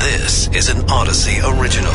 This 0.00 0.48
is 0.54 0.70
an 0.70 0.88
Odyssey 0.88 1.40
original. 1.44 1.92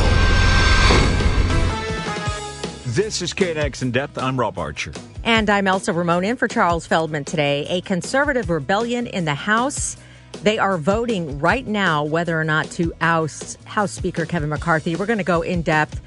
This 2.85 3.23
is 3.23 3.33
KNX 3.33 3.81
in 3.81 3.89
depth. 3.89 4.19
I'm 4.19 4.39
Rob 4.39 4.59
Archer. 4.59 4.93
And 5.23 5.49
I'm 5.49 5.65
Elsa 5.65 5.91
Ramon 5.91 6.23
in 6.23 6.35
for 6.35 6.47
Charles 6.47 6.85
Feldman 6.85 7.25
today. 7.25 7.65
A 7.67 7.81
conservative 7.81 8.51
rebellion 8.51 9.07
in 9.07 9.25
the 9.25 9.33
House. 9.33 9.97
They 10.43 10.59
are 10.59 10.77
voting 10.77 11.39
right 11.39 11.65
now 11.65 12.03
whether 12.03 12.39
or 12.39 12.43
not 12.43 12.69
to 12.73 12.93
oust 13.01 13.57
House 13.63 13.93
Speaker 13.93 14.27
Kevin 14.27 14.49
McCarthy. 14.49 14.95
We're 14.95 15.07
going 15.07 15.17
to 15.17 15.23
go 15.23 15.41
in 15.41 15.63
depth 15.63 15.99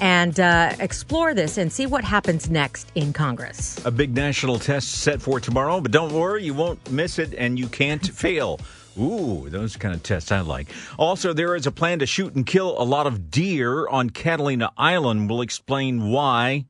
and 0.00 0.38
uh, 0.38 0.76
explore 0.78 1.34
this 1.34 1.58
and 1.58 1.72
see 1.72 1.84
what 1.84 2.04
happens 2.04 2.48
next 2.48 2.92
in 2.94 3.12
Congress. 3.12 3.84
A 3.84 3.90
big 3.90 4.14
national 4.14 4.60
test 4.60 4.92
set 4.92 5.20
for 5.20 5.40
tomorrow, 5.40 5.80
but 5.80 5.90
don't 5.90 6.12
worry, 6.12 6.44
you 6.44 6.54
won't 6.54 6.92
miss 6.92 7.18
it 7.18 7.34
and 7.34 7.58
you 7.58 7.66
can't 7.66 8.06
fail. 8.06 8.60
Ooh, 8.98 9.48
those 9.48 9.76
kind 9.76 9.94
of 9.94 10.02
tests 10.02 10.32
I 10.32 10.40
like. 10.40 10.68
Also, 10.98 11.32
there 11.32 11.54
is 11.54 11.66
a 11.66 11.70
plan 11.70 12.00
to 12.00 12.06
shoot 12.06 12.34
and 12.34 12.44
kill 12.44 12.80
a 12.80 12.84
lot 12.84 13.06
of 13.06 13.30
deer 13.30 13.86
on 13.88 14.10
Catalina 14.10 14.72
Island. 14.76 15.28
We'll 15.30 15.42
explain 15.42 16.10
why. 16.10 16.66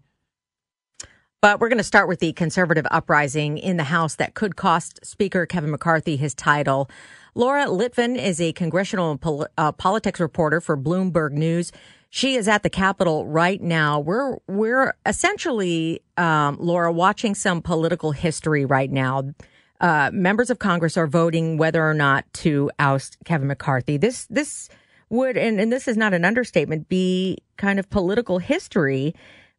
But 1.43 1.59
we're 1.59 1.71
going 1.71 1.79
to 1.79 1.85
start 1.85 2.07
with 2.07 2.21
the 2.21 2.35
conservative 2.35 2.87
uprising 2.91 3.57
in 3.57 3.79
the 3.79 3.85
House 3.85 4.17
that 4.17 4.35
could 4.35 4.57
cost 4.57 5.01
Speaker 5.05 5.47
Kevin 5.47 5.71
McCarthy 5.71 6.17
his 6.17 6.35
title. 6.35 6.91
Laura 7.35 7.65
Litvan 7.65 8.19
is 8.19 8.43
a 8.43 8.53
congressional 8.53 9.17
pol- 9.17 9.47
uh, 9.57 9.73
politics 9.73 10.21
reporter 10.21 10.61
for 10.61 10.77
Bloomberg 10.77 11.33
News. 11.33 11.73
She 12.11 12.35
is 12.35 12.47
at 12.47 12.63
the 12.63 12.69
Capitol 12.69 13.27
right 13.27 13.63
now. 13.63 14.01
We're 14.01 14.37
we're 14.49 14.95
essentially, 15.07 16.03
um, 16.19 16.59
Laura, 16.61 16.93
watching 16.93 17.35
some 17.35 17.63
political 17.63 18.13
history 18.13 18.67
right 18.67 18.91
now. 18.91 19.33
Uh, 19.81 20.11
members 20.13 20.51
of 20.51 20.59
Congress 20.59 20.97
are 20.97 21.07
voting 21.07 21.57
whether 21.57 21.83
or 21.83 21.95
not 21.95 22.31
to 22.35 22.71
oust 22.79 23.17
Kevin 23.25 23.49
McCarthy. 23.49 23.97
This 23.97 24.27
this 24.27 24.69
would, 25.09 25.37
and, 25.37 25.61
and 25.61 25.73
this 25.73 25.89
is 25.89 25.97
not 25.97 26.15
an 26.15 26.25
understatement, 26.25 26.89
be 26.89 27.39
kind 27.57 27.79
of 27.79 27.91
political 27.91 28.39
history 28.39 29.15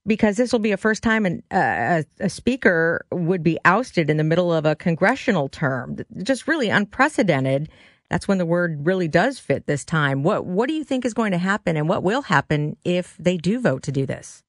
because 0.08 0.38
this 0.38 0.52
will 0.52 0.60
be 0.60 0.72
a 0.72 0.78
first 0.78 1.04
time 1.04 1.26
an, 1.26 1.44
uh, 1.52 2.02
a, 2.20 2.26
a 2.26 2.30
speaker 2.30 3.06
would 3.12 3.44
be 3.44 3.58
ousted 3.66 4.10
in 4.10 4.18
the 4.18 4.24
middle 4.24 4.52
of 4.54 4.66
a 4.66 4.76
congressional 4.76 5.50
term. 5.50 5.98
Just 6.24 6.48
really 6.48 6.70
unprecedented. 6.70 7.70
That's 8.10 8.28
when 8.28 8.38
the 8.38 8.46
word 8.46 8.86
really 8.86 9.08
does 9.08 9.40
fit 9.40 9.68
this 9.68 9.86
time. 9.86 10.24
What 10.24 10.46
what 10.46 10.68
do 10.68 10.74
you 10.74 10.84
think 10.84 11.06
is 11.06 11.14
going 11.14 11.32
to 11.32 11.38
happen, 11.38 11.78
and 11.78 11.88
what 11.88 12.04
will 12.04 12.24
happen 12.24 12.78
if 12.84 13.16
they 13.18 13.38
do 13.38 13.60
vote 13.60 13.84
to 13.84 13.92
do 13.92 14.06
this? 14.06 14.44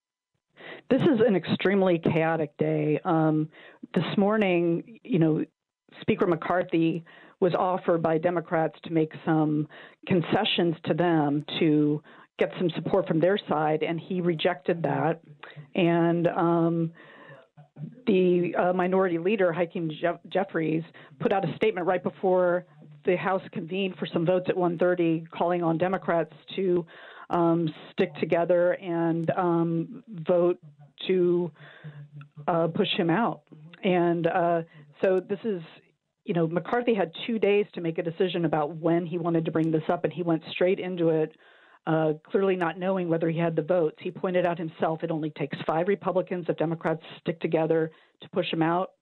This 0.90 1.02
is 1.02 1.20
an 1.26 1.36
extremely 1.36 1.98
chaotic 1.98 2.56
day. 2.58 3.00
Um, 3.04 3.48
this 3.94 4.04
morning, 4.18 5.00
you 5.04 5.18
know, 5.18 5.44
Speaker 6.00 6.26
McCarthy 6.26 7.04
was 7.40 7.54
offered 7.54 8.02
by 8.02 8.18
Democrats 8.18 8.78
to 8.84 8.92
make 8.92 9.12
some 9.24 9.68
concessions 10.06 10.76
to 10.84 10.94
them 10.94 11.44
to 11.58 12.02
get 12.38 12.50
some 12.58 12.70
support 12.70 13.06
from 13.06 13.20
their 13.20 13.38
side, 13.48 13.82
and 13.82 14.00
he 14.00 14.20
rejected 14.20 14.82
that. 14.82 15.20
And 15.74 16.28
um, 16.28 16.92
the 18.06 18.54
uh, 18.56 18.72
minority 18.72 19.18
leader, 19.18 19.52
Hakeem 19.52 19.90
Jeff- 20.00 20.20
Jeffries, 20.28 20.84
put 21.20 21.32
out 21.32 21.48
a 21.48 21.54
statement 21.56 21.86
right 21.86 22.02
before 22.02 22.64
the 23.04 23.16
House 23.16 23.42
convened 23.52 23.96
for 23.98 24.06
some 24.06 24.24
votes 24.24 24.46
at 24.48 24.56
1:30, 24.56 25.28
calling 25.30 25.62
on 25.62 25.78
Democrats 25.78 26.32
to 26.56 26.86
um, 27.30 27.72
stick 27.92 28.14
together 28.16 28.72
and 28.74 29.30
um, 29.30 30.04
vote 30.08 30.58
to 31.06 31.50
uh, 32.46 32.68
push 32.68 32.88
him 32.96 33.10
out. 33.10 33.42
And 33.82 34.26
uh, 34.26 34.62
so 35.02 35.20
this 35.20 35.40
is 35.44 35.62
you 36.24 36.34
know, 36.34 36.46
McCarthy 36.46 36.94
had 36.94 37.12
two 37.26 37.38
days 37.38 37.66
to 37.74 37.80
make 37.80 37.98
a 37.98 38.02
decision 38.02 38.44
about 38.44 38.76
when 38.76 39.06
he 39.06 39.18
wanted 39.18 39.44
to 39.44 39.50
bring 39.50 39.70
this 39.70 39.82
up, 39.88 40.04
and 40.04 40.12
he 40.12 40.22
went 40.22 40.42
straight 40.52 40.78
into 40.78 41.08
it, 41.08 41.32
uh, 41.86 42.12
clearly 42.30 42.54
not 42.54 42.78
knowing 42.78 43.08
whether 43.08 43.28
he 43.28 43.38
had 43.38 43.56
the 43.56 43.62
votes. 43.62 43.96
He 44.00 44.10
pointed 44.10 44.46
out 44.46 44.58
himself 44.58 45.02
it 45.02 45.10
only 45.10 45.30
takes 45.30 45.58
five 45.66 45.88
Republicans 45.88 46.46
if 46.48 46.56
Democrats 46.56 47.02
stick 47.20 47.40
together 47.40 47.90
to 48.20 48.28
push 48.30 48.52
him 48.52 48.62
out. 48.62 48.92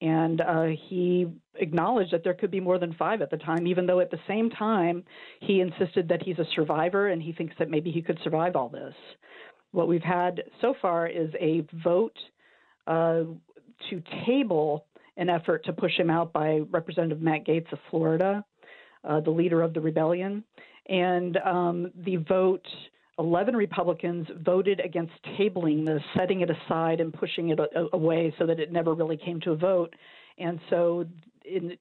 And 0.00 0.40
uh, 0.40 0.66
he 0.88 1.26
acknowledged 1.56 2.12
that 2.12 2.22
there 2.22 2.34
could 2.34 2.52
be 2.52 2.60
more 2.60 2.78
than 2.78 2.94
five 2.94 3.20
at 3.20 3.30
the 3.30 3.36
time, 3.36 3.66
even 3.66 3.84
though 3.84 3.98
at 3.98 4.12
the 4.12 4.20
same 4.28 4.48
time 4.48 5.02
he 5.40 5.60
insisted 5.60 6.08
that 6.08 6.22
he's 6.22 6.38
a 6.38 6.44
survivor 6.54 7.08
and 7.08 7.20
he 7.20 7.32
thinks 7.32 7.56
that 7.58 7.68
maybe 7.68 7.90
he 7.90 8.00
could 8.00 8.18
survive 8.22 8.54
all 8.54 8.68
this. 8.68 8.94
What 9.72 9.88
we've 9.88 10.00
had 10.00 10.44
so 10.60 10.74
far 10.80 11.08
is 11.08 11.30
a 11.40 11.66
vote 11.82 12.16
uh, 12.86 13.24
to 13.90 14.02
table 14.24 14.86
an 15.18 15.28
effort 15.28 15.64
to 15.66 15.72
push 15.72 15.92
him 15.98 16.08
out 16.08 16.32
by 16.32 16.60
Representative 16.70 17.20
Matt 17.20 17.44
Gaetz 17.44 17.70
of 17.72 17.78
Florida, 17.90 18.44
uh, 19.04 19.20
the 19.20 19.30
leader 19.30 19.60
of 19.60 19.74
the 19.74 19.80
rebellion. 19.80 20.44
And 20.88 21.36
um, 21.38 21.92
the 22.04 22.16
vote, 22.16 22.66
11 23.18 23.54
Republicans 23.54 24.26
voted 24.44 24.80
against 24.80 25.12
tabling 25.38 25.84
this, 25.84 26.02
setting 26.16 26.40
it 26.40 26.48
aside 26.50 27.00
and 27.00 27.12
pushing 27.12 27.50
it 27.50 27.58
a- 27.58 27.88
away 27.92 28.32
so 28.38 28.46
that 28.46 28.60
it 28.60 28.72
never 28.72 28.94
really 28.94 29.18
came 29.18 29.40
to 29.40 29.50
a 29.50 29.56
vote. 29.56 29.92
And 30.38 30.60
so 30.70 31.04
in, 31.44 31.76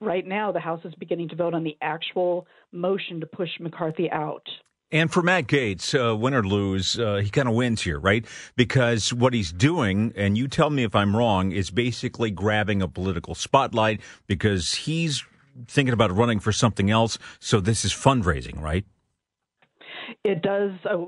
right 0.00 0.26
now, 0.26 0.52
the 0.52 0.60
House 0.60 0.80
is 0.84 0.92
beginning 0.96 1.28
to 1.30 1.36
vote 1.36 1.54
on 1.54 1.64
the 1.64 1.78
actual 1.80 2.46
motion 2.72 3.20
to 3.20 3.26
push 3.26 3.50
McCarthy 3.60 4.10
out. 4.10 4.46
And 4.92 5.10
for 5.10 5.22
Matt 5.22 5.46
Gaetz, 5.46 5.94
uh, 5.98 6.14
win 6.14 6.34
or 6.34 6.42
lose, 6.42 6.98
uh, 6.98 7.16
he 7.16 7.30
kind 7.30 7.48
of 7.48 7.54
wins 7.54 7.80
here, 7.80 7.98
right? 7.98 8.26
Because 8.56 9.12
what 9.12 9.32
he's 9.32 9.50
doing, 9.50 10.12
and 10.14 10.36
you 10.36 10.48
tell 10.48 10.68
me 10.68 10.84
if 10.84 10.94
I'm 10.94 11.16
wrong, 11.16 11.50
is 11.50 11.70
basically 11.70 12.30
grabbing 12.30 12.82
a 12.82 12.88
political 12.88 13.34
spotlight 13.34 14.02
because 14.26 14.74
he's 14.74 15.24
thinking 15.66 15.94
about 15.94 16.14
running 16.14 16.40
for 16.40 16.52
something 16.52 16.90
else. 16.90 17.18
So 17.40 17.58
this 17.58 17.86
is 17.86 17.92
fundraising, 17.92 18.60
right? 18.60 18.84
It 20.24 20.42
does 20.42 20.72
uh, 20.84 20.98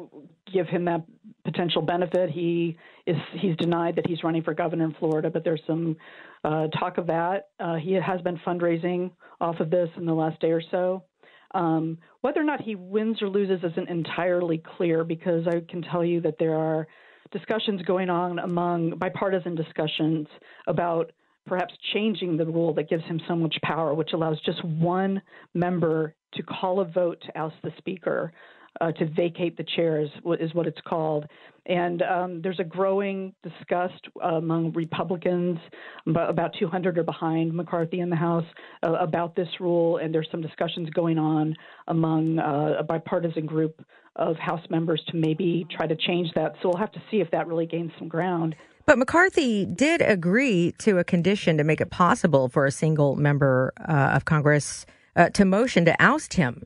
give 0.51 0.67
him 0.67 0.87
that 0.87 1.05
potential 1.45 1.83
benefit. 1.83 2.31
He 2.31 2.79
is 3.07 3.17
he's 3.39 3.57
denied 3.57 3.97
that 3.97 4.07
he's 4.07 4.25
running 4.25 4.43
for 4.43 4.55
governor 4.55 4.85
in 4.85 4.95
Florida, 4.95 5.29
but 5.29 5.45
there's 5.45 5.61
some 5.67 5.97
uh, 6.43 6.69
talk 6.69 6.97
of 6.97 7.07
that. 7.09 7.49
Uh, 7.61 7.75
he 7.75 7.93
has 7.93 8.23
been 8.23 8.39
fundraising 8.47 9.11
off 9.41 9.61
of 9.61 9.69
this 9.69 9.91
in 9.97 10.07
the 10.07 10.15
last 10.15 10.41
day 10.41 10.53
or 10.53 10.63
so. 10.71 11.05
Um, 11.55 11.99
whether 12.21 12.41
or 12.41 12.45
not 12.45 12.61
he 12.61 12.75
wins 12.75 13.23
or 13.23 13.29
loses 13.29 13.61
isn't 13.63 13.89
entirely 13.89 14.63
clear 14.77 15.05
because 15.05 15.47
I 15.47 15.61
can 15.69 15.83
tell 15.83 16.05
you 16.05 16.21
that 16.23 16.37
there 16.39 16.55
are 16.55 16.87
discussions 17.31 17.81
going 17.83 18.11
on 18.11 18.41
among 18.41 18.99
bipartisan 18.99 19.55
discussions 19.55 20.27
about 20.67 21.13
perhaps 21.47 21.75
changing 21.93 22.37
the 22.37 22.47
rule 22.47 22.75
that 22.75 22.89
gives 22.89 23.05
him 23.05 23.21
so 23.29 23.37
much 23.37 23.55
power, 23.63 23.95
which 23.95 24.13
allows 24.15 24.41
just 24.45 24.65
one 24.65 25.21
member 25.53 26.15
to 26.35 26.43
call 26.43 26.81
a 26.81 26.85
vote 26.85 27.23
to 27.27 27.39
oust 27.39 27.57
the 27.63 27.73
speaker 27.79 28.33
uh, 28.81 28.93
to 28.93 29.07
vacate 29.07 29.57
the 29.57 29.65
chairs 29.77 30.11
is 30.41 30.55
what 30.55 30.67
it's 30.67 30.81
called. 30.87 31.27
And 31.67 32.03
um, 32.03 32.43
there's 32.43 32.61
a 32.61 32.65
growing 32.65 33.35
disgust 33.43 34.09
among 34.23 34.73
Republicans. 34.73 35.59
About 36.07 36.55
200 36.59 36.99
are 36.99 37.03
behind 37.03 37.55
McCarthy 37.55 38.01
in 38.01 38.11
the 38.11 38.17
House 38.17 38.45
uh, 38.83 38.93
about 38.93 39.35
this 39.35 39.49
rule, 39.61 39.97
and 39.97 40.15
there's 40.15 40.29
some 40.31 40.43
discussions 40.43 40.91
going 40.91 41.19
on 41.19 41.55
among 41.89 42.39
uh, 42.39 42.77
a 42.79 42.83
bipartisan 42.83 43.47
group 43.47 43.83
of 44.17 44.37
House 44.37 44.65
members 44.69 45.03
to 45.09 45.17
maybe 45.17 45.67
try 45.75 45.87
to 45.87 45.97
change 45.97 46.29
that. 46.35 46.53
So 46.61 46.69
we'll 46.69 46.79
have 46.79 46.93
to 46.93 47.03
see 47.11 47.21
if 47.21 47.31
that 47.31 47.47
really 47.47 47.67
gains 47.67 47.93
some 47.99 48.09
ground. 48.09 48.55
But 48.87 48.99
McCarthy 48.99 49.65
did 49.65 50.03
agree 50.03 50.75
to 50.79 50.99
a 50.99 51.05
condition 51.05 51.57
to 51.57 51.65
make 51.65 51.81
it 51.81 51.91
possible 51.91 52.51
for 52.51 52.67
a 52.67 52.71
single 52.71 53.17
member 53.17 53.73
uh, 53.89 54.11
of 54.15 54.27
Congress 54.27 54.85
uh, 55.17 55.31
to 55.31 55.47
motion 55.47 55.87
to 55.87 55.97
oust 55.99 56.35
him. 56.35 56.65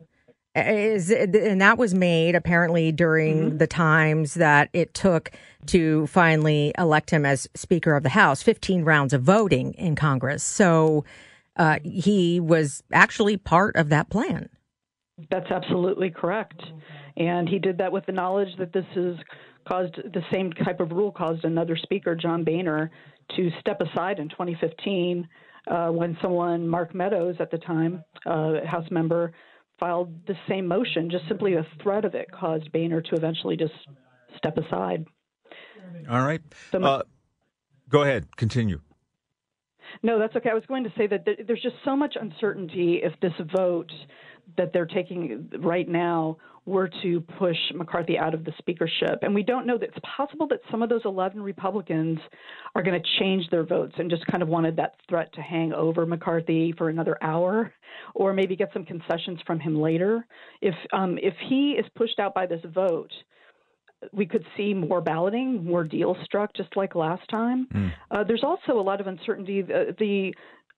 Is 0.66 1.10
and 1.10 1.60
that 1.60 1.78
was 1.78 1.94
made 1.94 2.34
apparently 2.34 2.92
during 2.92 3.36
mm-hmm. 3.36 3.56
the 3.58 3.66
times 3.66 4.34
that 4.34 4.70
it 4.72 4.94
took 4.94 5.30
to 5.66 6.06
finally 6.06 6.72
elect 6.78 7.10
him 7.10 7.26
as 7.26 7.48
Speaker 7.54 7.94
of 7.94 8.02
the 8.02 8.10
House. 8.10 8.42
Fifteen 8.42 8.84
rounds 8.84 9.12
of 9.12 9.22
voting 9.22 9.74
in 9.74 9.96
Congress, 9.96 10.42
so 10.42 11.04
uh, 11.56 11.78
he 11.84 12.40
was 12.40 12.82
actually 12.92 13.36
part 13.36 13.76
of 13.76 13.88
that 13.88 14.10
plan. 14.10 14.48
That's 15.30 15.50
absolutely 15.50 16.10
correct, 16.10 16.62
and 17.16 17.48
he 17.48 17.58
did 17.58 17.78
that 17.78 17.92
with 17.92 18.06
the 18.06 18.12
knowledge 18.12 18.56
that 18.58 18.72
this 18.72 18.86
has 18.94 19.16
caused 19.68 19.96
the 19.96 20.22
same 20.32 20.52
type 20.52 20.80
of 20.80 20.90
rule 20.90 21.12
caused 21.12 21.44
another 21.44 21.76
Speaker, 21.76 22.14
John 22.14 22.44
Boehner, 22.44 22.90
to 23.36 23.50
step 23.60 23.80
aside 23.80 24.18
in 24.18 24.28
2015 24.30 25.28
uh, 25.70 25.88
when 25.88 26.16
someone, 26.22 26.66
Mark 26.66 26.94
Meadows 26.94 27.36
at 27.40 27.50
the 27.50 27.58
time, 27.58 28.02
uh, 28.26 28.64
House 28.66 28.90
member 28.90 29.32
filed 29.78 30.26
the 30.26 30.34
same 30.48 30.66
motion. 30.66 31.10
Just 31.10 31.26
simply 31.28 31.54
the 31.54 31.66
threat 31.82 32.04
of 32.04 32.14
it 32.14 32.30
caused 32.30 32.72
Boehner 32.72 33.00
to 33.02 33.16
eventually 33.16 33.56
just 33.56 33.74
step 34.36 34.56
aside. 34.56 35.06
All 36.10 36.22
right. 36.22 36.42
So 36.72 36.78
my, 36.78 36.88
uh, 36.88 37.02
go 37.88 38.02
ahead. 38.02 38.36
Continue. 38.36 38.80
No, 40.02 40.18
that's 40.18 40.36
okay. 40.36 40.50
I 40.50 40.54
was 40.54 40.66
going 40.66 40.84
to 40.84 40.92
say 40.96 41.06
that 41.06 41.26
there's 41.46 41.62
just 41.62 41.76
so 41.84 41.96
much 41.96 42.14
uncertainty 42.20 43.00
if 43.02 43.18
this 43.20 43.32
vote 43.56 43.90
that 44.58 44.72
they're 44.72 44.86
taking 44.86 45.48
right 45.60 45.88
now 45.88 46.36
were 46.66 46.90
to 47.02 47.20
push 47.38 47.56
McCarthy 47.74 48.18
out 48.18 48.34
of 48.34 48.44
the 48.44 48.52
speakership. 48.58 49.20
And 49.22 49.34
we 49.34 49.42
don't 49.42 49.66
know 49.66 49.78
that 49.78 49.88
it's 49.88 49.98
possible 50.16 50.46
that 50.48 50.60
some 50.70 50.82
of 50.82 50.90
those 50.90 51.00
11 51.06 51.42
Republicans 51.42 52.18
are 52.74 52.82
going 52.82 53.00
to 53.00 53.08
change 53.18 53.48
their 53.50 53.64
votes 53.64 53.94
and 53.96 54.10
just 54.10 54.26
kind 54.26 54.42
of 54.42 54.50
wanted 54.50 54.76
that 54.76 54.96
threat 55.08 55.32
to 55.32 55.40
hang 55.40 55.72
over 55.72 56.04
McCarthy 56.04 56.74
for 56.76 56.90
another 56.90 57.16
hour 57.22 57.72
or 58.14 58.34
maybe 58.34 58.54
get 58.54 58.70
some 58.74 58.84
concessions 58.84 59.40
from 59.46 59.58
him 59.58 59.80
later. 59.80 60.26
If 60.60 60.74
um, 60.92 61.18
if 61.22 61.34
he 61.48 61.70
is 61.72 61.86
pushed 61.96 62.18
out 62.18 62.34
by 62.34 62.44
this 62.44 62.60
vote, 62.74 63.12
we 64.12 64.26
could 64.26 64.44
see 64.56 64.74
more 64.74 65.00
balloting, 65.00 65.64
more 65.64 65.84
deals 65.84 66.18
struck, 66.24 66.54
just 66.54 66.76
like 66.76 66.94
last 66.94 67.26
time. 67.30 67.66
Mm. 67.72 67.92
Uh, 68.10 68.24
there's 68.24 68.44
also 68.44 68.78
a 68.78 68.82
lot 68.82 69.00
of 69.00 69.06
uncertainty. 69.06 69.62
The, 69.62 69.96
the 69.98 70.34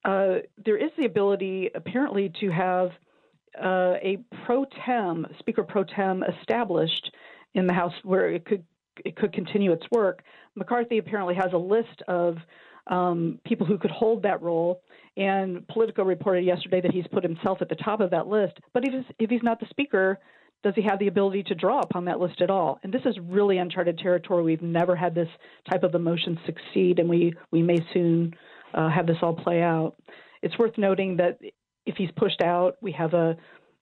uh, 0.09 0.39
there 0.65 0.77
is 0.77 0.91
the 0.97 1.05
ability, 1.05 1.71
apparently, 1.75 2.33
to 2.41 2.51
have 2.51 2.91
uh, 3.59 3.95
a 4.03 4.19
pro 4.45 4.65
tem 4.87 5.27
speaker 5.39 5.63
pro 5.63 5.85
tem 5.85 6.23
established 6.41 7.11
in 7.55 7.67
the 7.67 7.73
House 7.73 7.93
where 8.05 8.31
it 8.31 8.45
could 8.45 8.65
it 9.05 9.17
could 9.17 9.33
continue 9.33 9.73
its 9.73 9.87
work. 9.91 10.23
McCarthy 10.55 10.99
apparently 10.99 11.35
has 11.35 11.53
a 11.53 11.59
list 11.59 12.03
of 12.09 12.37
um, 12.87 13.39
people 13.47 13.67
who 13.67 13.79
could 13.79 13.91
hold 13.91 14.23
that 14.23 14.43
role, 14.43 14.83
and 15.17 15.67
Politico 15.69 16.05
reported 16.05 16.45
yesterday 16.45 16.81
that 16.81 16.93
he's 16.93 17.07
put 17.13 17.23
himself 17.23 17.59
at 17.61 17.69
the 17.69 17.77
top 17.77 18.01
of 18.01 18.11
that 18.11 18.27
list. 18.27 18.59
But 18.73 18.87
if, 18.87 19.05
if 19.19 19.31
he's 19.31 19.43
not 19.43 19.61
the 19.61 19.67
speaker, 19.71 20.19
does 20.63 20.75
he 20.75 20.83
have 20.83 20.99
the 20.99 21.07
ability 21.07 21.45
to 21.45 21.55
draw 21.55 21.81
upon 21.81 22.05
that 22.07 22.21
list 22.21 22.41
at 22.43 22.51
all? 22.51 22.79
And 22.83 22.93
this 22.93 23.03
is 23.07 23.17
really 23.23 23.59
uncharted 23.59 23.99
territory. 23.99 24.43
We've 24.43 24.63
never 24.63 24.95
had 24.95 25.15
this 25.15 25.29
type 25.71 25.83
of 25.83 25.95
a 25.95 25.99
motion 25.99 26.39
succeed, 26.45 26.99
and 26.99 27.09
we 27.09 27.35
we 27.51 27.63
may 27.63 27.79
soon 27.95 28.35
uh, 28.75 28.91
have 28.91 29.07
this 29.07 29.17
all 29.23 29.35
play 29.35 29.63
out. 29.63 29.95
It's 30.43 30.59
worth 30.59 30.77
noting 30.77 31.17
that 31.17 31.39
if 31.87 31.97
he's 31.97 32.11
pushed 32.17 32.43
out, 32.43 32.77
we 32.81 32.93
have 32.93 33.15
a 33.15 33.37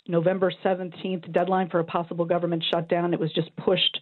November 0.06 0.52
17th 0.64 1.30
deadline 1.32 1.68
for 1.68 1.80
a 1.80 1.84
possible 1.84 2.24
government 2.24 2.64
shutdown. 2.72 3.12
It 3.12 3.20
was 3.20 3.32
just 3.32 3.54
pushed 3.56 4.00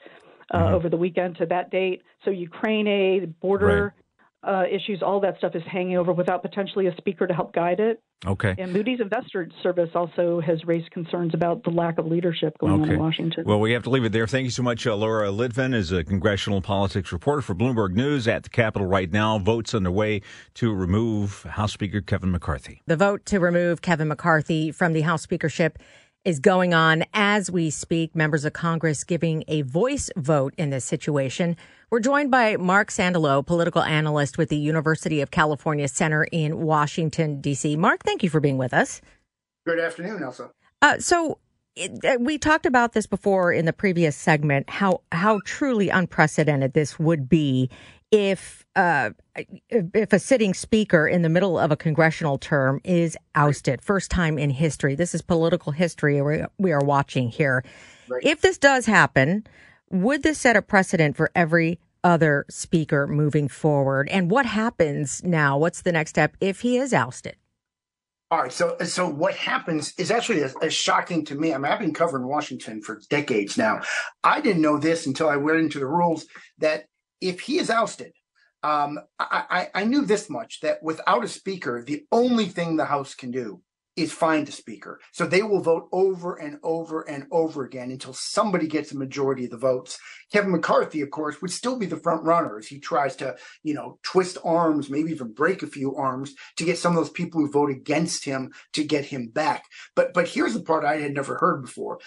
uh, 0.53 0.59
mm-hmm. 0.59 0.75
over 0.75 0.89
the 0.89 0.97
weekend 0.97 1.37
to 1.39 1.47
that 1.47 1.71
date. 1.71 2.03
So 2.25 2.31
Ukraine 2.31 2.87
aid, 2.87 3.41
border 3.41 3.95
uh, 4.43 4.65
issues, 4.71 5.03
all 5.03 5.21
that 5.21 5.39
stuff 5.39 5.55
is 5.55 5.63
hanging 5.71 5.97
over 5.97 6.13
without 6.13 6.43
potentially 6.43 6.87
a 6.87 6.97
speaker 6.97 7.27
to 7.27 7.35
help 7.35 7.53
guide 7.53 7.81
it. 7.81 8.01
Okay. 8.25 8.55
And 8.59 8.73
Moody's 8.73 9.01
Investor 9.01 9.49
Service 9.63 9.91
also 9.95 10.41
has 10.41 10.65
raised 10.65 10.91
concerns 10.91 11.35
about 11.35 11.65
the 11.65 11.71
lack 11.71 11.99
of 11.99 12.07
leadership 12.07 12.57
going 12.59 12.75
okay. 12.75 12.83
on 12.83 12.91
in 12.91 12.99
Washington. 12.99 13.45
Well, 13.45 13.61
we 13.61 13.73
have 13.73 13.83
to 13.83 13.91
leave 13.91 14.05
it 14.05 14.13
there. 14.13 14.27
Thank 14.27 14.45
you 14.45 14.51
so 14.51 14.63
much, 14.63 14.87
uh, 14.87 14.97
Laura 14.97 15.29
Litvan, 15.29 15.75
is 15.75 15.93
a 15.93 16.03
congressional 16.03 16.63
politics 16.63 17.13
reporter 17.13 17.43
for 17.43 17.55
Bloomberg 17.55 17.93
News 17.93 18.27
at 18.27 18.45
the 18.45 18.49
Capitol 18.49 18.87
right 18.87 19.13
now. 19.13 19.39
Votes 19.39 19.75
underway 19.75 20.23
to 20.55 20.73
remove 20.73 21.43
House 21.43 21.73
Speaker 21.73 22.01
Kevin 22.01 22.31
McCarthy. 22.31 22.83
The 22.87 22.97
vote 22.97 23.27
to 23.27 23.39
remove 23.39 23.83
Kevin 23.83 24.09
McCarthy 24.09 24.71
from 24.71 24.93
the 24.93 25.03
House 25.03 25.23
speakership 25.23 25.79
is 26.25 26.41
going 26.41 26.73
on 26.73 27.05
as 27.13 27.51
we 27.51 27.71
speak. 27.71 28.17
Members 28.17 28.45
of 28.45 28.53
Congress 28.53 29.05
giving 29.05 29.45
a 29.47 29.63
voice 29.63 30.11
vote 30.17 30.55
in 30.57 30.71
this 30.71 30.85
situation. 30.85 31.57
We're 31.89 32.01
joined 32.01 32.33
by 32.33 32.57
Mark 32.57 32.91
Sandalow, 32.91 33.47
political 33.47 33.81
analyst 33.81 34.39
with 34.39 34.49
the 34.49 34.57
University 34.57 35.21
of 35.21 35.31
California 35.31 35.87
Center 35.87 36.25
in 36.33 36.59
Washington, 36.59 37.41
D.C. 37.41 37.77
Mark, 37.77 38.03
thank 38.03 38.25
you 38.25 38.31
for 38.31 38.41
being 38.41 38.59
with 38.59 38.75
us. 38.75 39.01
Good 39.65 39.79
afternoon, 39.79 40.21
Elsa. 40.21 40.51
Uh, 40.83 40.99
so, 40.99 41.39
it, 41.77 42.05
uh, 42.05 42.17
we 42.19 42.39
talked 42.39 42.67
about 42.67 42.93
this 42.93 43.07
before 43.07 43.53
in 43.53 43.67
the 43.67 43.73
previous 43.73 44.17
segment 44.17 44.69
how 44.69 45.03
how 45.13 45.41
truly 45.45 45.89
unprecedented 45.89 46.73
this 46.73 46.99
would 46.99 47.29
be 47.29 47.71
if 48.11 48.67
uh, 48.75 49.11
if 49.71 50.13
a 50.13 50.19
sitting 50.19 50.55
speaker 50.55 51.07
in 51.07 51.23
the 51.23 51.29
middle 51.29 51.57
of 51.57 51.71
a 51.71 51.77
congressional 51.77 52.37
term 52.37 52.81
is 52.83 53.17
ousted, 53.37 53.81
first 53.81 54.11
time 54.11 54.39
in 54.39 54.51
history. 54.51 54.97
This 54.97 55.15
is 55.15 55.23
political 55.23 55.71
history 55.71 56.21
we 56.59 56.73
are 56.73 56.85
watching 56.85 57.29
here. 57.29 57.63
Right. 58.09 58.25
If 58.25 58.41
this 58.41 58.59
does 58.59 58.87
happen, 58.87 59.47
would 59.91 60.23
this 60.23 60.39
set 60.39 60.57
a 60.57 60.63
precedent 60.63 61.17
for 61.17 61.31
every 61.35 61.79
other 62.03 62.45
speaker 62.49 63.07
moving 63.07 63.49
forward? 63.49 64.09
And 64.11 64.31
what 64.31 64.47
happens 64.47 65.23
now? 65.25 65.59
What's 65.59 65.83
the 65.83 65.93
next 65.93 66.11
step 66.11 66.37
if 66.41 66.61
he 66.61 66.77
is 66.77 66.93
ousted? 66.95 67.37
All 68.31 68.43
right. 68.43 68.53
So, 68.53 68.77
so 68.85 69.09
what 69.09 69.35
happens 69.37 69.95
is 69.99 70.11
actually 70.11 70.43
as, 70.43 70.75
shocking 70.75 71.25
to 71.27 71.37
me. 71.37 71.55
I 71.55 71.59
mean, 71.59 71.71
I've 71.71 71.79
been 71.79 71.95
covering 71.95 72.27
Washington 72.27 72.83
for 72.83 73.01
decades 73.09 73.57
now. 73.57 73.83
I 74.25 74.41
didn't 74.41 74.63
know 74.63 74.79
this 74.79 75.07
until 75.07 75.29
I 75.29 75.37
went 75.37 75.61
into 75.61 75.79
the 75.79 75.87
rules 75.87 76.27
that 76.59 76.87
if 77.21 77.41
he 77.41 77.59
is 77.59 77.71
ousted, 77.71 78.13
um, 78.65 78.99
I, 79.21 79.69
I, 79.75 79.83
I 79.83 79.85
knew 79.85 80.05
this 80.05 80.29
much 80.29 80.61
that 80.63 80.83
without 80.83 81.25
a 81.25 81.29
speaker, 81.29 81.85
the 81.85 82.05
only 82.11 82.47
thing 82.47 82.77
the 82.77 82.85
House 82.85 83.15
can 83.15 83.31
do 83.31 83.63
is 83.97 84.13
find 84.13 84.49
a 84.49 84.53
speaker. 84.53 85.01
So 85.13 85.27
they 85.27 85.43
will 85.43 85.61
vote 85.61 85.89
over 85.91 86.37
and 86.37 86.59
over 86.63 87.03
and 87.03 87.27
over 87.31 87.65
again 87.65 87.91
until 87.91 88.13
somebody 88.13 88.67
gets 88.67 88.93
a 88.93 88.97
majority 88.97 89.47
of 89.47 89.51
the 89.51 89.57
votes. 89.57 89.99
Kevin 90.33 90.53
McCarthy, 90.53 91.01
of 91.01 91.11
course, 91.11 91.41
would 91.41 91.51
still 91.51 91.79
be 91.79 91.87
the 91.87 91.97
front 91.97 92.23
runner 92.25 92.59
as 92.59 92.67
he 92.67 92.79
tries 92.79 93.17
to, 93.17 93.37
you 93.63 93.75
know, 93.75 93.99
twist 94.03 94.39
arms, 94.45 94.91
maybe 94.91 95.11
even 95.11 95.33
break 95.33 95.63
a 95.63 95.67
few 95.67 95.97
arms 95.97 96.35
to 96.57 96.65
get 96.65 96.79
some 96.79 96.93
of 96.93 96.97
those 96.97 97.11
people 97.11 97.41
who 97.41 97.51
vote 97.51 97.71
against 97.71 98.25
him 98.25 98.53
to 98.75 98.85
get 98.85 99.07
him 99.07 99.29
back. 99.29 99.65
But 99.95 100.13
but 100.13 100.29
here's 100.29 100.55
the 100.55 100.61
part 100.61 100.85
I 100.85 100.99
had 100.99 101.15
never 101.15 101.39
heard 101.39 101.63
before 101.63 101.99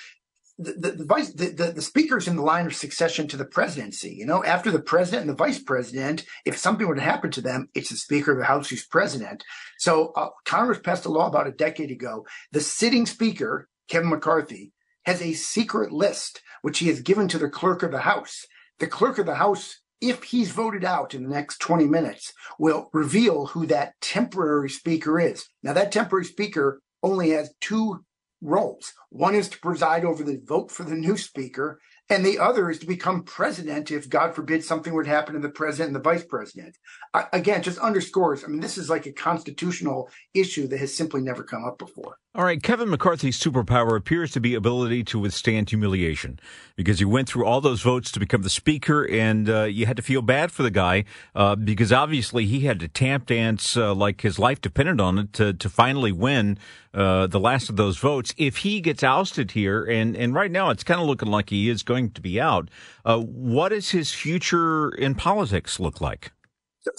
the, 0.59 0.91
the, 0.91 1.05
vice 1.05 1.31
the, 1.33 1.47
the, 1.47 1.71
the 1.71 1.81
speaker's 1.81 2.27
in 2.27 2.35
the 2.35 2.41
line 2.41 2.65
of 2.65 2.75
succession 2.75 3.27
to 3.29 3.37
the 3.37 3.45
presidency. 3.45 4.13
You 4.13 4.25
know, 4.25 4.43
after 4.43 4.71
the 4.71 4.81
president 4.81 5.21
and 5.21 5.29
the 5.29 5.43
vice 5.43 5.59
president, 5.59 6.25
if 6.45 6.57
something 6.57 6.85
were 6.85 6.95
to 6.95 7.01
happen 7.01 7.31
to 7.31 7.41
them, 7.41 7.69
it's 7.73 7.89
the 7.89 7.95
speaker 7.95 8.33
of 8.33 8.39
the 8.39 8.45
house 8.45 8.69
who's 8.69 8.85
president. 8.85 9.43
So 9.77 10.11
uh, 10.17 10.29
Congress 10.43 10.79
passed 10.79 11.05
a 11.05 11.09
law 11.09 11.27
about 11.27 11.47
a 11.47 11.51
decade 11.51 11.91
ago. 11.91 12.25
The 12.51 12.59
sitting 12.59 13.05
speaker, 13.05 13.69
Kevin 13.87 14.09
McCarthy, 14.09 14.73
has 15.05 15.21
a 15.21 15.33
secret 15.33 15.93
list 15.93 16.41
which 16.61 16.79
he 16.79 16.87
has 16.87 17.01
given 17.01 17.29
to 17.29 17.37
the 17.37 17.49
clerk 17.49 17.81
of 17.81 17.91
the 17.91 18.01
house. 18.01 18.45
The 18.79 18.87
clerk 18.87 19.17
of 19.17 19.25
the 19.25 19.35
house, 19.35 19.79
if 20.01 20.23
he's 20.23 20.51
voted 20.51 20.83
out 20.83 21.13
in 21.13 21.23
the 21.23 21.29
next 21.29 21.59
20 21.59 21.85
minutes, 21.85 22.33
will 22.59 22.89
reveal 22.91 23.47
who 23.47 23.65
that 23.67 23.93
temporary 24.01 24.69
speaker 24.69 25.19
is. 25.19 25.45
Now 25.63 25.71
that 25.73 25.93
temporary 25.93 26.25
speaker 26.25 26.81
only 27.01 27.29
has 27.29 27.53
two 27.61 28.03
roles. 28.41 28.93
One 29.09 29.35
is 29.35 29.49
to 29.49 29.59
preside 29.59 30.05
over 30.05 30.23
the 30.23 30.41
vote 30.43 30.71
for 30.71 30.83
the 30.83 30.95
new 30.95 31.17
speaker, 31.17 31.79
and 32.11 32.25
the 32.25 32.39
other 32.39 32.71
is 32.71 32.79
to 32.79 32.87
become 32.87 33.23
president 33.23 33.91
if, 33.91 34.09
God 34.09 34.33
forbid, 34.33 34.63
something 34.63 34.93
would 34.93 35.05
happen 35.05 35.35
to 35.35 35.39
the 35.39 35.49
president 35.49 35.95
and 35.95 35.95
the 35.95 36.09
vice 36.09 36.23
president. 36.23 36.75
Uh, 37.13 37.25
again, 37.33 37.61
just 37.61 37.77
underscores. 37.77 38.43
I 38.43 38.47
mean, 38.47 38.61
this 38.61 38.77
is 38.77 38.89
like 38.89 39.05
a 39.05 39.11
constitutional 39.11 40.09
issue 40.33 40.67
that 40.67 40.79
has 40.79 40.95
simply 40.95 41.21
never 41.21 41.43
come 41.43 41.65
up 41.65 41.77
before. 41.77 42.17
All 42.35 42.43
right, 42.45 42.61
Kevin 42.61 42.89
McCarthy's 42.89 43.39
superpower 43.39 43.97
appears 43.97 44.31
to 44.31 44.39
be 44.39 44.55
ability 44.55 45.03
to 45.05 45.19
withstand 45.19 45.69
humiliation 45.69 46.39
because 46.75 46.99
he 46.99 47.05
went 47.05 47.27
through 47.27 47.45
all 47.45 47.59
those 47.59 47.81
votes 47.81 48.11
to 48.11 48.19
become 48.19 48.43
the 48.43 48.49
speaker, 48.49 49.03
and 49.09 49.49
uh, 49.49 49.63
you 49.63 49.87
had 49.87 49.97
to 49.97 50.03
feel 50.03 50.21
bad 50.21 50.51
for 50.51 50.63
the 50.63 50.71
guy 50.71 51.05
uh, 51.35 51.55
because 51.55 51.91
obviously 51.91 52.45
he 52.45 52.61
had 52.61 52.79
to 52.79 52.87
tap 52.87 53.25
dance 53.25 53.75
uh, 53.75 53.93
like 53.93 54.21
his 54.21 54.37
life 54.39 54.61
depended 54.61 55.01
on 55.01 55.17
it 55.17 55.33
to 55.33 55.53
to 55.53 55.69
finally 55.69 56.11
win 56.11 56.57
uh, 56.93 57.27
the 57.27 57.39
last 57.39 57.69
of 57.69 57.75
those 57.75 57.97
votes. 57.97 58.33
If 58.37 58.57
he 58.57 58.81
gets 58.81 59.03
ousted 59.03 59.51
here, 59.51 59.83
and 59.83 60.15
and 60.15 60.33
right 60.33 60.51
now 60.51 60.69
it's 60.69 60.83
kind 60.83 60.99
of 61.01 61.07
looking 61.07 61.29
like 61.29 61.49
he 61.49 61.69
is 61.69 61.83
going 61.83 62.11
to 62.11 62.21
be 62.21 62.39
out, 62.39 62.69
uh, 63.05 63.19
what 63.19 63.69
does 63.69 63.91
his 63.91 64.11
future 64.11 64.89
in 64.89 65.15
politics 65.15 65.79
look 65.79 66.01
like? 66.01 66.31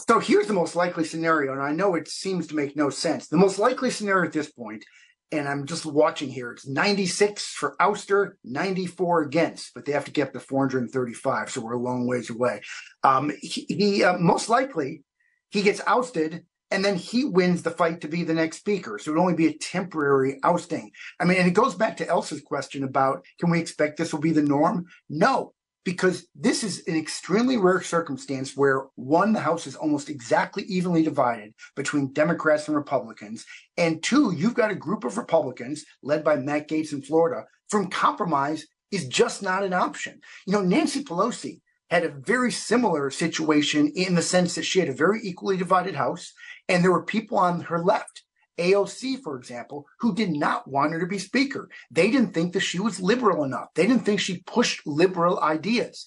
So 0.08 0.20
here's 0.20 0.46
the 0.46 0.52
most 0.52 0.76
likely 0.76 1.04
scenario, 1.04 1.52
and 1.52 1.62
I 1.62 1.72
know 1.72 1.94
it 1.94 2.08
seems 2.08 2.46
to 2.48 2.54
make 2.54 2.76
no 2.76 2.90
sense. 2.90 3.28
The 3.28 3.36
most 3.36 3.58
likely 3.58 3.90
scenario 3.90 4.26
at 4.26 4.32
this 4.32 4.50
point 4.50 4.84
and 5.32 5.48
I'm 5.48 5.66
just 5.66 5.86
watching 5.86 6.28
here. 6.28 6.52
It's 6.52 6.66
96 6.66 7.44
for 7.52 7.76
ouster, 7.80 8.32
94 8.44 9.22
against, 9.22 9.74
but 9.74 9.84
they 9.84 9.92
have 9.92 10.04
to 10.06 10.10
get 10.10 10.28
up 10.28 10.32
to 10.32 10.40
435, 10.40 11.50
so 11.50 11.60
we're 11.60 11.74
a 11.74 11.78
long 11.78 12.06
ways 12.06 12.30
away. 12.30 12.62
Um, 13.02 13.30
he, 13.40 13.66
he 13.68 14.04
uh, 14.04 14.18
most 14.18 14.48
likely 14.48 15.02
he 15.50 15.62
gets 15.62 15.80
ousted, 15.86 16.44
and 16.70 16.84
then 16.84 16.96
he 16.96 17.24
wins 17.24 17.62
the 17.62 17.70
fight 17.70 18.00
to 18.00 18.08
be 18.08 18.22
the 18.22 18.34
next 18.34 18.58
speaker. 18.58 18.98
So 18.98 19.10
it 19.10 19.14
would 19.14 19.20
only 19.20 19.34
be 19.34 19.48
a 19.48 19.58
temporary 19.58 20.38
ousting. 20.42 20.90
I 21.18 21.24
mean, 21.24 21.38
and 21.38 21.48
it 21.48 21.54
goes 21.54 21.74
back 21.74 21.96
to 21.98 22.06
Elsa's 22.06 22.42
question 22.42 22.84
about 22.84 23.24
can 23.38 23.50
we 23.50 23.60
expect 23.60 23.96
this 23.96 24.12
will 24.12 24.20
be 24.20 24.32
the 24.32 24.42
norm? 24.42 24.86
No, 25.08 25.54
because 25.84 26.26
this 26.34 26.62
is 26.62 26.82
an 26.86 26.96
extremely 26.96 27.56
rare 27.56 27.80
circumstance 27.80 28.56
where 28.56 28.86
one, 28.96 29.32
the 29.32 29.40
House 29.40 29.66
is 29.66 29.76
almost 29.76 30.10
exactly 30.10 30.62
evenly 30.64 31.02
divided 31.02 31.54
between 31.74 32.12
Democrats 32.12 32.68
and 32.68 32.76
Republicans, 32.76 33.46
and 33.76 34.02
two, 34.02 34.32
you've 34.36 34.54
got 34.54 34.70
a 34.70 34.76
group 34.76 35.04
of 35.04 35.16
Republicans 35.16 35.84
led 36.02 36.22
by 36.22 36.36
Matt 36.36 36.68
Gaetz 36.68 36.92
in 36.92 37.02
Florida 37.02 37.44
from 37.68 37.88
compromise 37.88 38.66
is 38.90 39.08
just 39.08 39.42
not 39.42 39.62
an 39.62 39.72
option. 39.72 40.20
You 40.46 40.54
know, 40.54 40.62
Nancy 40.62 41.04
Pelosi 41.04 41.60
had 41.90 42.04
a 42.04 42.08
very 42.08 42.52
similar 42.52 43.10
situation 43.10 43.88
in 43.96 44.14
the 44.14 44.22
sense 44.22 44.54
that 44.54 44.64
she 44.64 44.78
had 44.78 44.88
a 44.88 44.94
very 44.94 45.20
equally 45.22 45.56
divided 45.56 45.94
House, 45.94 46.32
and 46.70 46.84
there 46.84 46.92
were 46.92 47.02
people 47.02 47.36
on 47.36 47.60
her 47.62 47.80
left 47.80 48.22
AOC, 48.58 49.22
for 49.22 49.36
example, 49.36 49.86
who 49.98 50.14
did 50.14 50.30
not 50.30 50.68
want 50.68 50.92
her 50.92 51.00
to 51.00 51.06
be 51.06 51.18
speaker. 51.18 51.68
They 51.90 52.10
didn't 52.10 52.32
think 52.32 52.52
that 52.52 52.60
she 52.60 52.78
was 52.78 53.00
liberal 53.00 53.42
enough. 53.42 53.68
They 53.74 53.86
didn't 53.86 54.04
think 54.04 54.20
she 54.20 54.42
pushed 54.46 54.86
liberal 54.86 55.40
ideas. 55.40 56.04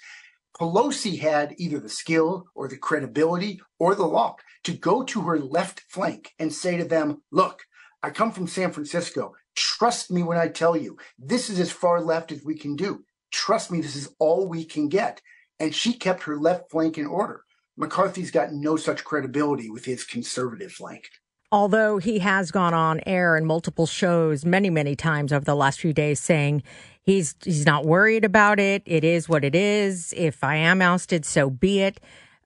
Pelosi 0.57 1.19
had 1.19 1.55
either 1.57 1.79
the 1.79 1.89
skill 1.89 2.45
or 2.53 2.67
the 2.67 2.77
credibility 2.77 3.59
or 3.79 3.95
the 3.95 4.05
luck 4.05 4.41
to 4.63 4.71
go 4.71 5.03
to 5.03 5.21
her 5.21 5.39
left 5.39 5.81
flank 5.89 6.31
and 6.37 6.53
say 6.53 6.77
to 6.77 6.85
them, 6.85 7.23
look, 7.31 7.63
I 8.03 8.11
come 8.11 8.31
from 8.31 8.47
San 8.47 8.71
Francisco. 8.71 9.33
Trust 9.55 10.11
me 10.11 10.21
when 10.23 10.37
I 10.37 10.47
tell 10.47 10.77
you, 10.77 10.97
this 11.17 11.49
is 11.49 11.59
as 11.59 11.71
far 11.71 12.01
left 12.01 12.31
as 12.31 12.43
we 12.43 12.55
can 12.55 12.75
do. 12.75 13.03
Trust 13.31 13.71
me, 13.71 13.81
this 13.81 13.95
is 13.95 14.13
all 14.19 14.47
we 14.47 14.63
can 14.63 14.89
get. 14.89 15.21
And 15.59 15.73
she 15.73 15.93
kept 15.93 16.23
her 16.23 16.37
left 16.37 16.69
flank 16.69 16.97
in 16.97 17.07
order. 17.07 17.42
McCarthy's 17.77 18.31
got 18.31 18.53
no 18.53 18.75
such 18.75 19.03
credibility 19.03 19.69
with 19.69 19.85
his 19.85 20.03
conservative 20.03 20.71
flank. 20.71 21.09
Although 21.51 21.99
he 21.99 22.19
has 22.19 22.49
gone 22.49 22.73
on 22.73 22.99
air 23.05 23.37
in 23.37 23.45
multiple 23.45 23.85
shows 23.85 24.43
many, 24.43 24.69
many 24.71 24.95
times 24.95 25.31
over 25.31 25.45
the 25.45 25.55
last 25.55 25.79
few 25.79 25.93
days 25.93 26.19
saying 26.19 26.63
he's 27.03 27.35
he's 27.43 27.65
not 27.65 27.85
worried 27.85 28.25
about 28.25 28.59
it. 28.59 28.81
It 28.85 29.03
is 29.03 29.29
what 29.29 29.45
it 29.45 29.53
is. 29.53 30.13
If 30.17 30.43
I 30.43 30.55
am 30.55 30.81
ousted, 30.81 31.25
so 31.25 31.49
be 31.51 31.81
it. 31.81 31.99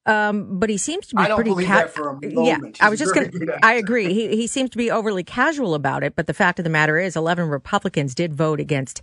Um, 0.06 0.58
but 0.58 0.70
he 0.70 0.78
seems 0.78 1.08
to 1.08 1.16
be 1.16 1.22
I 1.22 1.28
don't 1.28 1.38
pretty. 1.44 1.66
ca- 1.66 1.76
that 1.76 1.94
for 1.94 2.10
a 2.10 2.14
moment. 2.14 2.46
Yeah, 2.48 2.58
He's 2.60 2.82
I 2.82 2.90
was 2.90 3.00
just 3.00 3.14
going 3.14 3.30
to. 3.30 3.60
I 3.62 3.74
agree. 3.74 4.14
He 4.14 4.36
he 4.38 4.48
seems 4.48 4.70
to 4.72 4.78
be 4.78 4.90
overly 4.90 5.24
casual 5.24 5.74
about 5.76 6.02
it. 6.04 6.16
But 6.16 6.28
the 6.28 6.34
fact 6.34 6.60
of 6.60 6.64
the 6.64 6.70
matter 6.70 6.98
is, 6.98 7.16
eleven 7.18 7.50
Republicans 7.50 8.16
did 8.16 8.34
vote 8.34 8.62
against 8.62 9.02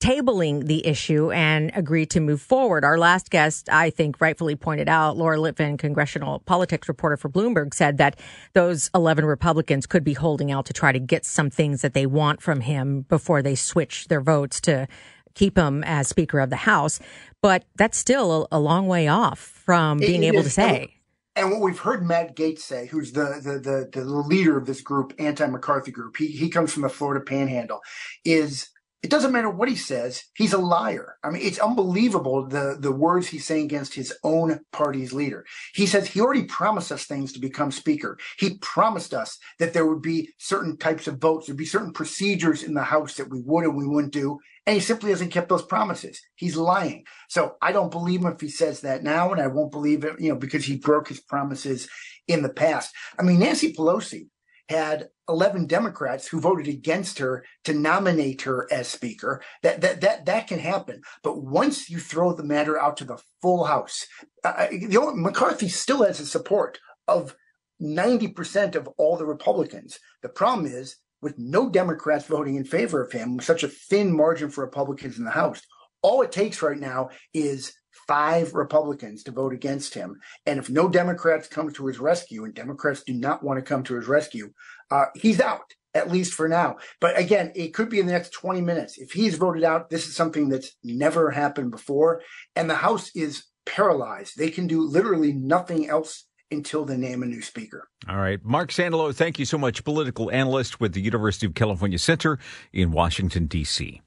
tabling 0.00 0.66
the 0.66 0.86
issue 0.86 1.30
and 1.30 1.70
agreed 1.74 2.10
to 2.10 2.20
move 2.20 2.40
forward. 2.40 2.84
Our 2.84 2.98
last 2.98 3.30
guest, 3.30 3.68
I 3.70 3.90
think, 3.90 4.20
rightfully 4.20 4.56
pointed 4.56 4.88
out, 4.88 5.16
Laura 5.16 5.36
Litvan, 5.36 5.78
congressional 5.78 6.40
politics 6.40 6.88
reporter 6.88 7.18
for 7.18 7.28
Bloomberg, 7.28 7.74
said 7.74 7.98
that 7.98 8.18
those 8.54 8.90
11 8.94 9.26
Republicans 9.26 9.86
could 9.86 10.02
be 10.02 10.14
holding 10.14 10.50
out 10.50 10.64
to 10.66 10.72
try 10.72 10.90
to 10.90 10.98
get 10.98 11.26
some 11.26 11.50
things 11.50 11.82
that 11.82 11.92
they 11.92 12.06
want 12.06 12.40
from 12.40 12.62
him 12.62 13.02
before 13.02 13.42
they 13.42 13.54
switch 13.54 14.08
their 14.08 14.22
votes 14.22 14.60
to 14.62 14.88
keep 15.34 15.56
him 15.56 15.84
as 15.84 16.08
Speaker 16.08 16.40
of 16.40 16.50
the 16.50 16.56
House. 16.56 16.98
But 17.42 17.64
that's 17.76 17.98
still 17.98 18.48
a, 18.50 18.58
long 18.58 18.86
way 18.86 19.08
off 19.08 19.38
from 19.38 19.98
being 19.98 20.24
able 20.24 20.42
to 20.42 20.50
say. 20.50 20.96
And 21.36 21.50
what 21.50 21.60
we've 21.60 21.78
heard 21.78 22.06
Matt 22.06 22.36
Gaetz 22.36 22.58
say, 22.60 22.86
who's 22.86 23.12
the 23.12 23.40
the 23.42 23.58
the, 23.58 24.00
the 24.00 24.04
leader 24.04 24.58
of 24.58 24.66
this 24.66 24.80
group, 24.80 25.14
anti 25.18 25.46
McCarthy 25.46 25.90
group, 25.90 26.16
he 26.16 26.26
he 26.26 26.50
comes 26.50 26.72
from 26.72 26.82
the 26.82 26.88
Florida 26.88 27.24
Panhandle, 27.24 27.80
is 28.24 28.68
it 29.02 29.10
doesn't 29.10 29.32
matter 29.32 29.48
what 29.48 29.68
he 29.68 29.76
says, 29.76 30.24
he's 30.34 30.52
a 30.52 30.58
liar. 30.58 31.16
I 31.24 31.30
mean, 31.30 31.42
it's 31.42 31.58
unbelievable 31.58 32.46
the 32.46 32.76
the 32.78 32.92
words 32.92 33.28
he's 33.28 33.46
saying 33.46 33.64
against 33.64 33.94
his 33.94 34.12
own 34.22 34.60
party's 34.72 35.12
leader. 35.12 35.46
He 35.74 35.86
says 35.86 36.06
he 36.06 36.20
already 36.20 36.44
promised 36.44 36.92
us 36.92 37.04
things 37.04 37.32
to 37.32 37.40
become 37.40 37.70
speaker. 37.70 38.18
He 38.38 38.58
promised 38.58 39.14
us 39.14 39.38
that 39.58 39.72
there 39.72 39.86
would 39.86 40.02
be 40.02 40.30
certain 40.38 40.76
types 40.76 41.06
of 41.06 41.18
votes, 41.18 41.46
there'd 41.46 41.56
be 41.56 41.64
certain 41.64 41.92
procedures 41.92 42.62
in 42.62 42.74
the 42.74 42.82
House 42.82 43.14
that 43.16 43.30
we 43.30 43.40
would 43.40 43.64
and 43.64 43.76
we 43.76 43.86
wouldn't 43.86 44.12
do. 44.12 44.38
And 44.66 44.74
he 44.74 44.80
simply 44.80 45.10
hasn't 45.10 45.32
kept 45.32 45.48
those 45.48 45.64
promises. 45.64 46.20
He's 46.34 46.56
lying. 46.56 47.04
So 47.28 47.56
I 47.62 47.72
don't 47.72 47.90
believe 47.90 48.20
him 48.20 48.32
if 48.32 48.40
he 48.40 48.50
says 48.50 48.82
that 48.82 49.02
now, 49.02 49.32
and 49.32 49.40
I 49.40 49.46
won't 49.46 49.72
believe 49.72 50.04
it, 50.04 50.20
you 50.20 50.28
know, 50.28 50.36
because 50.36 50.64
he 50.64 50.76
broke 50.76 51.08
his 51.08 51.20
promises 51.20 51.88
in 52.28 52.42
the 52.42 52.50
past. 52.50 52.94
I 53.18 53.22
mean, 53.22 53.40
Nancy 53.40 53.72
Pelosi 53.72 54.28
had 54.68 55.08
11 55.30 55.66
Democrats 55.66 56.28
who 56.28 56.40
voted 56.40 56.68
against 56.68 57.18
her 57.18 57.44
to 57.64 57.72
nominate 57.72 58.42
her 58.42 58.68
as 58.70 58.88
speaker. 58.88 59.42
That 59.62 59.80
that 59.80 60.00
that 60.02 60.26
that 60.26 60.46
can 60.48 60.58
happen. 60.58 61.02
But 61.22 61.42
once 61.42 61.88
you 61.88 61.98
throw 61.98 62.32
the 62.32 62.44
matter 62.44 62.78
out 62.78 62.96
to 62.98 63.04
the 63.04 63.18
full 63.40 63.64
House, 63.64 64.06
uh, 64.44 64.66
the 64.70 64.98
only, 64.98 65.22
McCarthy 65.22 65.68
still 65.68 66.02
has 66.04 66.18
the 66.18 66.26
support 66.26 66.78
of 67.08 67.34
90% 67.80 68.74
of 68.74 68.88
all 68.98 69.16
the 69.16 69.24
Republicans. 69.24 69.98
The 70.22 70.28
problem 70.28 70.66
is 70.66 70.96
with 71.22 71.38
no 71.38 71.70
Democrats 71.70 72.26
voting 72.26 72.56
in 72.56 72.64
favor 72.64 73.02
of 73.02 73.12
him, 73.12 73.36
with 73.36 73.44
such 73.44 73.62
a 73.62 73.68
thin 73.68 74.14
margin 74.14 74.50
for 74.50 74.64
Republicans 74.64 75.18
in 75.18 75.24
the 75.24 75.30
House, 75.30 75.60
all 76.02 76.22
it 76.22 76.32
takes 76.32 76.62
right 76.62 76.78
now 76.78 77.10
is 77.34 77.72
five 78.06 78.54
Republicans 78.54 79.22
to 79.22 79.30
vote 79.30 79.52
against 79.52 79.94
him. 79.94 80.18
And 80.46 80.58
if 80.58 80.70
no 80.70 80.88
Democrats 80.88 81.46
come 81.46 81.70
to 81.72 81.86
his 81.86 81.98
rescue, 81.98 82.44
and 82.44 82.54
Democrats 82.54 83.02
do 83.04 83.12
not 83.12 83.42
want 83.42 83.58
to 83.58 83.62
come 83.62 83.82
to 83.84 83.94
his 83.94 84.08
rescue, 84.08 84.52
uh, 84.90 85.06
he's 85.14 85.40
out, 85.40 85.74
at 85.94 86.10
least 86.10 86.34
for 86.34 86.48
now. 86.48 86.76
But 87.00 87.18
again, 87.18 87.52
it 87.54 87.74
could 87.74 87.88
be 87.88 88.00
in 88.00 88.06
the 88.06 88.12
next 88.12 88.32
20 88.32 88.60
minutes. 88.60 88.98
If 88.98 89.12
he's 89.12 89.36
voted 89.36 89.64
out, 89.64 89.90
this 89.90 90.06
is 90.06 90.16
something 90.16 90.48
that's 90.48 90.76
never 90.82 91.30
happened 91.30 91.70
before. 91.70 92.22
And 92.56 92.68
the 92.68 92.74
House 92.74 93.10
is 93.14 93.44
paralyzed. 93.66 94.36
They 94.36 94.50
can 94.50 94.66
do 94.66 94.82
literally 94.82 95.32
nothing 95.32 95.88
else 95.88 96.24
until 96.50 96.84
they 96.84 96.96
name 96.96 97.22
a 97.22 97.26
new 97.26 97.42
speaker. 97.42 97.88
All 98.08 98.16
right. 98.16 98.44
Mark 98.44 98.70
Sandalow, 98.70 99.14
thank 99.14 99.38
you 99.38 99.44
so 99.44 99.56
much. 99.56 99.84
Political 99.84 100.32
analyst 100.32 100.80
with 100.80 100.94
the 100.94 101.00
University 101.00 101.46
of 101.46 101.54
California 101.54 101.98
Center 101.98 102.38
in 102.72 102.90
Washington, 102.90 103.46
D.C. 103.46 104.02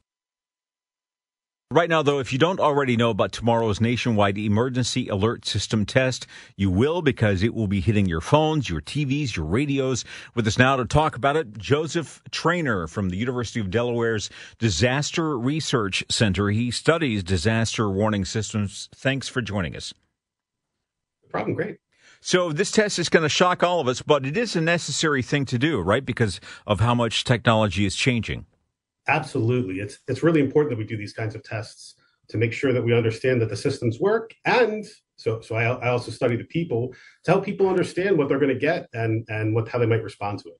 Right 1.73 1.89
now, 1.89 2.03
though, 2.03 2.19
if 2.19 2.31
you 2.31 2.37
don't 2.37 2.59
already 2.59 2.95
know 2.95 3.09
about 3.09 3.31
tomorrow's 3.31 3.81
nationwide 3.81 4.37
emergency 4.37 5.07
alert 5.07 5.43
system 5.43 5.87
test, 5.87 6.27
you 6.55 6.69
will 6.69 7.01
because 7.01 7.41
it 7.41 7.55
will 7.55 7.65
be 7.65 7.81
hitting 7.81 8.05
your 8.05 8.21
phones, 8.21 8.69
your 8.69 8.79
TVs, 8.79 9.35
your 9.35 9.47
radios. 9.47 10.05
With 10.35 10.45
us 10.45 10.59
now 10.59 10.75
to 10.75 10.85
talk 10.85 11.15
about 11.15 11.35
it, 11.35 11.57
Joseph 11.57 12.21
Trainor 12.29 12.85
from 12.85 13.09
the 13.09 13.17
University 13.17 13.59
of 13.59 13.71
Delaware's 13.71 14.29
Disaster 14.59 15.35
Research 15.35 16.03
Center. 16.09 16.49
He 16.49 16.69
studies 16.69 17.23
disaster 17.23 17.89
warning 17.89 18.25
systems. 18.25 18.87
Thanks 18.93 19.27
for 19.27 19.41
joining 19.41 19.75
us. 19.75 19.95
problem. 21.31 21.55
Great. 21.55 21.77
So 22.21 22.51
this 22.51 22.71
test 22.71 22.99
is 22.99 23.09
going 23.09 23.23
to 23.23 23.29
shock 23.29 23.63
all 23.63 23.79
of 23.79 23.87
us, 23.87 24.03
but 24.03 24.27
it 24.27 24.37
is 24.37 24.55
a 24.55 24.61
necessary 24.61 25.23
thing 25.23 25.45
to 25.45 25.57
do, 25.57 25.81
right? 25.81 26.05
Because 26.05 26.39
of 26.67 26.81
how 26.81 26.93
much 26.93 27.23
technology 27.23 27.83
is 27.83 27.95
changing. 27.95 28.45
Absolutely. 29.07 29.79
It's 29.79 29.99
it's 30.07 30.23
really 30.23 30.39
important 30.39 30.71
that 30.71 30.77
we 30.77 30.85
do 30.85 30.97
these 30.97 31.13
kinds 31.13 31.35
of 31.35 31.43
tests 31.43 31.95
to 32.29 32.37
make 32.37 32.53
sure 32.53 32.71
that 32.71 32.83
we 32.83 32.95
understand 32.95 33.41
that 33.41 33.49
the 33.49 33.57
systems 33.57 33.99
work. 33.99 34.33
And 34.45 34.85
so 35.17 35.41
so 35.41 35.55
I, 35.55 35.65
I 35.65 35.89
also 35.89 36.11
study 36.11 36.35
the 36.35 36.45
people 36.45 36.93
to 37.25 37.31
help 37.31 37.45
people 37.45 37.67
understand 37.67 38.17
what 38.17 38.29
they're 38.29 38.39
going 38.39 38.53
to 38.53 38.59
get 38.59 38.87
and 38.93 39.25
and 39.29 39.53
what 39.53 39.67
how 39.67 39.79
they 39.79 39.85
might 39.85 40.03
respond 40.03 40.39
to 40.39 40.49
it. 40.49 40.59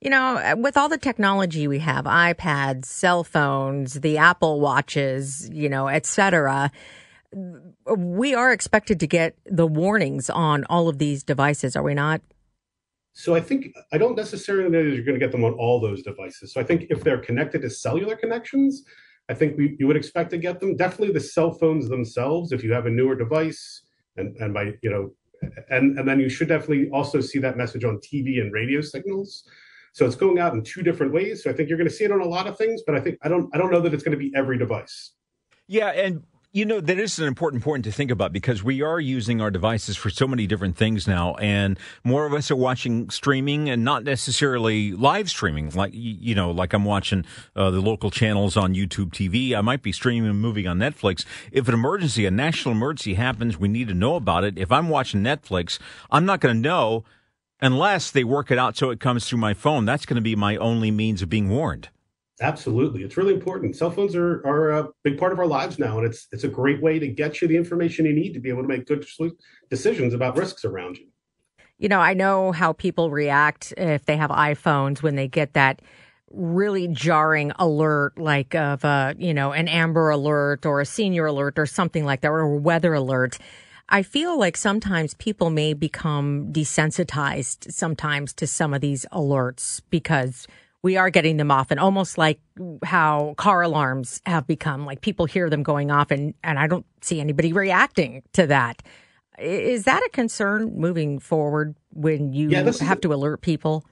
You 0.00 0.10
know, 0.10 0.36
uh, 0.36 0.56
with 0.58 0.76
all 0.76 0.88
the 0.88 0.98
technology 0.98 1.68
we 1.68 1.78
have, 1.78 2.04
iPads, 2.04 2.84
cell 2.84 3.24
phones, 3.24 3.94
the 4.00 4.18
Apple 4.18 4.60
watches, 4.60 5.48
you 5.50 5.70
know, 5.70 5.86
et 5.86 6.04
cetera, 6.04 6.70
we 7.96 8.34
are 8.34 8.52
expected 8.52 9.00
to 9.00 9.06
get 9.06 9.36
the 9.46 9.66
warnings 9.66 10.28
on 10.28 10.64
all 10.64 10.88
of 10.88 10.98
these 10.98 11.22
devices, 11.22 11.76
are 11.76 11.82
we 11.82 11.94
not? 11.94 12.20
So 13.18 13.34
I 13.34 13.40
think 13.40 13.74
I 13.92 13.96
don't 13.96 14.14
necessarily 14.14 14.68
know 14.68 14.84
that 14.84 14.94
you're 14.94 15.02
going 15.02 15.18
to 15.18 15.24
get 15.24 15.32
them 15.32 15.42
on 15.42 15.54
all 15.54 15.80
those 15.80 16.02
devices. 16.02 16.52
So 16.52 16.60
I 16.60 16.64
think 16.64 16.88
if 16.90 17.02
they're 17.02 17.16
connected 17.18 17.62
to 17.62 17.70
cellular 17.70 18.14
connections, 18.14 18.84
I 19.30 19.34
think 19.34 19.56
we, 19.56 19.74
you 19.78 19.86
would 19.86 19.96
expect 19.96 20.28
to 20.32 20.38
get 20.38 20.60
them. 20.60 20.76
Definitely 20.76 21.14
the 21.14 21.20
cell 21.20 21.50
phones 21.50 21.88
themselves, 21.88 22.52
if 22.52 22.62
you 22.62 22.74
have 22.74 22.84
a 22.84 22.90
newer 22.90 23.14
device, 23.14 23.84
and 24.18 24.36
and 24.36 24.52
by 24.52 24.74
you 24.82 24.90
know, 24.90 25.10
and 25.70 25.98
and 25.98 26.06
then 26.06 26.20
you 26.20 26.28
should 26.28 26.48
definitely 26.48 26.90
also 26.90 27.22
see 27.22 27.38
that 27.38 27.56
message 27.56 27.84
on 27.84 28.00
TV 28.00 28.42
and 28.42 28.52
radio 28.52 28.82
signals. 28.82 29.48
So 29.94 30.04
it's 30.04 30.14
going 30.14 30.38
out 30.38 30.52
in 30.52 30.62
two 30.62 30.82
different 30.82 31.14
ways. 31.14 31.42
So 31.42 31.48
I 31.48 31.54
think 31.54 31.70
you're 31.70 31.78
going 31.78 31.88
to 31.88 31.94
see 31.94 32.04
it 32.04 32.12
on 32.12 32.20
a 32.20 32.28
lot 32.28 32.46
of 32.46 32.58
things, 32.58 32.82
but 32.86 32.94
I 32.94 33.00
think 33.00 33.16
I 33.22 33.30
don't 33.30 33.48
I 33.54 33.56
don't 33.56 33.72
know 33.72 33.80
that 33.80 33.94
it's 33.94 34.02
going 34.02 34.18
to 34.18 34.22
be 34.22 34.30
every 34.36 34.58
device. 34.58 35.12
Yeah, 35.68 35.88
and 35.88 36.22
you 36.56 36.64
know 36.64 36.80
that 36.80 36.98
is 36.98 37.18
an 37.18 37.28
important 37.28 37.62
point 37.62 37.84
to 37.84 37.92
think 37.92 38.10
about 38.10 38.32
because 38.32 38.64
we 38.64 38.80
are 38.80 38.98
using 38.98 39.42
our 39.42 39.50
devices 39.50 39.94
for 39.94 40.08
so 40.08 40.26
many 40.26 40.46
different 40.46 40.74
things 40.74 41.06
now, 41.06 41.34
and 41.34 41.78
more 42.02 42.24
of 42.24 42.32
us 42.32 42.50
are 42.50 42.56
watching 42.56 43.10
streaming 43.10 43.68
and 43.68 43.84
not 43.84 44.04
necessarily 44.04 44.92
live 44.92 45.28
streaming. 45.28 45.68
Like 45.68 45.90
you 45.92 46.34
know, 46.34 46.50
like 46.50 46.72
I'm 46.72 46.86
watching 46.86 47.26
uh, 47.54 47.70
the 47.70 47.82
local 47.82 48.10
channels 48.10 48.56
on 48.56 48.74
YouTube 48.74 49.10
TV. 49.10 49.54
I 49.54 49.60
might 49.60 49.82
be 49.82 49.92
streaming 49.92 50.30
a 50.30 50.34
movie 50.34 50.66
on 50.66 50.78
Netflix. 50.78 51.26
If 51.52 51.68
an 51.68 51.74
emergency, 51.74 52.24
a 52.24 52.30
national 52.30 52.72
emergency 52.72 53.14
happens, 53.14 53.58
we 53.58 53.68
need 53.68 53.88
to 53.88 53.94
know 53.94 54.16
about 54.16 54.42
it. 54.42 54.56
If 54.56 54.72
I'm 54.72 54.88
watching 54.88 55.20
Netflix, 55.22 55.78
I'm 56.10 56.24
not 56.24 56.40
going 56.40 56.54
to 56.54 56.60
know 56.60 57.04
unless 57.60 58.10
they 58.10 58.24
work 58.24 58.50
it 58.50 58.56
out 58.56 58.78
so 58.78 58.88
it 58.88 58.98
comes 58.98 59.28
through 59.28 59.40
my 59.40 59.52
phone. 59.52 59.84
That's 59.84 60.06
going 60.06 60.16
to 60.16 60.22
be 60.22 60.34
my 60.34 60.56
only 60.56 60.90
means 60.90 61.20
of 61.20 61.28
being 61.28 61.50
warned. 61.50 61.90
Absolutely, 62.40 63.02
it's 63.02 63.16
really 63.16 63.32
important. 63.32 63.76
Cell 63.76 63.90
phones 63.90 64.14
are 64.14 64.46
are 64.46 64.70
a 64.70 64.88
big 65.02 65.16
part 65.16 65.32
of 65.32 65.38
our 65.38 65.46
lives 65.46 65.78
now, 65.78 65.96
and 65.96 66.06
it's 66.06 66.28
it's 66.32 66.44
a 66.44 66.48
great 66.48 66.82
way 66.82 66.98
to 66.98 67.08
get 67.08 67.40
you 67.40 67.48
the 67.48 67.56
information 67.56 68.04
you 68.04 68.12
need 68.12 68.34
to 68.34 68.40
be 68.40 68.50
able 68.50 68.62
to 68.62 68.68
make 68.68 68.86
good 68.86 69.06
decisions 69.70 70.12
about 70.12 70.36
risks 70.36 70.64
around 70.64 70.98
you. 70.98 71.06
You 71.78 71.88
know, 71.88 72.00
I 72.00 72.12
know 72.12 72.52
how 72.52 72.74
people 72.74 73.10
react 73.10 73.72
if 73.78 74.04
they 74.04 74.18
have 74.18 74.30
iPhones 74.30 75.02
when 75.02 75.16
they 75.16 75.28
get 75.28 75.54
that 75.54 75.80
really 76.30 76.88
jarring 76.88 77.52
alert, 77.58 78.18
like 78.18 78.54
of 78.54 78.84
a 78.84 79.14
you 79.18 79.32
know 79.32 79.52
an 79.52 79.68
Amber 79.68 80.10
Alert 80.10 80.66
or 80.66 80.82
a 80.82 80.86
Senior 80.86 81.26
Alert 81.26 81.58
or 81.58 81.64
something 81.64 82.04
like 82.04 82.20
that, 82.20 82.30
or 82.30 82.40
a 82.40 82.56
weather 82.56 82.92
alert. 82.92 83.38
I 83.88 84.02
feel 84.02 84.38
like 84.38 84.56
sometimes 84.56 85.14
people 85.14 85.48
may 85.48 85.72
become 85.72 86.52
desensitized 86.52 87.72
sometimes 87.72 88.32
to 88.34 88.46
some 88.46 88.74
of 88.74 88.80
these 88.80 89.06
alerts 89.12 89.80
because 89.90 90.46
we 90.86 90.96
are 90.96 91.10
getting 91.10 91.36
them 91.36 91.50
off 91.50 91.72
and 91.72 91.80
almost 91.80 92.16
like 92.16 92.38
how 92.84 93.34
car 93.36 93.60
alarms 93.62 94.22
have 94.24 94.46
become. 94.46 94.86
Like 94.86 95.00
people 95.00 95.26
hear 95.26 95.50
them 95.50 95.64
going 95.64 95.90
off, 95.90 96.12
and, 96.12 96.32
and 96.44 96.60
I 96.60 96.68
don't 96.68 96.86
see 97.00 97.20
anybody 97.20 97.52
reacting 97.52 98.22
to 98.34 98.46
that. 98.46 98.84
Is 99.36 99.82
that 99.84 100.00
a 100.06 100.08
concern 100.10 100.78
moving 100.78 101.18
forward 101.18 101.74
when 101.90 102.32
you 102.32 102.50
Yeah, 102.50 102.62
have 102.62 102.98
a- 102.98 103.00
to 103.00 103.12
alert 103.12 103.40
people? 103.40 103.84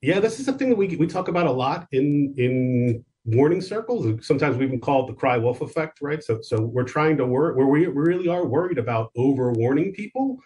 Yeah, 0.00 0.18
this 0.18 0.40
is 0.40 0.46
something 0.46 0.70
that 0.70 0.76
we 0.76 0.96
we 0.96 1.06
talk 1.06 1.28
about 1.28 1.46
a 1.46 1.52
lot 1.52 1.86
in 1.92 2.34
in 2.38 3.04
warning 3.26 3.60
circles. 3.60 4.06
Sometimes 4.26 4.56
we 4.56 4.64
even 4.64 4.80
call 4.80 5.04
it 5.04 5.08
the 5.08 5.12
cry 5.22 5.36
wolf 5.36 5.60
effect, 5.60 5.98
right? 6.00 6.24
So 6.24 6.40
so 6.40 6.62
we're 6.62 6.84
trying 6.96 7.18
to 7.18 7.26
work 7.26 7.58
where 7.58 7.66
we 7.66 7.84
really 7.86 8.28
are 8.28 8.46
worried 8.46 8.78
about 8.78 9.10
over 9.14 9.52
warning 9.52 9.92
people. 9.92 10.38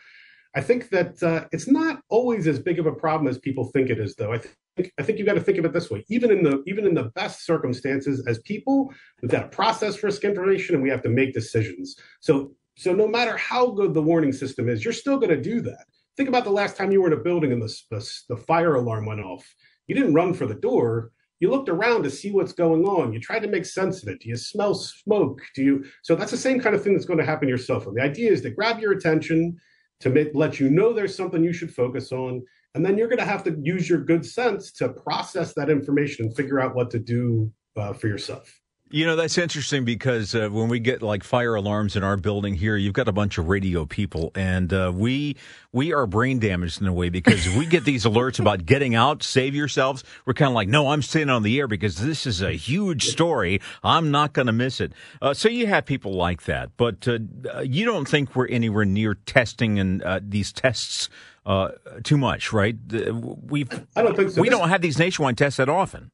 I 0.57 0.61
think 0.61 0.89
that 0.91 1.23
uh, 1.23 1.47
it's 1.53 1.69
not 1.69 2.01
always 2.09 2.47
as 2.47 2.59
big 2.59 2.79
of 2.79 2.87
a 2.87 2.93
problem 2.93 3.29
as 3.29 3.39
people 3.39 3.65
think 3.67 3.91
it 3.91 3.99
is, 3.99 4.15
though. 4.15 4.33
I 4.33 4.39
think 4.39 4.93
I 4.99 5.03
think 5.03 5.19
you 5.19 5.25
got 5.25 5.35
to 5.35 5.41
think 5.41 5.59
of 5.59 5.65
it 5.65 5.73
this 5.73 5.91
way: 5.91 6.05
even 6.09 6.31
in 6.31 6.43
the 6.43 6.63
even 6.67 6.87
in 6.87 6.95
the 6.95 7.11
best 7.15 7.45
circumstances, 7.45 8.25
as 8.27 8.39
people, 8.41 8.93
we've 9.21 9.31
got 9.31 9.43
to 9.43 9.49
process 9.49 10.03
risk 10.03 10.25
information 10.25 10.75
and 10.75 10.83
we 10.83 10.91
have 10.91 11.03
to 11.03 11.09
make 11.09 11.35
decisions. 11.35 11.97
So 12.21 12.55
so 12.77 12.93
no 12.93 13.07
matter 13.07 13.37
how 13.37 13.71
good 13.71 13.95
the 13.95 14.03
warning 14.03 14.33
system 14.33 14.69
is, 14.69 14.85
you're 14.85 14.93
still 14.93 15.19
going 15.19 15.31
to 15.31 15.41
do 15.41 15.61
that. 15.63 15.87
Think 16.17 16.29
about 16.29 16.45
the 16.45 16.51
last 16.51 16.77
time 16.77 16.93
you 16.93 17.01
were 17.01 17.09
in 17.09 17.19
a 17.19 17.23
building 17.23 17.53
and 17.53 17.63
the, 17.63 17.75
the, 17.91 18.11
the 18.29 18.37
fire 18.37 18.77
alarm 18.77 19.07
went 19.07 19.21
off. 19.21 19.45
You 19.87 19.95
didn't 19.95 20.15
run 20.15 20.35
for 20.35 20.47
the 20.47 20.55
door. 20.55 21.11
You 21.41 21.51
looked 21.51 21.69
around 21.69 22.05
to 22.05 22.11
see 22.11 22.31
what's 22.31 22.53
going 22.53 22.85
on. 22.85 23.13
You 23.13 23.21
tried 23.21 23.41
to 23.41 23.49
make 23.49 23.67
sense 23.67 24.03
of 24.03 24.09
it. 24.09 24.21
Do 24.21 24.29
you 24.29 24.37
smell 24.37 24.75
smoke? 24.75 25.41
Do 25.55 25.63
you? 25.63 25.85
So 26.03 26.15
that's 26.15 26.31
the 26.31 26.37
same 26.37 26.61
kind 26.61 26.75
of 26.75 26.83
thing 26.83 26.95
that's 26.95 27.05
going 27.05 27.19
to 27.19 27.25
happen 27.25 27.47
to 27.47 27.51
your 27.51 27.59
cell. 27.59 27.81
The 27.81 28.03
idea 28.03 28.31
is 28.31 28.43
to 28.43 28.51
grab 28.51 28.79
your 28.79 28.93
attention, 28.93 29.57
to 30.01 30.11
make, 30.11 30.31
let 30.35 30.61
you 30.61 30.71
know 30.71 30.93
there's 30.93 31.17
something 31.17 31.43
you 31.43 31.53
should 31.53 31.73
focus 31.73 32.13
on, 32.13 32.43
and 32.75 32.85
then 32.85 32.99
you're 32.99 33.09
going 33.09 33.19
to 33.19 33.25
have 33.25 33.45
to 33.45 33.57
use 33.63 33.89
your 33.89 34.01
good 34.01 34.27
sense 34.27 34.73
to 34.73 34.89
process 34.89 35.55
that 35.55 35.71
information 35.71 36.27
and 36.27 36.37
figure 36.37 36.61
out 36.61 36.75
what 36.75 36.91
to 36.91 36.99
do 36.99 37.53
uh, 37.77 37.93
for 37.93 38.09
yourself. 38.09 38.61
You 38.95 39.07
know, 39.07 39.17
that's 39.17 39.39
interesting 39.39 39.85
because 39.85 40.37
uh, 40.37 40.49
when 40.51 40.69
we 40.69 40.79
get 40.79 41.03
like 41.03 41.25
fire 41.25 41.57
alarms 41.57 41.97
in 41.97 42.05
our 42.05 42.17
building 42.17 42.55
here, 42.55 42.77
you've 42.77 42.93
got 42.93 43.09
a 43.09 43.13
bunch 43.13 43.39
of 43.39 43.49
radio 43.49 43.87
people 43.87 44.31
and 44.37 44.73
uh, 44.73 44.93
we 44.95 45.35
we 45.73 45.93
are 45.93 46.07
brain 46.07 46.39
damaged 46.39 46.81
in 46.81 46.87
a 46.87 46.93
way 46.93 47.09
because 47.09 47.49
we 47.57 47.67
get 47.67 47.85
these 47.85 48.05
alerts 48.05 48.39
about 48.39 48.67
getting 48.67 48.95
out, 48.95 49.25
save 49.25 49.53
yourselves. 49.53 50.05
We're 50.27 50.35
kind 50.35 50.51
of 50.51 50.55
like, 50.55 50.69
no, 50.69 50.91
I'm 50.91 51.03
staying 51.03 51.29
on 51.29 51.43
the 51.43 51.59
air 51.59 51.67
because 51.67 51.97
this 51.97 52.25
is 52.25 52.41
a 52.41 52.53
huge 52.53 53.09
story. 53.09 53.61
I'm 53.83 54.13
not 54.13 54.33
going 54.33 54.47
to 54.47 54.53
miss 54.53 54.81
it. 54.81 54.93
Uh, 55.21 55.35
so 55.35 55.49
you 55.49 55.67
have 55.67 55.85
people 55.87 56.15
like 56.15 56.45
that, 56.45 56.71
but 56.77 57.09
uh, 57.09 57.19
you 57.63 57.85
don't 57.85 58.07
think 58.07 58.37
we're 58.37 58.47
anywhere 58.47 58.85
near 58.85 59.15
testing 59.15 59.81
and 59.81 60.05
uh, 60.05 60.21
these 60.23 60.53
tests 60.53 61.09
uh, 61.47 61.71
too 62.05 62.17
much, 62.17 62.53
right? 62.53 62.77
We've 62.89 63.69
I 63.97 64.03
don't 64.03 64.15
think 64.15 64.31
so. 64.31 64.41
We 64.41 64.51
don't 64.51 64.69
have 64.69 64.83
these 64.83 65.01
nationwide 65.01 65.37
tests 65.37 65.57
that 65.57 65.69
often. 65.69 66.13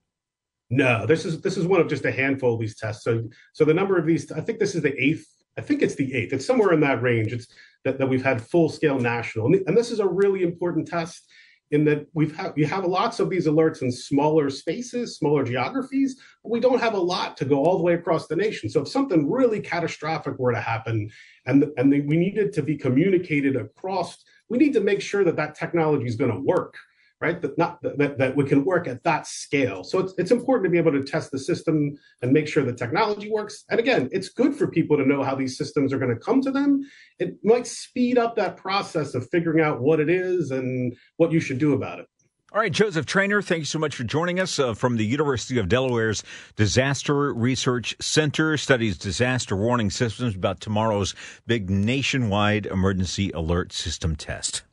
No, 0.70 1.04
this 1.04 1.24
is 1.24 1.40
this 1.40 1.56
is 1.56 1.66
one 1.66 1.80
of 1.80 1.88
just 1.88 2.04
a 2.04 2.12
handful 2.12 2.54
of 2.54 2.60
these 2.60 2.76
tests. 2.76 3.02
So 3.02 3.28
so 3.52 3.64
the 3.64 3.74
number 3.74 3.98
of 3.98 4.06
these, 4.06 4.30
I 4.30 4.40
think 4.40 4.60
this 4.60 4.76
is 4.76 4.82
the 4.82 4.96
eighth. 5.02 5.26
I 5.58 5.62
think 5.62 5.82
it's 5.82 5.96
the 5.96 6.14
eighth. 6.14 6.32
It's 6.32 6.46
somewhere 6.46 6.72
in 6.72 6.80
that 6.80 7.02
range. 7.02 7.32
It's 7.32 7.48
that, 7.84 7.98
that 7.98 8.08
we've 8.08 8.24
had 8.24 8.40
full 8.40 8.68
scale 8.68 8.98
national, 8.98 9.46
and, 9.46 9.56
and 9.66 9.76
this 9.76 9.90
is 9.90 9.98
a 9.98 10.06
really 10.06 10.42
important 10.42 10.86
test 10.86 11.28
in 11.72 11.84
that 11.84 12.06
we've 12.14 12.34
had 12.34 12.52
you 12.56 12.66
have 12.66 12.84
lots 12.84 13.18
of 13.18 13.30
these 13.30 13.46
alerts 13.46 13.82
in 13.82 13.90
smaller 13.90 14.48
spaces, 14.48 15.16
smaller 15.16 15.42
geographies, 15.42 16.20
but 16.42 16.50
we 16.50 16.60
don't 16.60 16.80
have 16.80 16.94
a 16.94 17.00
lot 17.00 17.36
to 17.38 17.44
go 17.44 17.64
all 17.64 17.76
the 17.76 17.82
way 17.82 17.94
across 17.94 18.28
the 18.28 18.36
nation. 18.36 18.68
So 18.68 18.82
if 18.82 18.88
something 18.88 19.28
really 19.28 19.60
catastrophic 19.60 20.38
were 20.38 20.52
to 20.52 20.60
happen, 20.60 21.10
and 21.46 21.66
and 21.78 21.90
we 21.90 22.16
needed 22.16 22.52
to 22.52 22.62
be 22.62 22.76
communicated 22.76 23.56
across, 23.56 24.18
we 24.48 24.58
need 24.58 24.72
to 24.74 24.80
make 24.80 25.00
sure 25.00 25.24
that 25.24 25.36
that 25.36 25.56
technology 25.56 26.06
is 26.06 26.16
going 26.16 26.32
to 26.32 26.40
work 26.40 26.76
right? 27.20 27.40
That 27.40 27.58
not 27.58 27.82
that, 27.82 28.16
that 28.18 28.36
we 28.36 28.44
can 28.44 28.64
work 28.64 28.88
at 28.88 29.02
that 29.04 29.26
scale. 29.26 29.84
So 29.84 29.98
it's 29.98 30.14
it's 30.18 30.30
important 30.30 30.64
to 30.64 30.70
be 30.70 30.78
able 30.78 30.92
to 30.92 31.04
test 31.04 31.30
the 31.30 31.38
system 31.38 31.96
and 32.22 32.32
make 32.32 32.48
sure 32.48 32.64
the 32.64 32.72
technology 32.72 33.30
works. 33.30 33.64
And 33.70 33.78
again, 33.78 34.08
it's 34.12 34.30
good 34.30 34.54
for 34.54 34.68
people 34.68 34.96
to 34.96 35.06
know 35.06 35.22
how 35.22 35.34
these 35.34 35.56
systems 35.56 35.92
are 35.92 35.98
going 35.98 36.14
to 36.14 36.20
come 36.20 36.40
to 36.42 36.50
them. 36.50 36.80
It 37.18 37.36
might 37.44 37.66
speed 37.66 38.18
up 38.18 38.36
that 38.36 38.56
process 38.56 39.14
of 39.14 39.28
figuring 39.30 39.62
out 39.62 39.80
what 39.80 40.00
it 40.00 40.08
is 40.08 40.50
and 40.50 40.96
what 41.16 41.32
you 41.32 41.40
should 41.40 41.58
do 41.58 41.74
about 41.74 42.00
it. 42.00 42.06
All 42.52 42.60
right, 42.60 42.72
Joseph 42.72 43.06
Trainor, 43.06 43.42
thank 43.42 43.60
you 43.60 43.64
so 43.64 43.78
much 43.78 43.94
for 43.94 44.02
joining 44.02 44.40
us 44.40 44.58
uh, 44.58 44.74
from 44.74 44.96
the 44.96 45.06
University 45.06 45.56
of 45.60 45.68
Delaware's 45.68 46.24
Disaster 46.56 47.32
Research 47.32 47.94
Center. 48.00 48.56
Studies 48.56 48.98
disaster 48.98 49.54
warning 49.54 49.88
systems 49.88 50.34
about 50.34 50.60
tomorrow's 50.60 51.14
big 51.46 51.70
nationwide 51.70 52.66
emergency 52.66 53.30
alert 53.30 53.72
system 53.72 54.16
test. 54.16 54.64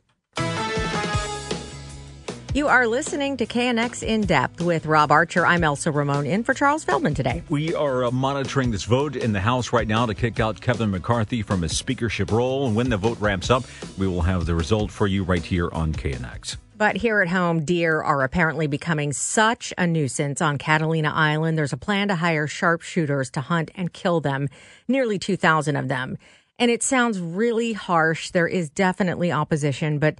You 2.54 2.66
are 2.66 2.86
listening 2.86 3.36
to 3.36 3.46
KNX 3.46 4.02
In 4.02 4.22
Depth 4.22 4.62
with 4.62 4.86
Rob 4.86 5.12
Archer. 5.12 5.44
I'm 5.44 5.62
Elsa 5.62 5.92
Ramon 5.92 6.24
in 6.24 6.44
for 6.44 6.54
Charles 6.54 6.82
Feldman 6.82 7.12
today. 7.12 7.42
We 7.50 7.74
are 7.74 8.04
uh, 8.04 8.10
monitoring 8.10 8.70
this 8.70 8.84
vote 8.84 9.16
in 9.16 9.34
the 9.34 9.40
House 9.40 9.70
right 9.70 9.86
now 9.86 10.06
to 10.06 10.14
kick 10.14 10.40
out 10.40 10.58
Kevin 10.58 10.90
McCarthy 10.90 11.42
from 11.42 11.60
his 11.60 11.76
speakership 11.76 12.32
role. 12.32 12.66
And 12.66 12.74
when 12.74 12.88
the 12.88 12.96
vote 12.96 13.20
ramps 13.20 13.50
up, 13.50 13.64
we 13.98 14.08
will 14.08 14.22
have 14.22 14.46
the 14.46 14.54
result 14.54 14.90
for 14.90 15.06
you 15.06 15.24
right 15.24 15.44
here 15.44 15.68
on 15.72 15.92
KNX. 15.92 16.56
But 16.74 16.96
here 16.96 17.20
at 17.20 17.28
home, 17.28 17.66
deer 17.66 18.00
are 18.00 18.22
apparently 18.22 18.66
becoming 18.66 19.12
such 19.12 19.74
a 19.76 19.86
nuisance 19.86 20.40
on 20.40 20.56
Catalina 20.56 21.12
Island. 21.12 21.58
There's 21.58 21.74
a 21.74 21.76
plan 21.76 22.08
to 22.08 22.16
hire 22.16 22.46
sharpshooters 22.46 23.30
to 23.32 23.42
hunt 23.42 23.70
and 23.74 23.92
kill 23.92 24.20
them, 24.20 24.48
nearly 24.88 25.18
2,000 25.18 25.76
of 25.76 25.88
them. 25.88 26.16
And 26.58 26.70
it 26.70 26.82
sounds 26.82 27.20
really 27.20 27.74
harsh. 27.74 28.30
There 28.30 28.48
is 28.48 28.70
definitely 28.70 29.30
opposition, 29.30 29.98
but 29.98 30.18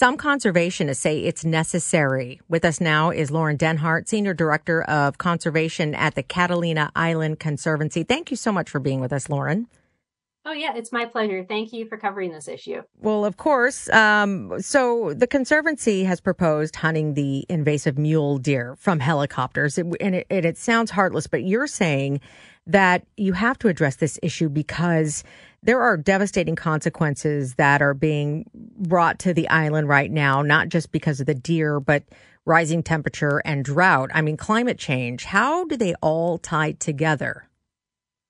some 0.00 0.16
conservationists 0.16 0.96
say 0.96 1.18
it's 1.18 1.44
necessary. 1.44 2.40
With 2.48 2.64
us 2.64 2.80
now 2.80 3.10
is 3.10 3.30
Lauren 3.30 3.58
Dennhardt, 3.58 4.08
Senior 4.08 4.32
Director 4.32 4.80
of 4.84 5.18
Conservation 5.18 5.94
at 5.94 6.14
the 6.14 6.22
Catalina 6.22 6.90
Island 6.96 7.38
Conservancy. 7.38 8.02
Thank 8.02 8.30
you 8.30 8.36
so 8.38 8.50
much 8.50 8.70
for 8.70 8.80
being 8.80 9.00
with 9.00 9.12
us, 9.12 9.28
Lauren. 9.28 9.66
Oh, 10.46 10.52
yeah, 10.52 10.74
it's 10.74 10.90
my 10.90 11.04
pleasure. 11.04 11.44
Thank 11.46 11.74
you 11.74 11.84
for 11.84 11.98
covering 11.98 12.32
this 12.32 12.48
issue. 12.48 12.80
Well, 12.96 13.26
of 13.26 13.36
course. 13.36 13.90
Um, 13.90 14.62
so, 14.62 15.12
the 15.12 15.26
Conservancy 15.26 16.04
has 16.04 16.18
proposed 16.18 16.76
hunting 16.76 17.12
the 17.12 17.44
invasive 17.50 17.98
mule 17.98 18.38
deer 18.38 18.76
from 18.76 19.00
helicopters. 19.00 19.76
It, 19.76 19.84
and, 20.00 20.14
it, 20.14 20.26
and 20.30 20.46
it 20.46 20.56
sounds 20.56 20.90
heartless, 20.90 21.26
but 21.26 21.44
you're 21.44 21.66
saying 21.66 22.22
that 22.66 23.04
you 23.18 23.34
have 23.34 23.58
to 23.58 23.68
address 23.68 23.96
this 23.96 24.18
issue 24.22 24.48
because 24.48 25.24
there 25.62 25.82
are 25.82 25.96
devastating 25.96 26.56
consequences 26.56 27.54
that 27.56 27.82
are 27.82 27.94
being 27.94 28.48
brought 28.80 29.18
to 29.20 29.34
the 29.34 29.48
island 29.48 29.88
right 29.88 30.10
now, 30.10 30.42
not 30.42 30.68
just 30.68 30.90
because 30.92 31.20
of 31.20 31.26
the 31.26 31.34
deer, 31.34 31.80
but 31.80 32.04
rising 32.46 32.82
temperature 32.82 33.42
and 33.44 33.64
drought. 33.64 34.10
I 34.14 34.22
mean, 34.22 34.36
climate 34.36 34.78
change. 34.78 35.24
How 35.24 35.64
do 35.64 35.76
they 35.76 35.94
all 36.02 36.38
tie 36.38 36.72
together? 36.72 37.48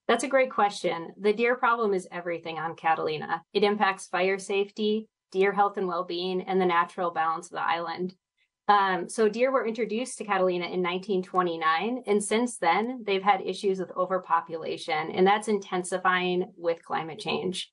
That's 0.09 0.25
a 0.25 0.29
great 0.29 0.51
question. 0.51 1.15
The 1.21 1.33
deer 1.33 1.55
problem 1.55 1.95
is 1.95 2.09
everything 2.11 2.59
on 2.59 2.75
Catalina. 2.75 3.43
It 3.53 3.63
impacts 3.63 4.09
fire 4.09 4.39
safety, 4.39 5.09
deer 5.31 5.53
health 5.53 5.77
and 5.77 5.87
well 5.87 6.05
being, 6.05 6.43
and 6.43 6.61
the 6.61 6.67
natural 6.67 7.13
balance 7.13 7.47
of 7.47 7.53
the 7.53 7.63
island. 7.63 8.15
Um, 8.67 9.09
so 9.09 9.29
deer 9.29 9.51
were 9.51 9.67
introduced 9.67 10.19
to 10.19 10.25
Catalina 10.25 10.67
in 10.67 10.83
1929, 10.83 12.05
and 12.07 12.23
since 12.23 12.57
then 12.59 13.03
they've 13.05 13.23
had 13.23 13.41
issues 13.41 13.81
with 13.81 13.91
overpopulation, 13.97 15.11
and 15.11 15.27
that's 15.27 15.49
intensifying 15.49 16.53
with 16.57 16.85
climate 16.85 17.19
change. 17.19 17.73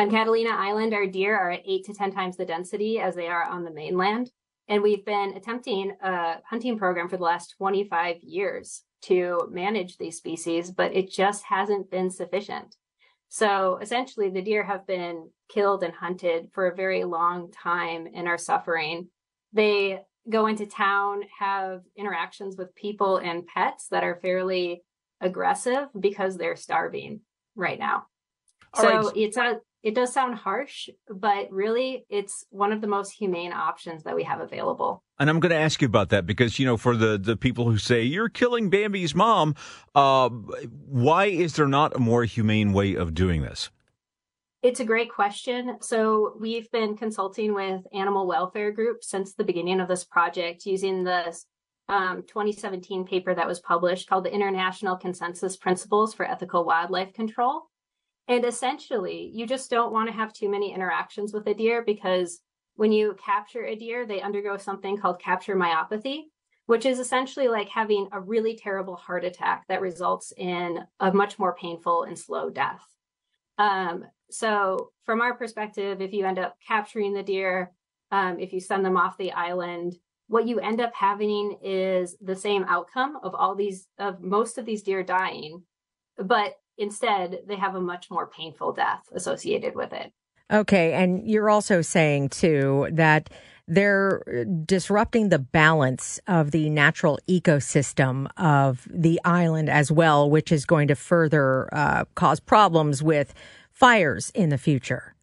On 0.00 0.10
Catalina 0.10 0.52
Island, 0.52 0.94
our 0.94 1.06
deer 1.06 1.36
are 1.36 1.50
at 1.50 1.60
eight 1.66 1.84
to 1.84 1.92
10 1.92 2.12
times 2.12 2.38
the 2.38 2.46
density 2.46 2.98
as 2.98 3.14
they 3.14 3.26
are 3.26 3.44
on 3.44 3.64
the 3.64 3.70
mainland. 3.70 4.30
And 4.66 4.82
we've 4.82 5.04
been 5.04 5.34
attempting 5.36 5.92
a 6.02 6.36
hunting 6.48 6.78
program 6.78 7.10
for 7.10 7.18
the 7.18 7.22
last 7.24 7.54
25 7.58 8.22
years 8.22 8.82
to 9.02 9.38
manage 9.50 9.98
these 9.98 10.16
species, 10.16 10.70
but 10.70 10.94
it 10.94 11.10
just 11.10 11.44
hasn't 11.44 11.90
been 11.90 12.08
sufficient. 12.08 12.76
So 13.28 13.78
essentially, 13.82 14.30
the 14.30 14.40
deer 14.40 14.62
have 14.62 14.86
been 14.86 15.28
killed 15.50 15.82
and 15.82 15.92
hunted 15.92 16.48
for 16.54 16.68
a 16.68 16.74
very 16.74 17.04
long 17.04 17.52
time 17.52 18.08
and 18.14 18.26
are 18.26 18.38
suffering. 18.38 19.08
They 19.52 20.00
go 20.30 20.46
into 20.46 20.64
town, 20.64 21.24
have 21.40 21.82
interactions 21.94 22.56
with 22.56 22.74
people 22.74 23.18
and 23.18 23.46
pets 23.46 23.88
that 23.90 24.02
are 24.02 24.18
fairly 24.22 24.82
aggressive 25.20 25.88
because 25.98 26.38
they're 26.38 26.56
starving 26.56 27.20
right 27.54 27.78
now. 27.78 28.06
All 28.72 28.82
so 28.82 28.88
right. 28.88 29.16
it's 29.16 29.36
a 29.36 29.60
it 29.82 29.94
does 29.94 30.12
sound 30.12 30.36
harsh, 30.36 30.88
but 31.08 31.50
really 31.50 32.04
it's 32.10 32.44
one 32.50 32.72
of 32.72 32.80
the 32.80 32.86
most 32.86 33.12
humane 33.12 33.52
options 33.52 34.02
that 34.04 34.14
we 34.14 34.24
have 34.24 34.40
available. 34.40 35.02
And 35.18 35.30
I'm 35.30 35.40
going 35.40 35.50
to 35.50 35.58
ask 35.58 35.80
you 35.80 35.86
about 35.86 36.10
that 36.10 36.26
because 36.26 36.58
you 36.58 36.66
know 36.66 36.76
for 36.76 36.96
the 36.96 37.18
the 37.18 37.36
people 37.36 37.70
who 37.70 37.78
say 37.78 38.02
you're 38.02 38.28
killing 38.28 38.70
Bambi's 38.70 39.14
mom, 39.14 39.54
uh, 39.94 40.28
why 40.28 41.26
is 41.26 41.56
there 41.56 41.68
not 41.68 41.96
a 41.96 41.98
more 41.98 42.24
humane 42.24 42.72
way 42.72 42.94
of 42.94 43.14
doing 43.14 43.42
this? 43.42 43.70
It's 44.62 44.80
a 44.80 44.84
great 44.84 45.10
question. 45.10 45.78
So, 45.80 46.34
we've 46.38 46.70
been 46.70 46.94
consulting 46.94 47.54
with 47.54 47.80
animal 47.94 48.26
welfare 48.26 48.70
groups 48.72 49.08
since 49.08 49.32
the 49.32 49.44
beginning 49.44 49.80
of 49.80 49.88
this 49.88 50.04
project 50.04 50.66
using 50.66 51.04
the 51.04 51.34
um, 51.88 52.24
2017 52.28 53.06
paper 53.06 53.34
that 53.34 53.48
was 53.48 53.58
published 53.58 54.06
called 54.06 54.24
the 54.24 54.34
International 54.34 54.96
Consensus 54.96 55.56
Principles 55.56 56.12
for 56.12 56.26
Ethical 56.26 56.66
Wildlife 56.66 57.14
Control. 57.14 57.69
And 58.30 58.44
essentially, 58.44 59.28
you 59.34 59.44
just 59.44 59.70
don't 59.70 59.92
want 59.92 60.08
to 60.08 60.14
have 60.14 60.32
too 60.32 60.48
many 60.48 60.72
interactions 60.72 61.32
with 61.32 61.48
a 61.48 61.54
deer 61.54 61.82
because 61.84 62.38
when 62.76 62.92
you 62.92 63.16
capture 63.22 63.64
a 63.64 63.74
deer, 63.74 64.06
they 64.06 64.20
undergo 64.20 64.56
something 64.56 64.96
called 64.96 65.20
capture 65.20 65.56
myopathy, 65.56 66.26
which 66.66 66.86
is 66.86 67.00
essentially 67.00 67.48
like 67.48 67.68
having 67.68 68.08
a 68.12 68.20
really 68.20 68.54
terrible 68.56 68.94
heart 68.94 69.24
attack 69.24 69.64
that 69.68 69.80
results 69.80 70.32
in 70.36 70.78
a 71.00 71.12
much 71.12 71.40
more 71.40 71.56
painful 71.56 72.04
and 72.04 72.16
slow 72.16 72.50
death. 72.50 72.80
Um, 73.58 74.04
so, 74.30 74.92
from 75.04 75.20
our 75.20 75.34
perspective, 75.34 76.00
if 76.00 76.12
you 76.12 76.24
end 76.24 76.38
up 76.38 76.54
capturing 76.64 77.12
the 77.12 77.24
deer, 77.24 77.72
um, 78.12 78.38
if 78.38 78.52
you 78.52 78.60
send 78.60 78.86
them 78.86 78.96
off 78.96 79.18
the 79.18 79.32
island, 79.32 79.96
what 80.28 80.46
you 80.46 80.60
end 80.60 80.80
up 80.80 80.94
having 80.94 81.58
is 81.64 82.16
the 82.20 82.36
same 82.36 82.62
outcome 82.68 83.18
of 83.24 83.34
all 83.34 83.56
these, 83.56 83.88
of 83.98 84.22
most 84.22 84.56
of 84.56 84.66
these 84.66 84.84
deer 84.84 85.02
dying, 85.02 85.64
but 86.16 86.54
instead 86.80 87.42
they 87.46 87.56
have 87.56 87.76
a 87.76 87.80
much 87.80 88.10
more 88.10 88.26
painful 88.26 88.72
death 88.72 89.08
associated 89.12 89.76
with 89.76 89.92
it. 89.92 90.12
Okay, 90.52 90.94
and 90.94 91.28
you're 91.28 91.50
also 91.50 91.80
saying 91.80 92.30
too 92.30 92.88
that 92.90 93.30
they're 93.68 94.44
disrupting 94.64 95.28
the 95.28 95.38
balance 95.38 96.18
of 96.26 96.50
the 96.50 96.68
natural 96.70 97.20
ecosystem 97.28 98.26
of 98.36 98.88
the 98.90 99.20
island 99.24 99.70
as 99.70 99.92
well, 99.92 100.28
which 100.28 100.50
is 100.50 100.66
going 100.66 100.88
to 100.88 100.96
further 100.96 101.72
uh, 101.72 102.04
cause 102.16 102.40
problems 102.40 103.00
with 103.00 103.32
fires 103.70 104.30
in 104.34 104.48
the 104.48 104.58
future. 104.58 105.14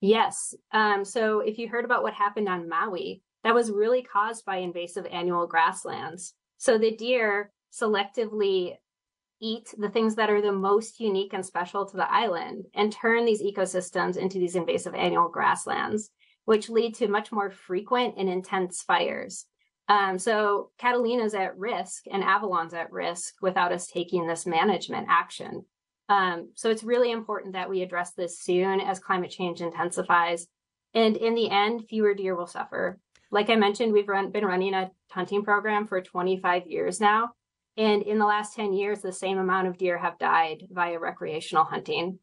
Yes. 0.00 0.54
Um, 0.72 1.04
so 1.04 1.40
if 1.40 1.58
you 1.58 1.68
heard 1.68 1.84
about 1.84 2.04
what 2.04 2.14
happened 2.14 2.48
on 2.48 2.68
Maui, 2.68 3.22
that 3.42 3.54
was 3.54 3.72
really 3.72 4.02
caused 4.02 4.44
by 4.44 4.58
invasive 4.58 5.06
annual 5.10 5.48
grasslands. 5.48 6.34
So 6.58 6.78
the 6.78 6.94
deer 6.94 7.50
selectively 7.72 8.76
eat 9.40 9.74
the 9.78 9.88
things 9.88 10.14
that 10.16 10.30
are 10.30 10.42
the 10.42 10.52
most 10.52 11.00
unique 11.00 11.32
and 11.32 11.44
special 11.44 11.86
to 11.86 11.96
the 11.96 12.12
island 12.12 12.66
and 12.74 12.92
turn 12.92 13.24
these 13.24 13.42
ecosystems 13.42 14.16
into 14.16 14.38
these 14.38 14.56
invasive 14.56 14.94
annual 14.94 15.28
grasslands, 15.28 16.10
which 16.44 16.68
lead 16.68 16.94
to 16.96 17.08
much 17.08 17.32
more 17.32 17.50
frequent 17.50 18.14
and 18.18 18.28
intense 18.28 18.82
fires. 18.82 19.46
Um, 19.88 20.18
so 20.18 20.70
Catalina's 20.78 21.34
at 21.34 21.58
risk 21.58 22.04
and 22.10 22.22
Avalon's 22.22 22.74
at 22.74 22.92
risk 22.92 23.34
without 23.42 23.72
us 23.72 23.88
taking 23.88 24.26
this 24.26 24.46
management 24.46 25.06
action. 25.10 25.64
Um, 26.08 26.50
so 26.54 26.70
it's 26.70 26.84
really 26.84 27.10
important 27.10 27.54
that 27.54 27.70
we 27.70 27.82
address 27.82 28.12
this 28.12 28.40
soon 28.40 28.80
as 28.80 28.98
climate 28.98 29.30
change 29.30 29.60
intensifies. 29.60 30.46
And 30.94 31.16
in 31.16 31.34
the 31.34 31.50
end, 31.50 31.84
fewer 31.88 32.14
deer 32.14 32.36
will 32.36 32.46
suffer. 32.46 32.98
Like 33.30 33.48
I 33.48 33.56
mentioned, 33.56 33.92
we've 33.92 34.08
run, 34.08 34.30
been 34.30 34.44
running 34.44 34.74
a 34.74 34.90
hunting 35.10 35.44
program 35.44 35.86
for 35.86 36.00
25 36.00 36.66
years 36.66 37.00
now. 37.00 37.30
And 37.76 38.02
in 38.02 38.18
the 38.18 38.26
last 38.26 38.54
10 38.54 38.72
years, 38.72 39.00
the 39.00 39.12
same 39.12 39.38
amount 39.38 39.68
of 39.68 39.78
deer 39.78 39.98
have 39.98 40.18
died 40.18 40.66
via 40.70 40.98
recreational 40.98 41.64
hunting. 41.64 42.18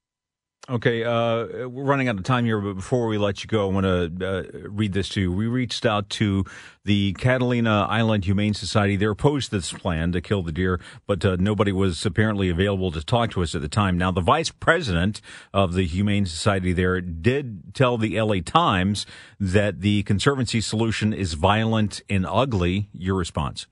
Okay, 0.70 1.02
uh, 1.06 1.70
we're 1.70 1.86
running 1.86 2.10
out 2.10 2.18
of 2.18 2.24
time 2.26 2.44
here, 2.44 2.60
but 2.60 2.74
before 2.74 3.08
we 3.08 3.18
let 3.18 3.42
you 3.42 3.48
go, 3.48 3.70
I 3.70 3.72
want 3.72 3.86
to 3.86 4.28
uh, 4.28 4.68
read 4.68 4.92
this 4.92 5.08
to 5.10 5.22
you. 5.22 5.32
We 5.32 5.48
reached 5.48 5.86
out 5.86 6.10
to 6.10 6.44
the 6.84 7.14
Catalina 7.14 7.88
Island 7.90 8.26
Humane 8.26 8.54
Society. 8.54 8.98
They're 8.98 9.12
opposed 9.12 9.52
to 9.52 9.60
this 9.60 9.72
plan 9.72 10.12
to 10.12 10.20
kill 10.20 10.44
the 10.44 10.52
deer, 10.52 10.82
but 11.06 11.24
uh, 11.24 11.38
nobody 11.40 11.72
was 11.72 12.06
apparently 12.06 12.50
available 12.50 12.92
to 12.92 13.02
talk 13.02 13.32
to 13.32 13.44
us 13.44 13.56
at 13.56 13.62
the 13.62 13.70
time. 13.70 13.98
Now, 13.98 14.12
the 14.12 14.20
vice 14.20 14.52
president 14.52 15.22
of 15.54 15.74
the 15.74 15.86
Humane 15.86 16.26
Society 16.26 16.74
there 16.74 17.00
did 17.00 17.74
tell 17.74 17.98
the 17.98 18.20
LA 18.20 18.42
Times 18.44 19.06
that 19.40 19.80
the 19.80 20.04
Conservancy 20.04 20.60
solution 20.60 21.14
is 21.14 21.36
violent 21.36 22.02
and 22.10 22.26
ugly. 22.26 22.90
Your 22.92 23.16
response? 23.16 23.68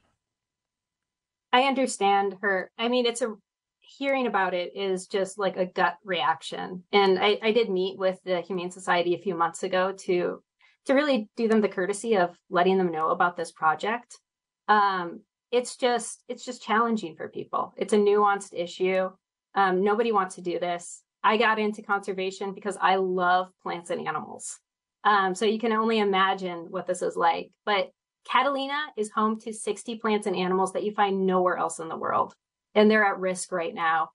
I 1.55 1.67
understand 1.69 2.35
her. 2.41 2.69
I 2.77 2.89
mean, 2.89 3.05
it's 3.05 3.21
a 3.21 3.33
hearing 3.79 4.27
about 4.27 4.53
it 4.53 4.75
is 4.75 5.07
just 5.07 5.39
like 5.39 5.55
a 5.55 5.65
gut 5.65 5.95
reaction. 6.03 6.83
And 6.91 7.17
I, 7.17 7.39
I 7.41 7.53
did 7.53 7.69
meet 7.69 7.97
with 7.97 8.19
the 8.25 8.41
Humane 8.41 8.71
Society 8.71 9.15
a 9.15 9.21
few 9.21 9.35
months 9.35 9.63
ago 9.63 9.93
to 9.99 10.43
to 10.87 10.93
really 10.93 11.29
do 11.37 11.47
them 11.47 11.61
the 11.61 11.69
courtesy 11.69 12.17
of 12.17 12.37
letting 12.49 12.77
them 12.77 12.91
know 12.91 13.07
about 13.07 13.37
this 13.37 13.53
project. 13.53 14.19
Um, 14.67 15.21
it's 15.49 15.77
just 15.77 16.25
it's 16.27 16.43
just 16.43 16.61
challenging 16.61 17.15
for 17.15 17.29
people. 17.29 17.73
It's 17.77 17.93
a 17.93 17.97
nuanced 17.97 18.53
issue. 18.53 19.09
Um, 19.55 19.81
nobody 19.81 20.11
wants 20.11 20.35
to 20.35 20.41
do 20.41 20.59
this. 20.59 21.03
I 21.23 21.37
got 21.37 21.57
into 21.57 21.81
conservation 21.81 22.53
because 22.53 22.77
I 22.81 22.97
love 22.97 23.47
plants 23.63 23.91
and 23.91 24.05
animals. 24.05 24.59
Um, 25.05 25.33
so 25.33 25.45
you 25.45 25.59
can 25.59 25.71
only 25.71 25.99
imagine 25.99 26.67
what 26.69 26.85
this 26.85 27.01
is 27.01 27.15
like. 27.15 27.51
But 27.65 27.91
Catalina 28.29 28.87
is 28.97 29.11
home 29.11 29.39
to 29.41 29.53
60 29.53 29.97
plants 29.97 30.27
and 30.27 30.35
animals 30.35 30.73
that 30.73 30.83
you 30.83 30.91
find 30.91 31.25
nowhere 31.25 31.57
else 31.57 31.79
in 31.79 31.89
the 31.89 31.97
world. 31.97 32.33
And 32.73 32.89
they're 32.89 33.05
at 33.05 33.19
risk 33.19 33.51
right 33.51 33.73
now. 33.73 34.09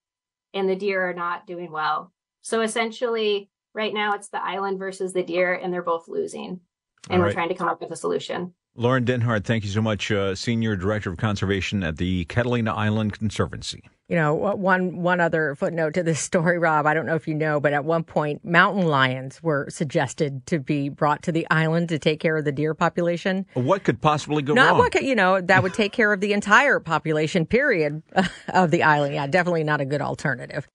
And 0.53 0.69
the 0.69 0.77
deer 0.77 1.09
are 1.09 1.15
not 1.15 1.47
doing 1.47 1.71
well. 1.71 2.13
So 2.43 2.61
essentially, 2.63 3.51
right 3.73 3.95
now 3.95 4.13
it's 4.15 4.29
the 4.29 4.43
island 4.43 4.79
versus 4.79 5.13
the 5.13 5.23
deer, 5.23 5.55
and 5.55 5.73
they're 5.73 5.83
both 5.83 6.09
losing. 6.09 6.61
And 7.09 7.23
right. 7.23 7.29
we're 7.29 7.33
trying 7.33 7.49
to 7.51 7.55
come 7.55 7.69
up 7.69 7.81
with 7.81 7.93
a 7.93 7.97
solution. 7.97 8.55
Lauren 8.77 9.05
Dennhardt, 9.05 9.45
thank 9.45 9.65
you 9.65 9.71
so 9.71 9.83
much, 9.83 10.13
uh, 10.13 10.35
Senior 10.35 10.77
Director 10.77 11.11
of 11.11 11.17
Conservation 11.17 11.83
at 11.83 11.97
the 11.97 12.25
Catalina 12.27 12.73
Island 12.73 13.13
Conservancy. 13.13 13.83
You 14.09 14.17
know, 14.17 14.35
one 14.35 15.03
one 15.03 15.21
other 15.21 15.55
footnote 15.55 15.95
to 15.95 16.03
this 16.03 16.21
story, 16.31 16.59
Rob. 16.59 16.87
I 16.87 16.95
don't 16.95 17.07
know 17.07 17.15
if 17.15 17.29
you 17.29 17.35
know, 17.35 17.61
but 17.61 17.73
at 17.73 17.85
one 17.85 18.05
point, 18.05 18.45
mountain 18.45 18.87
lions 18.87 19.43
were 19.43 19.69
suggested 19.71 20.47
to 20.47 20.59
be 20.59 20.89
brought 20.89 21.23
to 21.25 21.33
the 21.33 21.47
island 21.51 21.89
to 21.91 21.99
take 21.99 22.21
care 22.21 22.37
of 22.37 22.45
the 22.45 22.53
deer 22.53 22.75
population. 22.75 23.47
What 23.55 23.85
could 23.85 24.01
possibly 24.01 24.43
go 24.43 24.55
Not 24.55 24.71
wrong? 24.71 24.79
What 24.79 24.93
could, 24.93 25.05
you 25.05 25.15
know, 25.15 25.41
that 25.41 25.63
would 25.63 25.75
take 25.75 25.93
care 25.93 26.13
of 26.13 26.21
the 26.21 26.33
entire 26.33 26.81
population. 26.81 27.47
Period 27.47 28.03
of 28.49 28.71
the 28.71 28.83
island. 28.83 29.15
Yeah, 29.15 29.27
definitely 29.27 29.65
not 29.65 29.81
a 29.81 29.85
good 29.85 30.01
alternative. 30.01 30.67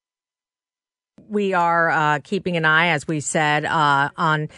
We 1.27 1.53
are 1.53 1.89
uh, 1.89 2.19
keeping 2.23 2.55
an 2.55 2.65
eye, 2.65 2.88
as 2.88 3.08
we 3.08 3.19
said, 3.19 3.65
uh, 3.65 4.10
on 4.15 4.49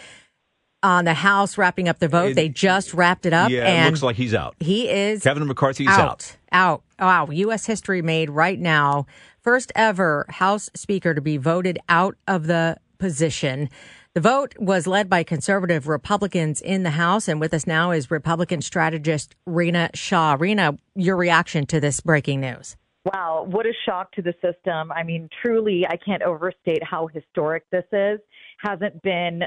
on 0.82 1.04
the 1.04 1.14
House 1.14 1.58
wrapping 1.58 1.88
up 1.88 1.98
the 1.98 2.08
vote. 2.08 2.32
It, 2.32 2.34
they 2.34 2.48
just 2.48 2.94
wrapped 2.94 3.26
it 3.26 3.32
up. 3.32 3.50
Yeah, 3.50 3.66
and 3.66 3.86
it 3.86 3.90
looks 3.90 4.02
like 4.02 4.16
he's 4.16 4.34
out. 4.34 4.54
He 4.60 4.88
is. 4.88 5.22
Kevin 5.22 5.46
McCarthy 5.46 5.86
out. 5.88 5.98
Out. 5.98 6.36
Out. 6.52 6.82
Wow. 6.98 7.28
U.S. 7.30 7.66
history 7.66 8.02
made 8.02 8.30
right 8.30 8.58
now. 8.58 9.06
First 9.40 9.72
ever 9.74 10.26
House 10.28 10.70
Speaker 10.74 11.14
to 11.14 11.20
be 11.20 11.36
voted 11.36 11.78
out 11.88 12.16
of 12.26 12.46
the 12.46 12.76
position. 12.98 13.68
The 14.14 14.20
vote 14.20 14.54
was 14.58 14.86
led 14.86 15.08
by 15.08 15.22
conservative 15.22 15.86
Republicans 15.86 16.60
in 16.60 16.82
the 16.82 16.90
House. 16.90 17.28
And 17.28 17.40
with 17.40 17.54
us 17.54 17.66
now 17.66 17.92
is 17.92 18.10
Republican 18.10 18.62
strategist 18.62 19.36
Rina 19.46 19.90
Shah. 19.94 20.36
Rina, 20.38 20.76
your 20.94 21.16
reaction 21.16 21.66
to 21.66 21.80
this 21.80 22.00
breaking 22.00 22.40
news. 22.40 22.76
Wow, 23.04 23.46
what 23.48 23.64
a 23.64 23.72
shock 23.86 24.12
to 24.12 24.22
the 24.22 24.34
system. 24.42 24.92
I 24.92 25.02
mean, 25.02 25.28
truly, 25.40 25.86
I 25.88 25.96
can't 25.96 26.22
overstate 26.22 26.82
how 26.82 27.06
historic 27.06 27.64
this 27.70 27.84
is. 27.92 28.18
Hasn't 28.58 29.00
been 29.02 29.42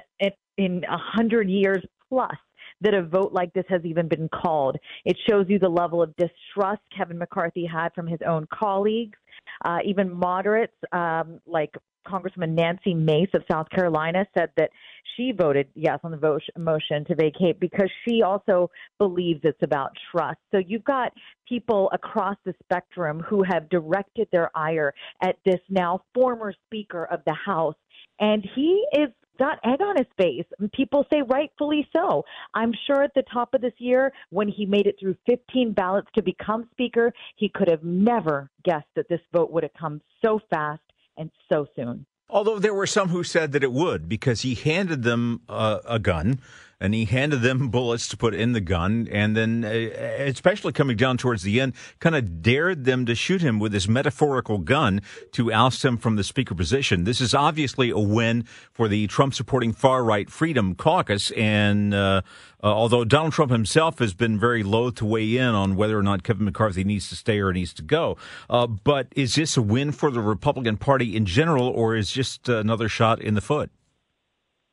in 0.62 0.84
a 0.84 0.98
hundred 0.98 1.50
years 1.50 1.84
plus 2.10 2.36
that 2.82 2.94
a 2.94 3.04
vote 3.04 3.32
like 3.32 3.54
this 3.54 3.66
has 3.70 3.82
even 3.86 4.08
been 4.08 4.28
called. 4.30 4.76
It 5.06 5.18
shows 5.30 5.46
you 5.50 5.60
the 5.60 5.70
level 5.70 6.02
of 6.02 6.16
distrust 6.16 6.82
Kevin 6.96 7.18
McCarthy 7.18 7.66
had 7.66 7.90
from 7.94 8.08
his 8.08 8.20
own 8.28 8.48
colleagues, 8.52 9.18
uh, 9.64 9.80
even 9.86 10.12
moderates 10.12 10.74
um, 10.92 11.40
like 11.46 11.76
Congresswoman 12.08 12.56
Nancy 12.56 12.94
Mace 12.94 13.30
of 13.36 13.44
South 13.50 13.70
Carolina 13.70 14.26
said 14.36 14.50
that 14.58 14.72
she 15.16 15.32
voted 15.32 15.68
yes 15.76 16.00
on 16.04 16.12
the 16.12 16.18
vote, 16.18 16.42
motion 16.58 17.06
to 17.06 17.16
vacate 17.16 17.60
because 17.60 17.90
she 18.08 18.24
also 18.24 18.72
believes 18.98 19.42
it's 19.44 19.62
about 19.62 19.92
trust. 20.12 20.40
So 20.52 20.58
you've 20.58 20.84
got 20.84 21.14
people 21.48 21.92
across 21.94 22.38
the 22.46 22.56
spectrum 22.64 23.22
who 23.30 23.44
have 23.44 23.70
directed 23.70 24.28
their 24.32 24.50
ire 24.56 24.94
at 25.22 25.36
this 25.46 25.60
now 25.70 26.02
former 26.14 26.54
Speaker 26.66 27.06
of 27.06 27.20
the 27.26 27.36
House. 27.46 27.76
And 28.20 28.44
he 28.56 28.84
is 28.94 29.10
got 29.42 29.58
egg 29.66 29.82
on 29.82 29.98
his 29.98 30.08
face. 30.18 30.46
People 30.74 31.06
say 31.12 31.24
rightfully 31.28 31.88
so. 31.92 32.24
I'm 32.54 32.74
sure 32.86 33.02
at 33.04 33.14
the 33.16 33.24
top 33.34 33.54
of 33.56 33.62
this 33.62 33.74
year, 33.80 34.14
when 34.30 34.48
he 34.48 34.66
made 34.68 34.86
it 34.86 34.96
through 35.00 35.16
15 35.28 35.74
ballots 35.74 36.08
to 36.16 36.22
become 36.22 36.70
Speaker, 36.72 37.12
he 37.38 37.50
could 37.50 37.68
have 37.68 37.84
never 37.84 38.52
guessed 38.64 38.88
that 38.96 39.10
this 39.10 39.20
vote 39.34 39.52
would 39.52 39.64
have 39.64 39.74
come 39.80 40.00
so 40.24 40.40
fast 40.52 40.84
and 41.18 41.32
so 41.52 41.66
soon. 41.76 42.06
Although 42.30 42.60
there 42.60 42.74
were 42.74 42.88
some 42.88 43.10
who 43.10 43.24
said 43.24 43.52
that 43.54 43.64
it 43.64 43.74
would 43.74 44.08
because 44.08 44.42
he 44.42 44.54
handed 44.54 45.04
them 45.04 45.42
uh, 45.50 45.80
a 45.86 45.98
gun 45.98 46.40
and 46.82 46.96
he 46.96 47.06
handed 47.06 47.42
them 47.42 47.70
bullets 47.72 48.08
to 48.10 48.18
put 48.18 48.34
in 48.34 48.52
the 48.52 48.60
gun, 48.60 49.08
and 49.12 49.38
then, 49.38 49.64
uh, 49.64 49.70
especially 49.70 50.74
coming 50.74 50.98
down 50.98 51.16
towards 51.16 51.44
the 51.44 51.62
end, 51.62 51.74
kind 52.00 52.16
of 52.16 52.42
dared 52.42 52.84
them 52.84 53.06
to 53.06 53.16
shoot 53.16 53.42
him 53.42 53.60
with 53.60 53.72
his 53.72 53.88
metaphorical 53.88 54.58
gun 54.58 55.02
to 55.32 55.54
oust 55.54 55.86
him 55.86 55.96
from 55.96 56.16
the 56.16 56.24
speaker 56.24 56.56
position. 56.56 57.04
This 57.04 57.22
is 57.22 57.34
obviously 57.34 57.92
a 57.92 58.00
win 58.00 58.44
for 58.74 58.88
the 58.88 59.08
Trump 59.08 59.34
supporting 59.36 59.72
far 59.72 60.04
right 60.04 60.30
Freedom 60.30 60.76
Caucus, 60.76 61.32
and 61.32 61.94
uh, 61.94 62.22
uh, 62.64 62.68
although 62.68 63.06
Donald 63.06 63.34
Trump 63.34 63.52
himself 63.52 64.00
has 64.00 64.14
been 64.14 64.40
very 64.40 64.64
loath 64.64 64.96
to 64.96 65.06
weigh 65.06 65.38
in 65.38 65.50
on 65.50 65.76
whether 65.76 65.98
or 65.98 66.04
not 66.04 66.24
Kevin 66.24 66.46
McCarthy 66.46 66.84
needs 66.84 67.08
to 67.10 67.16
stay 67.16 67.40
or 67.40 67.54
needs 67.54 67.74
to 67.76 67.84
go, 67.84 68.18
uh, 68.50 68.66
but 68.66 69.08
is 69.16 69.36
this 69.36 69.56
a 69.56 69.62
win 69.62 69.92
for 69.92 70.10
the 70.10 70.22
Republican 70.22 70.78
Party 70.78 71.16
in 71.16 71.26
general, 71.26 71.68
or 71.68 71.96
is 71.96 72.10
just 72.12 72.50
another 72.50 72.90
shot 72.90 73.22
in 73.22 73.36
the 73.36 73.42
foot? 73.42 73.70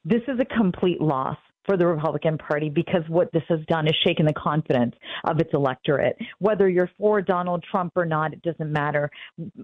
This 0.05 0.23
is 0.27 0.40
a 0.40 0.44
complete 0.44 1.03
loss 1.03 1.37
for 1.68 1.76
the 1.76 1.87
Republican 1.87 2.38
Party 2.38 2.70
because 2.70 3.02
what 3.09 3.31
this 3.33 3.42
has 3.48 3.61
done 3.68 3.87
is 3.87 3.94
shaken 4.07 4.24
the 4.24 4.33
confidence 4.33 4.94
of 5.24 5.38
its 5.38 5.50
electorate. 5.52 6.16
Whether 6.38 6.68
you're 6.68 6.90
for 6.96 7.20
Donald 7.20 7.62
Trump 7.70 7.92
or 7.94 8.07
not, 8.07 8.33
it 8.33 8.40
doesn't 8.42 8.72
matter. 8.72 9.11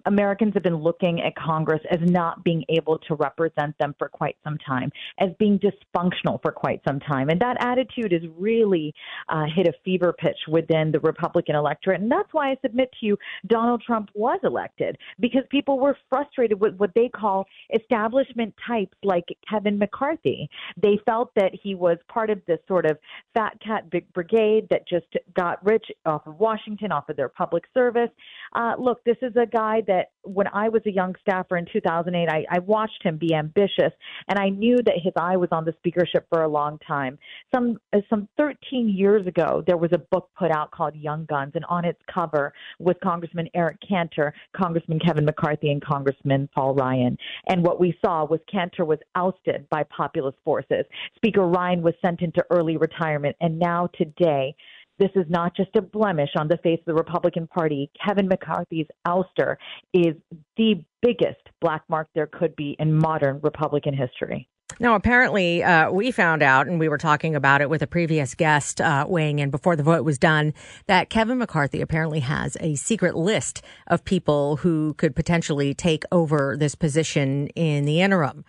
Americans 0.04 0.52
have 0.54 0.62
been 0.62 0.76
looking 0.76 1.22
at 1.22 1.34
Congress 1.36 1.80
as 1.90 2.00
not 2.02 2.44
being 2.44 2.62
able 2.68 2.98
to 2.98 3.14
represent 3.14 3.76
them 3.78 3.94
for 3.98 4.08
quite 4.08 4.36
some 4.44 4.58
time, 4.58 4.90
as 5.18 5.30
being 5.38 5.58
dysfunctional 5.58 6.42
for 6.42 6.52
quite 6.52 6.82
some 6.86 7.00
time. 7.00 7.30
And 7.30 7.40
that 7.40 7.56
attitude 7.60 8.12
has 8.12 8.22
really 8.36 8.92
uh, 9.30 9.44
hit 9.54 9.66
a 9.66 9.72
fever 9.84 10.12
pitch 10.12 10.36
within 10.46 10.92
the 10.92 11.00
Republican 11.00 11.56
electorate. 11.56 12.02
And 12.02 12.10
that's 12.10 12.28
why 12.32 12.50
I 12.50 12.56
submit 12.60 12.90
to 13.00 13.06
you 13.06 13.16
Donald 13.46 13.82
Trump 13.86 14.10
was 14.14 14.40
elected 14.42 14.98
because 15.20 15.42
people 15.50 15.78
were 15.78 15.96
frustrated 16.10 16.60
with 16.60 16.76
what 16.76 16.90
they 16.94 17.08
call 17.08 17.46
establishment 17.74 18.54
types 18.66 18.96
like 19.02 19.24
Kevin 19.48 19.78
McCarthy. 19.78 20.48
They 20.76 20.98
felt 21.06 21.30
that 21.36 21.52
he 21.62 21.74
was 21.74 21.93
was 21.94 22.02
part 22.08 22.30
of 22.30 22.40
this 22.46 22.58
sort 22.66 22.86
of 22.86 22.98
fat 23.34 23.56
cat 23.64 23.88
big 23.90 24.10
brigade 24.12 24.66
that 24.70 24.86
just 24.88 25.06
got 25.36 25.64
rich 25.64 25.86
off 26.06 26.26
of 26.26 26.38
Washington, 26.38 26.92
off 26.92 27.08
of 27.08 27.16
their 27.16 27.28
public 27.28 27.64
service. 27.72 28.10
Uh, 28.54 28.74
look, 28.78 29.02
this 29.04 29.16
is 29.22 29.32
a 29.36 29.46
guy 29.46 29.82
that 29.86 30.10
when 30.24 30.46
I 30.52 30.68
was 30.68 30.82
a 30.86 30.90
young 30.90 31.14
staffer 31.20 31.56
in 31.56 31.66
2008, 31.72 32.28
I, 32.28 32.44
I 32.50 32.58
watched 32.60 33.02
him 33.02 33.18
be 33.18 33.34
ambitious, 33.34 33.92
and 34.28 34.38
I 34.38 34.48
knew 34.48 34.76
that 34.84 34.94
his 35.02 35.12
eye 35.16 35.36
was 35.36 35.48
on 35.52 35.64
the 35.64 35.74
speakership 35.78 36.26
for 36.28 36.42
a 36.42 36.48
long 36.48 36.78
time. 36.86 37.18
Some 37.54 37.78
uh, 37.92 37.98
some 38.10 38.28
13 38.36 38.88
years 38.88 39.26
ago, 39.26 39.62
there 39.66 39.76
was 39.76 39.90
a 39.92 39.98
book 39.98 40.30
put 40.38 40.50
out 40.50 40.70
called 40.70 40.94
Young 40.96 41.24
Guns, 41.26 41.52
and 41.54 41.64
on 41.66 41.84
its 41.84 42.00
cover 42.12 42.52
was 42.78 42.96
Congressman 43.02 43.48
Eric 43.54 43.78
Cantor, 43.86 44.34
Congressman 44.56 44.98
Kevin 44.98 45.24
McCarthy, 45.24 45.70
and 45.70 45.84
Congressman 45.84 46.48
Paul 46.54 46.74
Ryan. 46.74 47.16
And 47.48 47.64
what 47.64 47.80
we 47.80 47.96
saw 48.04 48.24
was 48.24 48.40
Cantor 48.50 48.84
was 48.84 48.98
ousted 49.14 49.68
by 49.70 49.84
populist 49.84 50.38
forces. 50.44 50.84
Speaker 51.16 51.46
Ryan 51.46 51.82
was 51.82 51.94
sent 52.02 52.22
into 52.22 52.44
early 52.50 52.76
retirement, 52.76 53.36
and 53.40 53.58
now 53.58 53.88
today 53.94 54.54
this 54.98 55.10
is 55.14 55.26
not 55.28 55.56
just 55.56 55.74
a 55.76 55.82
blemish 55.82 56.30
on 56.36 56.48
the 56.48 56.58
face 56.58 56.78
of 56.80 56.86
the 56.86 56.94
Republican 56.94 57.46
Party. 57.46 57.90
Kevin 58.04 58.28
McCarthy's 58.28 58.86
ouster 59.06 59.56
is 59.92 60.14
the 60.56 60.84
biggest 61.02 61.40
black 61.60 61.82
mark 61.88 62.08
there 62.14 62.26
could 62.26 62.54
be 62.56 62.76
in 62.78 62.94
modern 62.94 63.40
Republican 63.42 63.94
history. 63.94 64.48
Now, 64.80 64.96
apparently, 64.96 65.62
uh, 65.62 65.90
we 65.90 66.10
found 66.10 66.42
out, 66.42 66.66
and 66.66 66.80
we 66.80 66.88
were 66.88 66.98
talking 66.98 67.36
about 67.36 67.60
it 67.60 67.70
with 67.70 67.82
a 67.82 67.86
previous 67.86 68.34
guest 68.34 68.80
uh, 68.80 69.06
weighing 69.08 69.38
in 69.38 69.50
before 69.50 69.76
the 69.76 69.82
vote 69.82 70.04
was 70.04 70.18
done, 70.18 70.52
that 70.86 71.10
Kevin 71.10 71.38
McCarthy 71.38 71.80
apparently 71.80 72.20
has 72.20 72.56
a 72.60 72.74
secret 72.74 73.14
list 73.14 73.62
of 73.86 74.04
people 74.04 74.56
who 74.56 74.94
could 74.94 75.14
potentially 75.14 75.74
take 75.74 76.02
over 76.10 76.56
this 76.58 76.74
position 76.74 77.48
in 77.48 77.84
the 77.84 78.00
interim. 78.00 78.44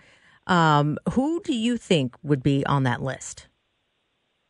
Um, 0.47 0.97
who 1.11 1.41
do 1.43 1.53
you 1.53 1.77
think 1.77 2.15
would 2.23 2.41
be 2.41 2.65
on 2.65 2.83
that 2.83 3.03
list? 3.03 3.47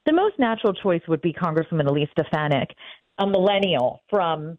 The 0.06 0.13
most 0.13 0.38
natural 0.38 0.74
choice 0.74 1.02
would 1.08 1.22
be 1.22 1.34
Congresswoman 1.34 1.88
Elise 1.88 2.10
Stefanik, 2.12 2.70
a 3.18 3.26
millennial 3.26 4.04
from 4.10 4.58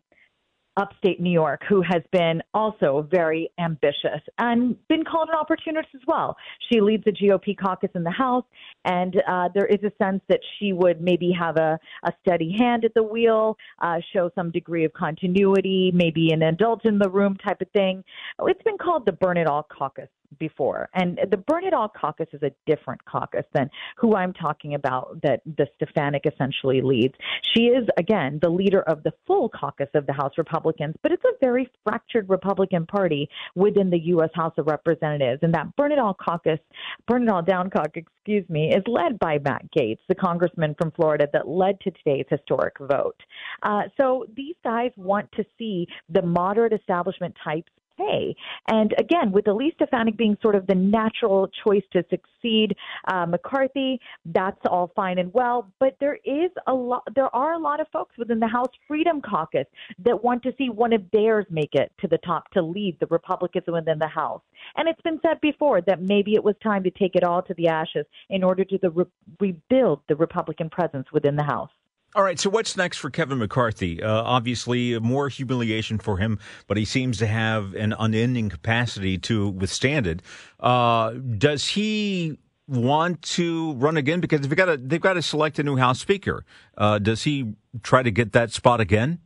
upstate 0.76 1.20
New 1.20 1.30
York 1.30 1.62
who 1.68 1.82
has 1.82 2.02
been 2.12 2.42
also 2.52 3.06
very 3.10 3.50
ambitious 3.58 4.20
and 4.38 4.76
been 4.88 5.04
called 5.04 5.28
an 5.28 5.34
opportunist 5.34 5.88
as 5.94 6.02
well. 6.06 6.36
She 6.70 6.80
leads 6.80 7.04
the 7.04 7.12
GOP 7.12 7.56
caucus 7.56 7.90
in 7.94 8.02
the 8.02 8.10
House, 8.10 8.44
and 8.84 9.16
uh, 9.26 9.48
there 9.54 9.66
is 9.66 9.78
a 9.84 9.92
sense 10.02 10.20
that 10.28 10.40
she 10.58 10.72
would 10.72 11.00
maybe 11.00 11.32
have 11.38 11.56
a, 11.56 11.78
a 12.04 12.12
steady 12.20 12.54
hand 12.58 12.84
at 12.84 12.92
the 12.94 13.02
wheel, 13.02 13.56
uh, 13.80 14.00
show 14.12 14.30
some 14.34 14.50
degree 14.50 14.84
of 14.84 14.92
continuity, 14.92 15.90
maybe 15.94 16.30
an 16.32 16.42
adult 16.42 16.84
in 16.84 16.98
the 16.98 17.08
room 17.08 17.36
type 17.36 17.60
of 17.60 17.70
thing. 17.70 18.04
It's 18.42 18.62
been 18.62 18.78
called 18.78 19.06
the 19.06 19.12
Burn 19.12 19.38
It 19.38 19.46
All 19.46 19.62
Caucus 19.62 20.08
before. 20.38 20.88
And 20.94 21.18
the 21.30 21.36
Burn 21.36 21.64
It 21.64 21.74
All 21.74 21.88
caucus 21.88 22.28
is 22.32 22.42
a 22.42 22.50
different 22.66 23.04
caucus 23.04 23.44
than 23.52 23.70
who 23.96 24.14
I'm 24.14 24.32
talking 24.32 24.74
about 24.74 25.20
that 25.22 25.40
the 25.44 25.66
Stefanik 25.76 26.24
essentially 26.26 26.80
leads. 26.80 27.14
She 27.54 27.64
is, 27.64 27.86
again, 27.98 28.38
the 28.42 28.48
leader 28.48 28.82
of 28.82 29.02
the 29.02 29.12
full 29.26 29.48
caucus 29.48 29.88
of 29.94 30.06
the 30.06 30.12
House 30.12 30.32
Republicans, 30.38 30.94
but 31.02 31.12
it's 31.12 31.24
a 31.24 31.36
very 31.40 31.70
fractured 31.84 32.28
Republican 32.28 32.86
Party 32.86 33.28
within 33.54 33.90
the 33.90 34.00
U.S. 34.06 34.30
House 34.34 34.54
of 34.58 34.66
Representatives. 34.66 35.40
And 35.42 35.54
that 35.54 35.74
Burn 35.76 35.92
It 35.92 35.98
All 35.98 36.14
caucus, 36.14 36.58
Burn 37.06 37.24
It 37.24 37.28
All 37.28 37.42
Down 37.42 37.70
caucus, 37.70 38.04
excuse 38.26 38.48
me, 38.48 38.70
is 38.70 38.82
led 38.86 39.18
by 39.18 39.38
Matt 39.38 39.66
Gaetz, 39.76 39.98
the 40.08 40.14
congressman 40.14 40.74
from 40.78 40.90
Florida 40.92 41.28
that 41.32 41.48
led 41.48 41.80
to 41.80 41.90
today's 41.90 42.26
historic 42.28 42.74
vote. 42.80 43.20
Uh, 43.62 43.82
so 43.96 44.26
these 44.36 44.56
guys 44.64 44.90
want 44.96 45.30
to 45.32 45.44
see 45.58 45.86
the 46.08 46.22
moderate 46.22 46.72
establishment 46.72 47.34
types 47.42 47.70
pay. 47.96 48.34
And 48.68 48.94
again, 48.98 49.32
with 49.32 49.48
Elise 49.48 49.74
Stefanik 49.74 50.16
being 50.16 50.36
sort 50.42 50.54
of 50.54 50.66
the 50.66 50.74
natural 50.74 51.48
choice 51.64 51.82
to 51.92 52.04
succeed 52.10 52.74
uh, 53.08 53.26
McCarthy, 53.26 54.00
that's 54.26 54.60
all 54.68 54.92
fine 54.94 55.18
and 55.18 55.32
well. 55.32 55.70
But 55.78 55.96
there 56.00 56.18
is 56.24 56.50
a 56.66 56.74
lot, 56.74 57.02
there 57.14 57.34
are 57.34 57.54
a 57.54 57.58
lot 57.58 57.80
of 57.80 57.86
folks 57.92 58.16
within 58.18 58.40
the 58.40 58.48
House 58.48 58.70
Freedom 58.86 59.20
Caucus 59.20 59.66
that 60.04 60.22
want 60.22 60.42
to 60.44 60.52
see 60.58 60.68
one 60.68 60.92
of 60.92 61.02
theirs 61.12 61.46
make 61.50 61.74
it 61.74 61.92
to 62.00 62.08
the 62.08 62.18
top 62.18 62.50
to 62.52 62.62
lead 62.62 62.96
the 63.00 63.06
Republicans 63.06 63.64
within 63.66 63.98
the 63.98 64.08
House. 64.08 64.42
And 64.76 64.88
it's 64.88 65.00
been 65.02 65.20
said 65.22 65.40
before 65.40 65.80
that 65.82 66.02
maybe 66.02 66.34
it 66.34 66.44
was 66.44 66.54
time 66.62 66.82
to 66.84 66.90
take 66.90 67.14
it 67.14 67.24
all 67.24 67.42
to 67.42 67.54
the 67.54 67.68
ashes 67.68 68.06
in 68.30 68.42
order 68.42 68.64
to 68.64 68.78
the 68.78 68.90
re- 68.90 69.04
rebuild 69.40 70.00
the 70.08 70.16
Republican 70.16 70.70
presence 70.70 71.06
within 71.12 71.36
the 71.36 71.42
House. 71.42 71.70
All 72.16 72.22
right, 72.22 72.40
so 72.40 72.48
what's 72.48 72.78
next 72.78 72.96
for 72.96 73.10
Kevin 73.10 73.36
McCarthy? 73.36 74.02
Uh, 74.02 74.10
obviously, 74.10 74.98
more 75.00 75.28
humiliation 75.28 75.98
for 75.98 76.16
him, 76.16 76.38
but 76.66 76.78
he 76.78 76.86
seems 76.86 77.18
to 77.18 77.26
have 77.26 77.74
an 77.74 77.94
unending 77.98 78.48
capacity 78.48 79.18
to 79.18 79.50
withstand 79.50 80.06
it. 80.06 80.22
Uh, 80.58 81.10
does 81.10 81.68
he 81.68 82.38
want 82.66 83.20
to 83.20 83.74
run 83.74 83.98
again? 83.98 84.20
Because 84.20 84.40
they've 84.40 84.56
got 84.56 84.64
to, 84.64 84.78
they've 84.78 84.98
got 84.98 85.12
to 85.12 85.20
select 85.20 85.58
a 85.58 85.62
new 85.62 85.76
House 85.76 86.00
Speaker. 86.00 86.46
Uh, 86.78 86.98
does 86.98 87.24
he 87.24 87.52
try 87.82 88.02
to 88.02 88.10
get 88.10 88.32
that 88.32 88.50
spot 88.50 88.80
again? 88.80 89.18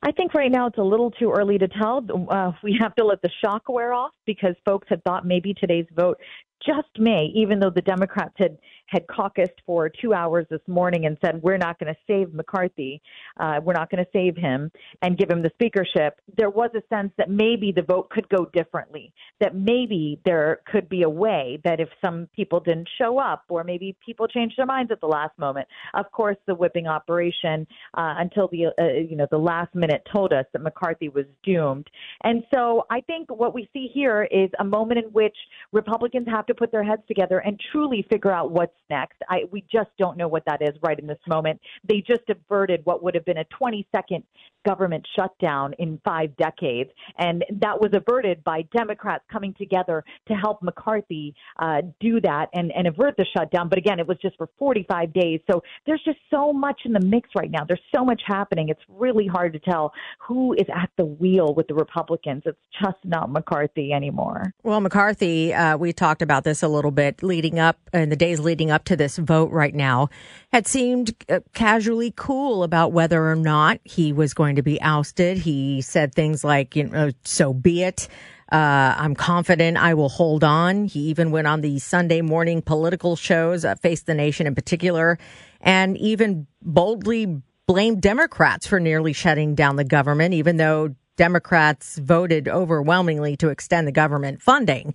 I 0.00 0.12
think 0.12 0.32
right 0.32 0.50
now 0.50 0.68
it's 0.68 0.78
a 0.78 0.82
little 0.82 1.10
too 1.10 1.30
early 1.36 1.58
to 1.58 1.68
tell. 1.68 2.02
Uh, 2.30 2.52
we 2.62 2.78
have 2.80 2.94
to 2.94 3.04
let 3.04 3.20
the 3.20 3.30
shock 3.44 3.68
wear 3.68 3.92
off 3.92 4.12
because 4.24 4.54
folks 4.64 4.88
had 4.88 5.04
thought 5.04 5.26
maybe 5.26 5.52
today's 5.52 5.86
vote 5.94 6.16
just 6.64 6.88
may, 6.98 7.30
even 7.34 7.60
though 7.60 7.70
the 7.70 7.82
Democrats 7.82 8.34
had 8.38 8.56
had 8.86 9.06
caucused 9.06 9.58
for 9.64 9.88
two 9.88 10.14
hours 10.14 10.46
this 10.50 10.60
morning 10.66 11.06
and 11.06 11.16
said 11.24 11.42
we're 11.42 11.56
not 11.56 11.78
going 11.78 11.92
to 11.92 12.00
save 12.06 12.32
McCarthy, 12.34 13.02
uh, 13.38 13.60
we're 13.62 13.72
not 13.72 13.90
going 13.90 14.04
to 14.04 14.10
save 14.12 14.36
him 14.36 14.70
and 15.02 15.18
give 15.18 15.30
him 15.30 15.42
the 15.42 15.50
speakership. 15.54 16.20
There 16.36 16.50
was 16.50 16.70
a 16.74 16.82
sense 16.94 17.12
that 17.18 17.30
maybe 17.30 17.72
the 17.72 17.82
vote 17.82 18.10
could 18.10 18.28
go 18.28 18.46
differently. 18.52 19.12
That 19.40 19.54
maybe 19.54 20.20
there 20.24 20.60
could 20.70 20.88
be 20.88 21.02
a 21.02 21.08
way 21.08 21.60
that 21.64 21.80
if 21.80 21.88
some 22.04 22.28
people 22.34 22.60
didn't 22.60 22.88
show 23.00 23.18
up, 23.18 23.44
or 23.48 23.64
maybe 23.64 23.96
people 24.04 24.28
changed 24.28 24.56
their 24.56 24.66
minds 24.66 24.92
at 24.92 25.00
the 25.00 25.06
last 25.06 25.36
moment. 25.38 25.66
Of 25.94 26.10
course, 26.12 26.36
the 26.46 26.54
whipping 26.54 26.86
operation 26.86 27.66
uh, 27.94 28.14
until 28.18 28.48
the 28.48 28.66
uh, 28.66 28.84
you 29.08 29.16
know 29.16 29.26
the 29.30 29.38
last 29.38 29.74
minute 29.74 30.06
told 30.12 30.32
us 30.32 30.44
that 30.52 30.62
McCarthy 30.62 31.08
was 31.08 31.26
doomed. 31.42 31.88
And 32.22 32.44
so 32.54 32.86
I 32.90 33.00
think 33.00 33.30
what 33.30 33.54
we 33.54 33.68
see 33.72 33.88
here 33.92 34.28
is 34.30 34.50
a 34.58 34.64
moment 34.64 35.04
in 35.04 35.10
which 35.12 35.36
Republicans 35.72 36.26
have 36.28 36.46
to 36.46 36.54
put 36.54 36.70
their 36.72 36.84
heads 36.84 37.02
together 37.08 37.38
and 37.38 37.60
truly 37.72 38.06
figure 38.10 38.32
out 38.32 38.50
what's 38.50 38.75
next. 38.90 39.16
I, 39.28 39.42
we 39.50 39.64
just 39.70 39.90
don't 39.98 40.16
know 40.16 40.28
what 40.28 40.44
that 40.46 40.62
is 40.62 40.74
right 40.82 40.98
in 40.98 41.06
this 41.06 41.18
moment. 41.28 41.60
They 41.88 42.02
just 42.06 42.22
averted 42.28 42.80
what 42.84 43.02
would 43.02 43.14
have 43.14 43.24
been 43.24 43.38
a 43.38 43.44
20 43.44 43.86
second 43.94 44.24
government 44.66 45.06
shutdown 45.14 45.72
in 45.78 46.00
five 46.04 46.36
decades. 46.36 46.90
And 47.18 47.44
that 47.60 47.80
was 47.80 47.90
averted 47.94 48.42
by 48.44 48.62
Democrats 48.76 49.24
coming 49.30 49.54
together 49.56 50.04
to 50.28 50.34
help 50.34 50.62
McCarthy 50.62 51.34
uh, 51.58 51.82
do 52.00 52.20
that 52.22 52.46
and, 52.52 52.72
and 52.72 52.86
avert 52.88 53.16
the 53.16 53.26
shutdown. 53.36 53.68
But 53.68 53.78
again, 53.78 54.00
it 54.00 54.06
was 54.06 54.18
just 54.20 54.36
for 54.36 54.48
45 54.58 55.12
days. 55.12 55.40
So 55.50 55.62
there's 55.86 56.02
just 56.04 56.18
so 56.30 56.52
much 56.52 56.80
in 56.84 56.92
the 56.92 57.00
mix 57.00 57.30
right 57.36 57.50
now. 57.50 57.64
There's 57.66 57.80
so 57.94 58.04
much 58.04 58.20
happening. 58.26 58.68
It's 58.68 58.80
really 58.88 59.26
hard 59.26 59.52
to 59.52 59.60
tell 59.60 59.92
who 60.26 60.54
is 60.54 60.66
at 60.74 60.90
the 60.96 61.04
wheel 61.04 61.54
with 61.54 61.68
the 61.68 61.74
Republicans. 61.74 62.42
It's 62.44 62.58
just 62.82 62.98
not 63.04 63.30
McCarthy 63.30 63.92
anymore. 63.92 64.52
Well, 64.62 64.80
McCarthy, 64.80 65.54
uh, 65.54 65.76
we 65.76 65.92
talked 65.92 66.22
about 66.22 66.44
this 66.44 66.62
a 66.62 66.68
little 66.68 66.90
bit 66.90 67.22
leading 67.22 67.58
up 67.58 67.78
in 67.92 68.08
the 68.08 68.16
days 68.16 68.40
leading 68.40 68.70
up 68.70 68.75
to 68.84 68.96
this 68.96 69.16
vote 69.16 69.50
right 69.50 69.74
now, 69.74 70.08
had 70.52 70.66
seemed 70.66 71.14
uh, 71.28 71.40
casually 71.54 72.12
cool 72.14 72.62
about 72.62 72.92
whether 72.92 73.28
or 73.28 73.36
not 73.36 73.80
he 73.84 74.12
was 74.12 74.34
going 74.34 74.56
to 74.56 74.62
be 74.62 74.80
ousted. 74.80 75.38
He 75.38 75.80
said 75.80 76.14
things 76.14 76.44
like, 76.44 76.76
you 76.76 76.84
know, 76.84 77.10
so 77.24 77.52
be 77.52 77.82
it. 77.82 78.08
Uh, 78.52 78.94
I'm 78.96 79.14
confident 79.16 79.76
I 79.76 79.94
will 79.94 80.08
hold 80.08 80.44
on. 80.44 80.84
He 80.84 81.00
even 81.00 81.32
went 81.32 81.48
on 81.48 81.62
the 81.62 81.78
Sunday 81.80 82.20
morning 82.20 82.62
political 82.62 83.16
shows, 83.16 83.64
uh, 83.64 83.74
Face 83.74 84.02
the 84.02 84.14
Nation 84.14 84.46
in 84.46 84.54
particular, 84.54 85.18
and 85.60 85.98
even 85.98 86.46
boldly 86.62 87.42
blamed 87.66 88.00
Democrats 88.02 88.66
for 88.66 88.78
nearly 88.78 89.12
shutting 89.12 89.56
down 89.56 89.74
the 89.74 89.84
government, 89.84 90.34
even 90.34 90.58
though 90.58 90.94
Democrats 91.16 91.98
voted 91.98 92.46
overwhelmingly 92.46 93.36
to 93.38 93.48
extend 93.48 93.88
the 93.88 93.92
government 93.92 94.40
funding. 94.40 94.94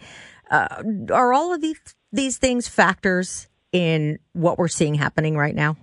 Uh, 0.49 0.83
are 1.11 1.33
all 1.33 1.53
of 1.53 1.61
these 1.61 1.79
these 2.13 2.37
things 2.37 2.67
factors 2.67 3.47
in 3.71 4.19
what 4.33 4.57
we're 4.57 4.67
seeing 4.67 4.95
happening 4.95 5.37
right 5.37 5.55
now? 5.55 5.77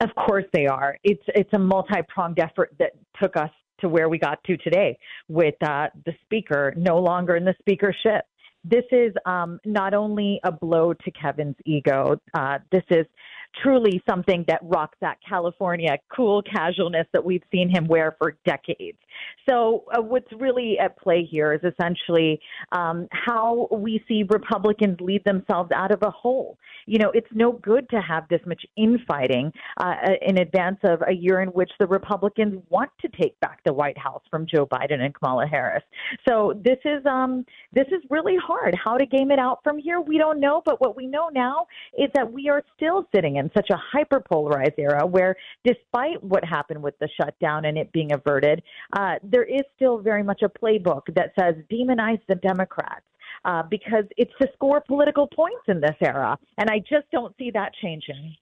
Of 0.00 0.10
course 0.14 0.44
they 0.52 0.66
are. 0.66 0.98
It's 1.04 1.22
it's 1.28 1.52
a 1.52 1.58
multi-pronged 1.58 2.40
effort 2.40 2.74
that 2.78 2.92
took 3.20 3.36
us 3.36 3.50
to 3.80 3.88
where 3.88 4.08
we 4.08 4.18
got 4.18 4.42
to 4.44 4.56
today 4.56 4.98
with 5.28 5.54
uh, 5.62 5.88
the 6.06 6.12
speaker 6.24 6.74
no 6.76 6.98
longer 6.98 7.36
in 7.36 7.44
the 7.44 7.54
speakership. 7.60 8.24
This 8.64 8.84
is 8.90 9.12
um, 9.26 9.60
not 9.64 9.92
only 9.92 10.40
a 10.44 10.52
blow 10.52 10.92
to 10.92 11.10
Kevin's 11.10 11.56
ego. 11.66 12.16
Uh, 12.34 12.58
this 12.70 12.84
is 12.90 13.06
truly 13.62 14.02
something 14.08 14.44
that 14.48 14.60
rocks 14.62 14.96
that 15.00 15.18
California 15.28 15.96
cool 16.14 16.42
casualness 16.42 17.06
that 17.12 17.24
we've 17.24 17.42
seen 17.50 17.68
him 17.68 17.86
wear 17.86 18.16
for 18.18 18.36
decades. 18.44 18.98
So, 19.48 19.84
uh, 19.96 20.02
what's 20.02 20.30
really 20.38 20.78
at 20.78 20.98
play 20.98 21.24
here 21.24 21.52
is 21.52 21.60
essentially 21.62 22.40
um, 22.72 23.08
how 23.12 23.68
we 23.70 24.02
see 24.08 24.24
Republicans 24.28 24.98
lead 25.00 25.22
themselves 25.24 25.70
out 25.74 25.92
of 25.92 26.02
a 26.02 26.10
hole. 26.10 26.58
You 26.86 26.98
know, 26.98 27.10
it's 27.14 27.28
no 27.32 27.52
good 27.52 27.88
to 27.90 28.00
have 28.00 28.24
this 28.28 28.40
much 28.46 28.64
infighting 28.76 29.52
uh, 29.78 29.94
in 30.22 30.38
advance 30.38 30.78
of 30.84 31.02
a 31.06 31.12
year 31.12 31.40
in 31.40 31.48
which 31.48 31.70
the 31.78 31.86
Republicans 31.86 32.62
want 32.70 32.90
to 33.00 33.08
take 33.20 33.38
back 33.40 33.60
the 33.64 33.72
White 33.72 33.98
House 33.98 34.22
from 34.30 34.46
Joe 34.46 34.66
Biden 34.66 35.00
and 35.00 35.14
Kamala 35.14 35.46
Harris. 35.46 35.84
So, 36.28 36.60
this 36.64 36.78
is 36.84 37.04
um, 37.06 37.44
this 37.72 37.86
is 37.88 38.02
really 38.10 38.36
hard. 38.36 38.74
How 38.82 38.96
to 38.96 39.06
game 39.06 39.30
it 39.30 39.38
out 39.38 39.60
from 39.62 39.78
here, 39.78 40.00
we 40.00 40.18
don't 40.18 40.40
know. 40.40 40.62
But 40.64 40.80
what 40.80 40.96
we 40.96 41.06
know 41.06 41.28
now 41.28 41.66
is 41.98 42.08
that 42.14 42.32
we 42.32 42.48
are 42.48 42.62
still 42.76 43.06
sitting 43.14 43.36
in 43.36 43.41
such 43.54 43.70
a 43.70 43.76
hyper 43.76 44.20
polarized 44.20 44.78
era 44.78 45.06
where, 45.06 45.36
despite 45.64 46.22
what 46.22 46.44
happened 46.44 46.82
with 46.82 46.98
the 46.98 47.08
shutdown 47.20 47.64
and 47.64 47.78
it 47.78 47.92
being 47.92 48.12
averted, 48.12 48.62
uh, 48.92 49.14
there 49.22 49.44
is 49.44 49.62
still 49.76 49.98
very 49.98 50.22
much 50.22 50.42
a 50.42 50.48
playbook 50.48 51.02
that 51.14 51.32
says 51.38 51.54
demonize 51.70 52.20
the 52.28 52.34
Democrats. 52.36 53.04
Uh, 53.44 53.62
because 53.68 54.04
it's 54.16 54.30
to 54.40 54.46
score 54.54 54.80
political 54.86 55.26
points 55.26 55.62
in 55.66 55.80
this 55.80 55.96
era. 56.00 56.38
And 56.58 56.70
I 56.70 56.78
just 56.78 57.10
don't 57.10 57.34
see 57.38 57.50
that 57.50 57.72
changing. 57.82 58.36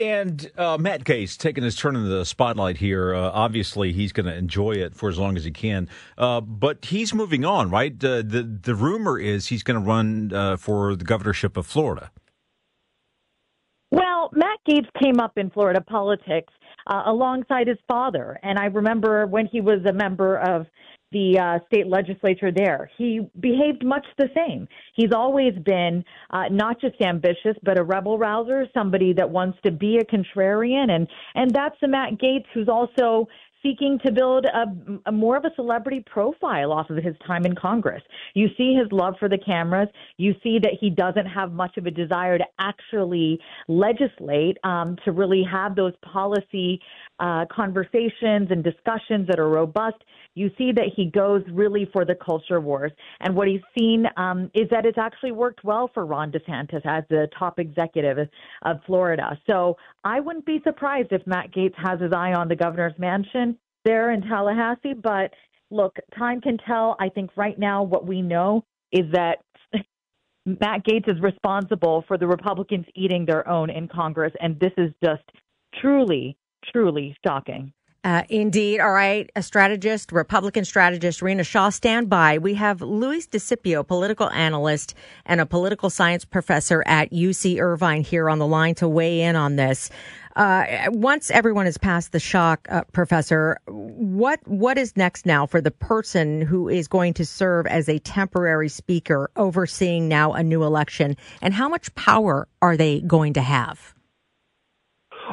And 0.00 0.50
uh, 0.58 0.78
Matt 0.78 1.04
Gaetz 1.04 1.36
taking 1.36 1.64
his 1.64 1.76
turn 1.76 1.94
in 1.96 2.08
the 2.08 2.24
spotlight 2.24 2.78
here. 2.78 3.14
Uh, 3.14 3.30
obviously, 3.32 3.92
he's 3.92 4.12
going 4.12 4.26
to 4.26 4.34
enjoy 4.34 4.72
it 4.72 4.94
for 4.94 5.08
as 5.08 5.18
long 5.18 5.36
as 5.36 5.44
he 5.44 5.50
can. 5.50 5.88
Uh, 6.18 6.40
but 6.40 6.86
he's 6.86 7.14
moving 7.14 7.44
on, 7.44 7.70
right? 7.70 7.98
the 7.98 8.58
the 8.62 8.74
rumor 8.74 9.18
is 9.18 9.46
he's 9.46 9.62
going 9.62 9.80
to 9.80 9.86
run 9.86 10.32
uh, 10.34 10.56
for 10.56 10.96
the 10.96 11.04
governorship 11.04 11.56
of 11.56 11.66
Florida. 11.66 12.10
Gaetz 14.72 14.88
came 15.02 15.20
up 15.20 15.36
in 15.36 15.50
Florida 15.50 15.80
politics 15.80 16.52
uh, 16.86 17.02
alongside 17.06 17.68
his 17.68 17.78
father, 17.88 18.38
and 18.42 18.58
I 18.58 18.66
remember 18.66 19.26
when 19.26 19.46
he 19.46 19.60
was 19.60 19.84
a 19.88 19.92
member 19.92 20.38
of 20.38 20.66
the 21.12 21.38
uh, 21.38 21.58
state 21.66 21.86
legislature 21.86 22.50
there. 22.50 22.90
He 22.96 23.20
behaved 23.38 23.84
much 23.84 24.06
the 24.16 24.28
same. 24.34 24.66
He's 24.94 25.12
always 25.14 25.52
been 25.64 26.02
uh, 26.30 26.44
not 26.50 26.80
just 26.80 26.94
ambitious, 27.02 27.54
but 27.62 27.78
a 27.78 27.82
rebel 27.82 28.18
rouser, 28.18 28.66
somebody 28.72 29.12
that 29.12 29.28
wants 29.28 29.58
to 29.64 29.70
be 29.70 29.98
a 29.98 30.04
contrarian, 30.04 30.90
and 30.90 31.06
and 31.34 31.50
that's 31.50 31.76
the 31.82 31.88
Matt 31.88 32.14
Gaetz 32.14 32.46
who's 32.54 32.68
also 32.68 33.28
seeking 33.62 33.98
to 34.04 34.10
build 34.10 34.44
a, 34.46 34.66
a, 35.06 35.12
more 35.12 35.36
of 35.36 35.44
a 35.44 35.54
celebrity 35.54 36.04
profile 36.06 36.72
off 36.72 36.90
of 36.90 36.96
his 37.02 37.14
time 37.26 37.46
in 37.46 37.54
Congress. 37.54 38.02
You 38.34 38.48
see 38.56 38.74
his 38.74 38.90
love 38.90 39.14
for 39.18 39.28
the 39.28 39.38
cameras. 39.38 39.88
You 40.16 40.34
see 40.42 40.58
that 40.58 40.72
he 40.80 40.90
doesn't 40.90 41.26
have 41.26 41.52
much 41.52 41.76
of 41.76 41.86
a 41.86 41.90
desire 41.90 42.38
to 42.38 42.44
actually 42.58 43.38
legislate, 43.68 44.58
um, 44.64 44.96
to 45.04 45.12
really 45.12 45.44
have 45.50 45.76
those 45.76 45.92
policy 46.02 46.80
uh, 47.22 47.44
conversations 47.52 48.48
and 48.50 48.64
discussions 48.64 49.28
that 49.28 49.38
are 49.38 49.48
robust. 49.48 50.02
You 50.34 50.50
see 50.58 50.72
that 50.72 50.86
he 50.96 51.06
goes 51.06 51.42
really 51.52 51.88
for 51.92 52.04
the 52.04 52.16
culture 52.16 52.60
wars. 52.60 52.90
And 53.20 53.36
what 53.36 53.46
he's 53.46 53.60
seen 53.78 54.06
um, 54.16 54.50
is 54.54 54.68
that 54.70 54.84
it's 54.84 54.98
actually 54.98 55.30
worked 55.30 55.62
well 55.62 55.88
for 55.94 56.04
Ron 56.04 56.32
DeSantis 56.32 56.84
as 56.84 57.04
the 57.08 57.28
top 57.38 57.60
executive 57.60 58.28
of 58.62 58.76
Florida. 58.86 59.38
So 59.48 59.76
I 60.02 60.18
wouldn't 60.18 60.46
be 60.46 60.60
surprised 60.64 61.12
if 61.12 61.24
Matt 61.24 61.52
Gaetz 61.52 61.74
has 61.76 62.00
his 62.00 62.12
eye 62.12 62.32
on 62.32 62.48
the 62.48 62.56
governor's 62.56 62.98
mansion 62.98 63.56
there 63.84 64.10
in 64.10 64.22
Tallahassee. 64.22 64.94
But 64.94 65.32
look, 65.70 65.96
time 66.18 66.40
can 66.40 66.58
tell. 66.58 66.96
I 66.98 67.08
think 67.08 67.30
right 67.36 67.58
now 67.58 67.84
what 67.84 68.04
we 68.04 68.20
know 68.20 68.64
is 68.90 69.04
that 69.12 69.38
Matt 70.44 70.84
Gaetz 70.84 71.08
is 71.08 71.20
responsible 71.20 72.04
for 72.08 72.18
the 72.18 72.26
Republicans 72.26 72.86
eating 72.96 73.26
their 73.26 73.48
own 73.48 73.70
in 73.70 73.86
Congress. 73.86 74.32
And 74.40 74.58
this 74.58 74.72
is 74.76 74.92
just 75.04 75.22
truly, 75.80 76.36
truly 76.70 77.16
shocking. 77.24 77.72
Uh, 78.04 78.24
indeed. 78.28 78.80
All 78.80 78.90
right. 78.90 79.30
A 79.36 79.42
strategist, 79.42 80.10
Republican 80.10 80.64
strategist, 80.64 81.22
Rina 81.22 81.44
Shah, 81.44 81.68
stand 81.68 82.10
by. 82.10 82.38
We 82.38 82.54
have 82.54 82.82
Luis 82.82 83.28
DeSipio, 83.28 83.86
political 83.86 84.28
analyst 84.30 84.94
and 85.24 85.40
a 85.40 85.46
political 85.46 85.88
science 85.88 86.24
professor 86.24 86.82
at 86.84 87.12
UC 87.12 87.60
Irvine 87.60 88.02
here 88.02 88.28
on 88.28 88.40
the 88.40 88.46
line 88.46 88.74
to 88.76 88.88
weigh 88.88 89.20
in 89.20 89.36
on 89.36 89.54
this. 89.54 89.88
Uh, 90.34 90.64
once 90.88 91.30
everyone 91.30 91.66
has 91.66 91.78
passed 91.78 92.10
the 92.10 92.18
shock, 92.18 92.66
uh, 92.70 92.82
Professor, 92.92 93.58
what 93.66 94.40
what 94.48 94.78
is 94.78 94.96
next 94.96 95.26
now 95.26 95.46
for 95.46 95.60
the 95.60 95.70
person 95.70 96.40
who 96.40 96.68
is 96.68 96.88
going 96.88 97.12
to 97.12 97.26
serve 97.26 97.66
as 97.66 97.88
a 97.88 97.98
temporary 97.98 98.68
speaker 98.68 99.30
overseeing 99.36 100.08
now 100.08 100.32
a 100.32 100.42
new 100.42 100.64
election, 100.64 101.16
and 101.42 101.52
how 101.52 101.68
much 101.68 101.94
power 101.94 102.48
are 102.62 102.78
they 102.78 103.00
going 103.02 103.34
to 103.34 103.42
have? 103.42 103.94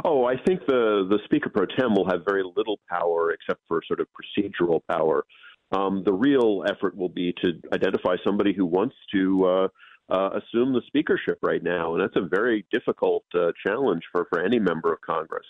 Oh, 0.04 0.25
I 0.25 0.36
think 0.47 0.62
the 0.67 1.08
the 1.10 1.19
speaker 1.25 1.49
pro 1.49 1.65
tem 1.65 1.93
will 1.95 2.08
have 2.10 2.21
very 2.28 2.43
little 2.56 2.80
power 2.89 3.32
except 3.32 3.62
for 3.67 3.82
sort 3.88 3.99
of 3.99 4.08
procedural 4.08 4.82
power. 4.89 5.25
Um, 5.71 6.04
the 6.04 6.13
real 6.13 6.63
effort 6.67 6.95
will 6.97 7.10
be 7.10 7.34
to 7.43 7.54
identify 7.73 8.15
somebody 8.23 8.54
who 8.54 8.65
wants 8.65 8.95
to 9.13 9.45
uh, 9.45 9.67
uh, 10.10 10.30
assume 10.39 10.73
the 10.73 10.82
speakership 10.88 11.38
right 11.43 11.62
now, 11.62 11.93
and 11.93 12.02
that's 12.02 12.15
a 12.15 12.28
very 12.28 12.65
difficult 12.71 13.23
uh, 13.36 13.52
challenge 13.65 14.02
for 14.12 14.28
for 14.32 14.41
any 14.43 14.60
member 14.60 14.91
of 14.91 15.02
Congress. 15.02 15.45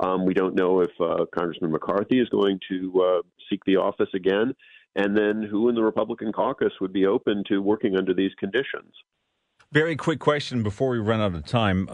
Um, 0.00 0.24
we 0.24 0.34
don't 0.34 0.54
know 0.54 0.80
if 0.80 0.90
uh, 1.00 1.26
Congressman 1.34 1.70
McCarthy 1.70 2.18
is 2.18 2.28
going 2.28 2.58
to 2.68 3.02
uh, 3.02 3.22
seek 3.48 3.64
the 3.66 3.76
office 3.76 4.08
again, 4.14 4.54
and 4.96 5.16
then 5.16 5.46
who 5.48 5.68
in 5.68 5.74
the 5.74 5.82
Republican 5.82 6.32
caucus 6.32 6.72
would 6.80 6.92
be 6.92 7.06
open 7.06 7.44
to 7.48 7.60
working 7.60 7.96
under 7.96 8.12
these 8.12 8.32
conditions. 8.38 8.92
Very 9.70 9.96
quick 9.96 10.18
question 10.18 10.62
before 10.62 10.90
we 10.90 10.98
run 10.98 11.20
out 11.20 11.34
of 11.34 11.46
time. 11.46 11.88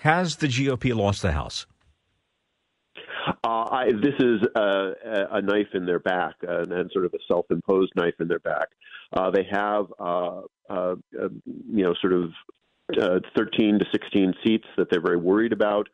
Has 0.00 0.36
the 0.36 0.46
GOP 0.46 0.94
lost 0.94 1.20
the 1.20 1.32
House? 1.32 1.66
Uh, 3.44 3.66
I, 3.70 3.92
this 4.02 4.14
is 4.18 4.40
a, 4.56 4.92
a, 5.32 5.42
knife 5.42 5.68
in 5.74 5.84
their 5.84 5.98
back, 5.98 6.36
and 6.40 6.90
sort 6.90 7.04
of 7.04 7.12
a 7.12 7.18
self-imposed 7.28 7.92
knife 7.96 8.14
in 8.18 8.26
their 8.26 8.38
back. 8.38 8.68
Uh, 9.12 9.30
they 9.30 9.46
have, 9.50 9.92
uh, 9.98 10.40
uh, 10.70 10.94
uh, 11.20 11.28
you 11.70 11.84
know, 11.84 11.94
sort 12.00 12.14
of 12.14 12.30
13 13.36 13.78
to 13.78 13.84
16 13.92 14.34
seats 14.42 14.66
that 14.78 14.88
they're 14.90 15.02
very 15.02 15.18
worried 15.18 15.52
about 15.52 15.86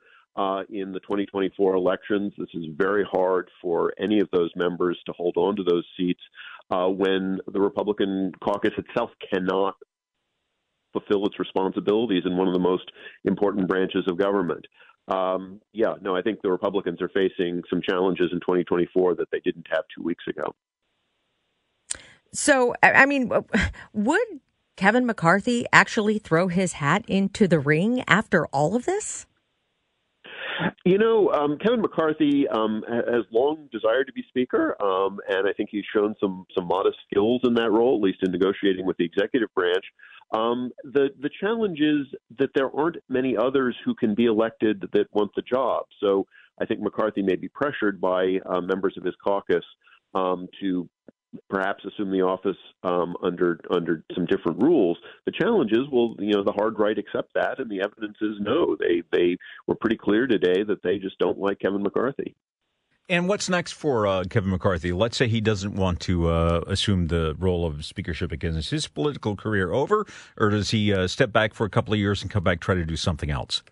in 0.70 0.92
the 0.92 1.00
2024 1.00 1.74
elections. 1.74 2.32
This 2.38 2.48
is 2.54 2.66
very 2.76 3.04
hard 3.10 3.50
for 3.60 3.92
any 3.98 4.20
of 4.20 4.28
those 4.32 4.52
members 4.54 4.96
to 5.06 5.12
hold 5.14 5.36
on 5.36 5.56
to 5.56 5.64
those 5.64 5.84
seats 5.96 6.22
when 6.70 7.40
the 7.52 7.60
Republican 7.60 8.30
caucus 8.40 8.72
itself 8.78 9.10
cannot 9.32 9.74
fulfill 10.96 11.26
its 11.26 11.38
responsibilities 11.38 12.22
in 12.24 12.36
one 12.36 12.46
of 12.48 12.54
the 12.54 12.60
most 12.60 12.90
important 13.24 13.68
branches 13.68 14.04
of 14.08 14.18
government. 14.18 14.66
Um, 15.08 15.60
yeah, 15.72 15.94
no, 16.00 16.16
I 16.16 16.22
think 16.22 16.42
the 16.42 16.50
Republicans 16.50 17.00
are 17.00 17.08
facing 17.08 17.62
some 17.70 17.80
challenges 17.80 18.30
in 18.32 18.40
2024 18.40 19.16
that 19.16 19.28
they 19.30 19.40
didn't 19.40 19.66
have 19.70 19.84
two 19.94 20.02
weeks 20.02 20.24
ago. 20.28 20.54
So, 22.32 22.74
I 22.82 23.06
mean, 23.06 23.30
would 23.92 24.40
Kevin 24.76 25.06
McCarthy 25.06 25.64
actually 25.72 26.18
throw 26.18 26.48
his 26.48 26.74
hat 26.74 27.04
into 27.08 27.46
the 27.46 27.58
ring 27.58 28.02
after 28.06 28.46
all 28.48 28.74
of 28.74 28.84
this? 28.84 29.26
You 30.84 30.98
know, 30.98 31.30
um, 31.32 31.58
Kevin 31.58 31.80
McCarthy 31.80 32.48
um, 32.48 32.82
has 32.88 33.24
long 33.30 33.68
desired 33.72 34.06
to 34.06 34.12
be 34.12 34.24
Speaker, 34.28 34.76
um, 34.82 35.18
and 35.28 35.48
I 35.48 35.52
think 35.52 35.70
he's 35.70 35.84
shown 35.94 36.14
some 36.20 36.46
some 36.56 36.66
modest 36.66 36.98
skills 37.10 37.42
in 37.44 37.54
that 37.54 37.70
role, 37.70 37.96
at 37.96 38.02
least 38.02 38.18
in 38.22 38.30
negotiating 38.32 38.86
with 38.86 38.96
the 38.96 39.04
executive 39.04 39.52
branch. 39.54 39.84
Um, 40.32 40.70
the 40.84 41.10
the 41.20 41.30
challenge 41.40 41.80
is 41.80 42.06
that 42.38 42.50
there 42.54 42.70
aren't 42.74 42.96
many 43.08 43.36
others 43.36 43.76
who 43.84 43.94
can 43.94 44.14
be 44.14 44.26
elected 44.26 44.88
that 44.92 45.06
want 45.12 45.32
the 45.34 45.42
job. 45.42 45.86
So 46.00 46.26
I 46.60 46.64
think 46.64 46.80
McCarthy 46.80 47.22
may 47.22 47.36
be 47.36 47.48
pressured 47.48 48.00
by 48.00 48.38
uh, 48.46 48.60
members 48.60 48.94
of 48.96 49.04
his 49.04 49.14
caucus 49.22 49.64
um, 50.14 50.48
to 50.60 50.88
perhaps 51.48 51.84
assume 51.84 52.10
the 52.10 52.22
office 52.22 52.56
um, 52.82 53.16
under 53.22 53.60
under 53.70 54.04
some 54.14 54.26
different 54.26 54.60
rules. 54.62 54.98
The 55.24 55.32
challenge 55.32 55.72
is, 55.72 55.88
well, 55.92 56.14
you 56.18 56.32
know, 56.32 56.44
the 56.44 56.52
hard 56.52 56.78
right 56.78 56.98
accept 56.98 57.34
that, 57.34 57.58
and 57.58 57.70
the 57.70 57.80
evidence 57.82 58.16
is 58.20 58.36
no. 58.40 58.76
They 58.78 59.02
they 59.12 59.36
were 59.66 59.74
pretty 59.74 59.96
clear 59.96 60.26
today 60.26 60.62
that 60.64 60.82
they 60.82 60.98
just 60.98 61.18
don't 61.18 61.38
like 61.38 61.60
Kevin 61.60 61.82
McCarthy. 61.82 62.34
And 63.08 63.28
what's 63.28 63.48
next 63.48 63.72
for 63.72 64.06
uh, 64.06 64.24
Kevin 64.28 64.50
McCarthy? 64.50 64.92
Let's 64.92 65.16
say 65.16 65.28
he 65.28 65.40
doesn't 65.40 65.76
want 65.76 66.00
to 66.00 66.28
uh, 66.28 66.64
assume 66.66 67.06
the 67.06 67.36
role 67.38 67.64
of 67.64 67.84
speakership 67.84 68.32
again. 68.32 68.56
Is 68.56 68.70
his 68.70 68.88
political 68.88 69.36
career 69.36 69.72
over, 69.72 70.06
or 70.36 70.50
does 70.50 70.70
he 70.70 70.92
uh, 70.92 71.06
step 71.06 71.32
back 71.32 71.54
for 71.54 71.64
a 71.64 71.70
couple 71.70 71.94
of 71.94 72.00
years 72.00 72.22
and 72.22 72.30
come 72.30 72.42
back 72.42 72.58
try 72.58 72.74
to 72.74 72.84
do 72.84 72.96
something 72.96 73.30
else? 73.30 73.62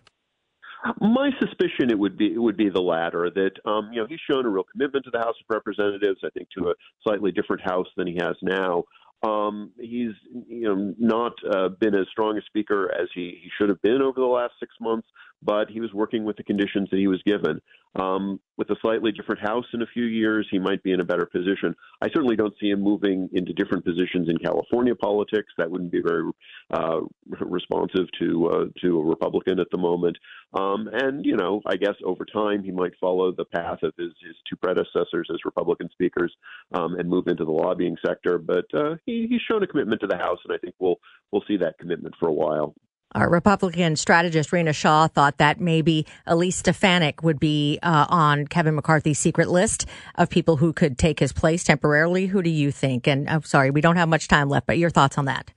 My 1.01 1.31
suspicion 1.39 1.89
it 1.89 1.97
would 1.97 2.17
be 2.17 2.33
it 2.33 2.37
would 2.37 2.57
be 2.57 2.69
the 2.69 2.81
latter. 2.81 3.29
That 3.29 3.51
um, 3.65 3.89
you 3.91 4.01
know 4.01 4.07
he's 4.07 4.19
shown 4.29 4.45
a 4.45 4.49
real 4.49 4.65
commitment 4.65 5.05
to 5.05 5.11
the 5.11 5.19
House 5.19 5.35
of 5.39 5.45
Representatives. 5.49 6.19
I 6.23 6.29
think 6.29 6.49
to 6.57 6.69
a 6.69 6.73
slightly 7.03 7.31
different 7.31 7.61
House 7.63 7.87
than 7.97 8.07
he 8.07 8.15
has 8.15 8.35
now. 8.41 8.83
Um, 9.25 9.71
he's 9.79 10.11
you 10.47 10.67
know 10.67 10.93
not 10.99 11.33
uh, 11.49 11.69
been 11.69 11.95
as 11.95 12.07
strong 12.11 12.37
a 12.37 12.41
speaker 12.43 12.91
as 12.93 13.07
he, 13.15 13.39
he 13.41 13.49
should 13.57 13.69
have 13.69 13.81
been 13.81 14.01
over 14.01 14.19
the 14.19 14.25
last 14.25 14.53
six 14.59 14.73
months, 14.79 15.07
but 15.41 15.69
he 15.69 15.79
was 15.79 15.93
working 15.93 16.25
with 16.25 16.37
the 16.37 16.43
conditions 16.43 16.89
that 16.91 16.97
he 16.97 17.07
was 17.07 17.21
given. 17.25 17.61
Um, 17.95 18.41
with 18.57 18.69
a 18.69 18.75
slightly 18.81 19.11
different 19.11 19.41
House 19.41 19.65
in 19.73 19.81
a 19.81 19.85
few 19.87 20.05
years, 20.05 20.47
he 20.51 20.59
might 20.59 20.83
be 20.83 20.91
in 20.91 20.99
a 20.99 21.05
better 21.05 21.25
position. 21.25 21.75
I 22.01 22.07
certainly 22.07 22.35
don't 22.35 22.53
see 22.59 22.69
him 22.69 22.81
moving 22.81 23.29
into 23.33 23.53
different 23.53 23.85
positions 23.85 24.27
in 24.29 24.37
California 24.37 24.95
politics. 24.95 25.53
That 25.57 25.71
wouldn't 25.71 25.91
be 25.91 26.01
very 26.05 26.29
uh, 26.73 27.01
responsive 27.39 28.07
to 28.19 28.47
uh, 28.47 28.65
to 28.81 28.99
a 28.99 29.05
Republican 29.05 29.59
at 29.59 29.67
the 29.71 29.77
moment. 29.77 30.17
Um, 30.53 30.89
and 30.91 31.25
you 31.25 31.37
know, 31.37 31.61
I 31.65 31.75
guess 31.77 31.95
over 32.03 32.25
time 32.25 32.63
he 32.63 32.71
might 32.71 32.93
follow 32.99 33.31
the 33.31 33.45
path 33.45 33.79
of 33.83 33.93
his, 33.97 34.11
his 34.25 34.35
two 34.49 34.55
predecessors 34.57 35.29
as 35.33 35.45
Republican 35.45 35.89
speakers 35.91 36.33
um, 36.73 36.95
and 36.95 37.09
move 37.09 37.27
into 37.27 37.45
the 37.45 37.51
lobbying 37.51 37.97
sector. 38.05 38.37
But 38.37 38.65
uh, 38.73 38.95
he, 39.15 39.27
he's 39.29 39.41
shown 39.41 39.63
a 39.63 39.67
commitment 39.67 40.01
to 40.01 40.07
the 40.07 40.17
House, 40.17 40.39
and 40.45 40.53
I 40.53 40.57
think 40.57 40.75
we'll 40.79 40.97
we'll 41.31 41.43
see 41.47 41.57
that 41.57 41.77
commitment 41.79 42.15
for 42.19 42.27
a 42.27 42.33
while. 42.33 42.75
Our 43.13 43.29
Republican 43.29 43.95
strategist 43.95 44.51
Rina 44.51 44.73
Shah 44.73 45.07
thought 45.07 45.37
that 45.37 45.61
maybe 45.61 46.05
Elise 46.27 46.57
Stefanik 46.57 47.23
would 47.23 47.39
be 47.39 47.79
uh, 47.81 48.07
on 48.09 48.45
Kevin 48.45 48.75
McCarthy's 48.75 49.19
secret 49.19 49.47
list 49.47 49.85
of 50.15 50.29
people 50.29 50.57
who 50.57 50.73
could 50.73 50.97
take 50.97 51.21
his 51.21 51.31
place 51.31 51.63
temporarily. 51.63 52.25
Who 52.25 52.41
do 52.41 52.49
you 52.49 52.71
think? 52.71 53.07
And 53.07 53.29
I'm 53.29 53.43
sorry, 53.43 53.71
we 53.71 53.79
don't 53.79 53.95
have 53.95 54.09
much 54.09 54.27
time 54.27 54.49
left, 54.49 54.67
but 54.67 54.77
your 54.77 54.89
thoughts 54.89 55.17
on 55.17 55.25
that? 55.25 55.51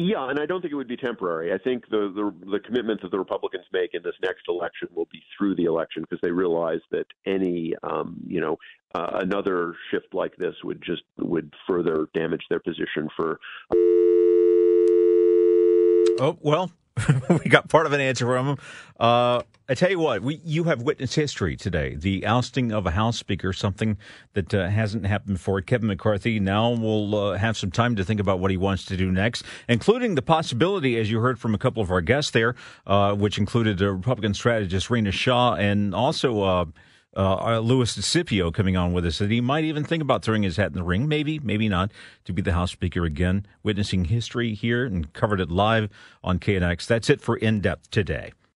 Yeah, 0.00 0.30
and 0.30 0.38
I 0.38 0.46
don't 0.46 0.60
think 0.60 0.72
it 0.72 0.76
would 0.76 0.86
be 0.86 0.96
temporary. 0.96 1.52
I 1.52 1.58
think 1.58 1.88
the, 1.90 2.12
the 2.14 2.52
the 2.52 2.60
commitment 2.60 3.02
that 3.02 3.10
the 3.10 3.18
Republicans 3.18 3.64
make 3.72 3.94
in 3.94 4.02
this 4.04 4.14
next 4.22 4.42
election 4.48 4.86
will 4.94 5.08
be 5.10 5.20
through 5.36 5.56
the 5.56 5.64
election 5.64 6.02
because 6.02 6.20
they 6.22 6.30
realize 6.30 6.78
that 6.92 7.06
any 7.26 7.74
um, 7.82 8.16
you 8.24 8.40
know 8.40 8.56
uh, 8.94 9.18
another 9.22 9.74
shift 9.90 10.14
like 10.14 10.36
this 10.36 10.54
would 10.62 10.80
just 10.86 11.02
would 11.18 11.52
further 11.66 12.06
damage 12.14 12.42
their 12.48 12.60
position 12.60 13.08
for. 13.16 13.40
Oh 16.20 16.38
well, 16.42 16.70
we 17.30 17.50
got 17.50 17.68
part 17.68 17.86
of 17.86 17.92
an 17.92 18.00
answer 18.00 18.26
from 18.26 18.48
him. 18.48 18.58
Uh, 18.98 19.42
I 19.68 19.74
tell 19.74 19.90
you 19.90 19.98
what, 19.98 20.22
we, 20.22 20.40
you 20.44 20.64
have 20.64 20.82
witnessed 20.82 21.14
history 21.14 21.54
today. 21.54 21.94
The 21.94 22.24
ousting 22.24 22.72
of 22.72 22.86
a 22.86 22.90
House 22.90 23.18
Speaker, 23.18 23.52
something 23.52 23.98
that 24.32 24.54
uh, 24.54 24.68
hasn't 24.68 25.06
happened 25.06 25.34
before. 25.34 25.60
Kevin 25.60 25.88
McCarthy 25.88 26.40
now 26.40 26.70
will 26.70 27.14
uh, 27.14 27.36
have 27.36 27.56
some 27.56 27.70
time 27.70 27.94
to 27.96 28.04
think 28.04 28.18
about 28.18 28.40
what 28.40 28.50
he 28.50 28.56
wants 28.56 28.86
to 28.86 28.96
do 28.96 29.12
next, 29.12 29.42
including 29.68 30.14
the 30.14 30.22
possibility, 30.22 30.98
as 30.98 31.10
you 31.10 31.20
heard 31.20 31.38
from 31.38 31.54
a 31.54 31.58
couple 31.58 31.82
of 31.82 31.90
our 31.90 32.00
guests 32.00 32.30
there, 32.30 32.54
uh, 32.86 33.14
which 33.14 33.36
included 33.36 33.80
Republican 33.80 34.32
strategist 34.32 34.88
Rina 34.88 35.12
Shah 35.12 35.54
and 35.54 35.94
also 35.94 36.42
uh, 36.42 36.64
uh, 37.16 37.58
Louis 37.58 37.96
DeSipio 37.96 38.52
coming 38.52 38.76
on 38.76 38.92
with 38.92 39.06
us 39.06 39.18
that 39.18 39.30
he 39.30 39.40
might 39.40 39.64
even 39.64 39.84
think 39.84 40.02
about 40.02 40.22
throwing 40.22 40.42
his 40.42 40.56
hat 40.56 40.68
in 40.68 40.74
the 40.74 40.82
ring, 40.82 41.08
maybe, 41.08 41.38
maybe 41.38 41.68
not, 41.68 41.90
to 42.24 42.32
be 42.32 42.42
the 42.42 42.52
House 42.52 42.72
Speaker 42.72 43.04
again. 43.04 43.46
Witnessing 43.62 44.06
history 44.06 44.54
here 44.54 44.84
and 44.84 45.12
covered 45.12 45.40
it 45.40 45.50
live 45.50 45.88
on 46.22 46.38
KNX. 46.38 46.86
That's 46.86 47.10
it 47.10 47.20
for 47.20 47.36
In 47.36 47.60
Depth 47.60 47.90
today. 47.90 48.32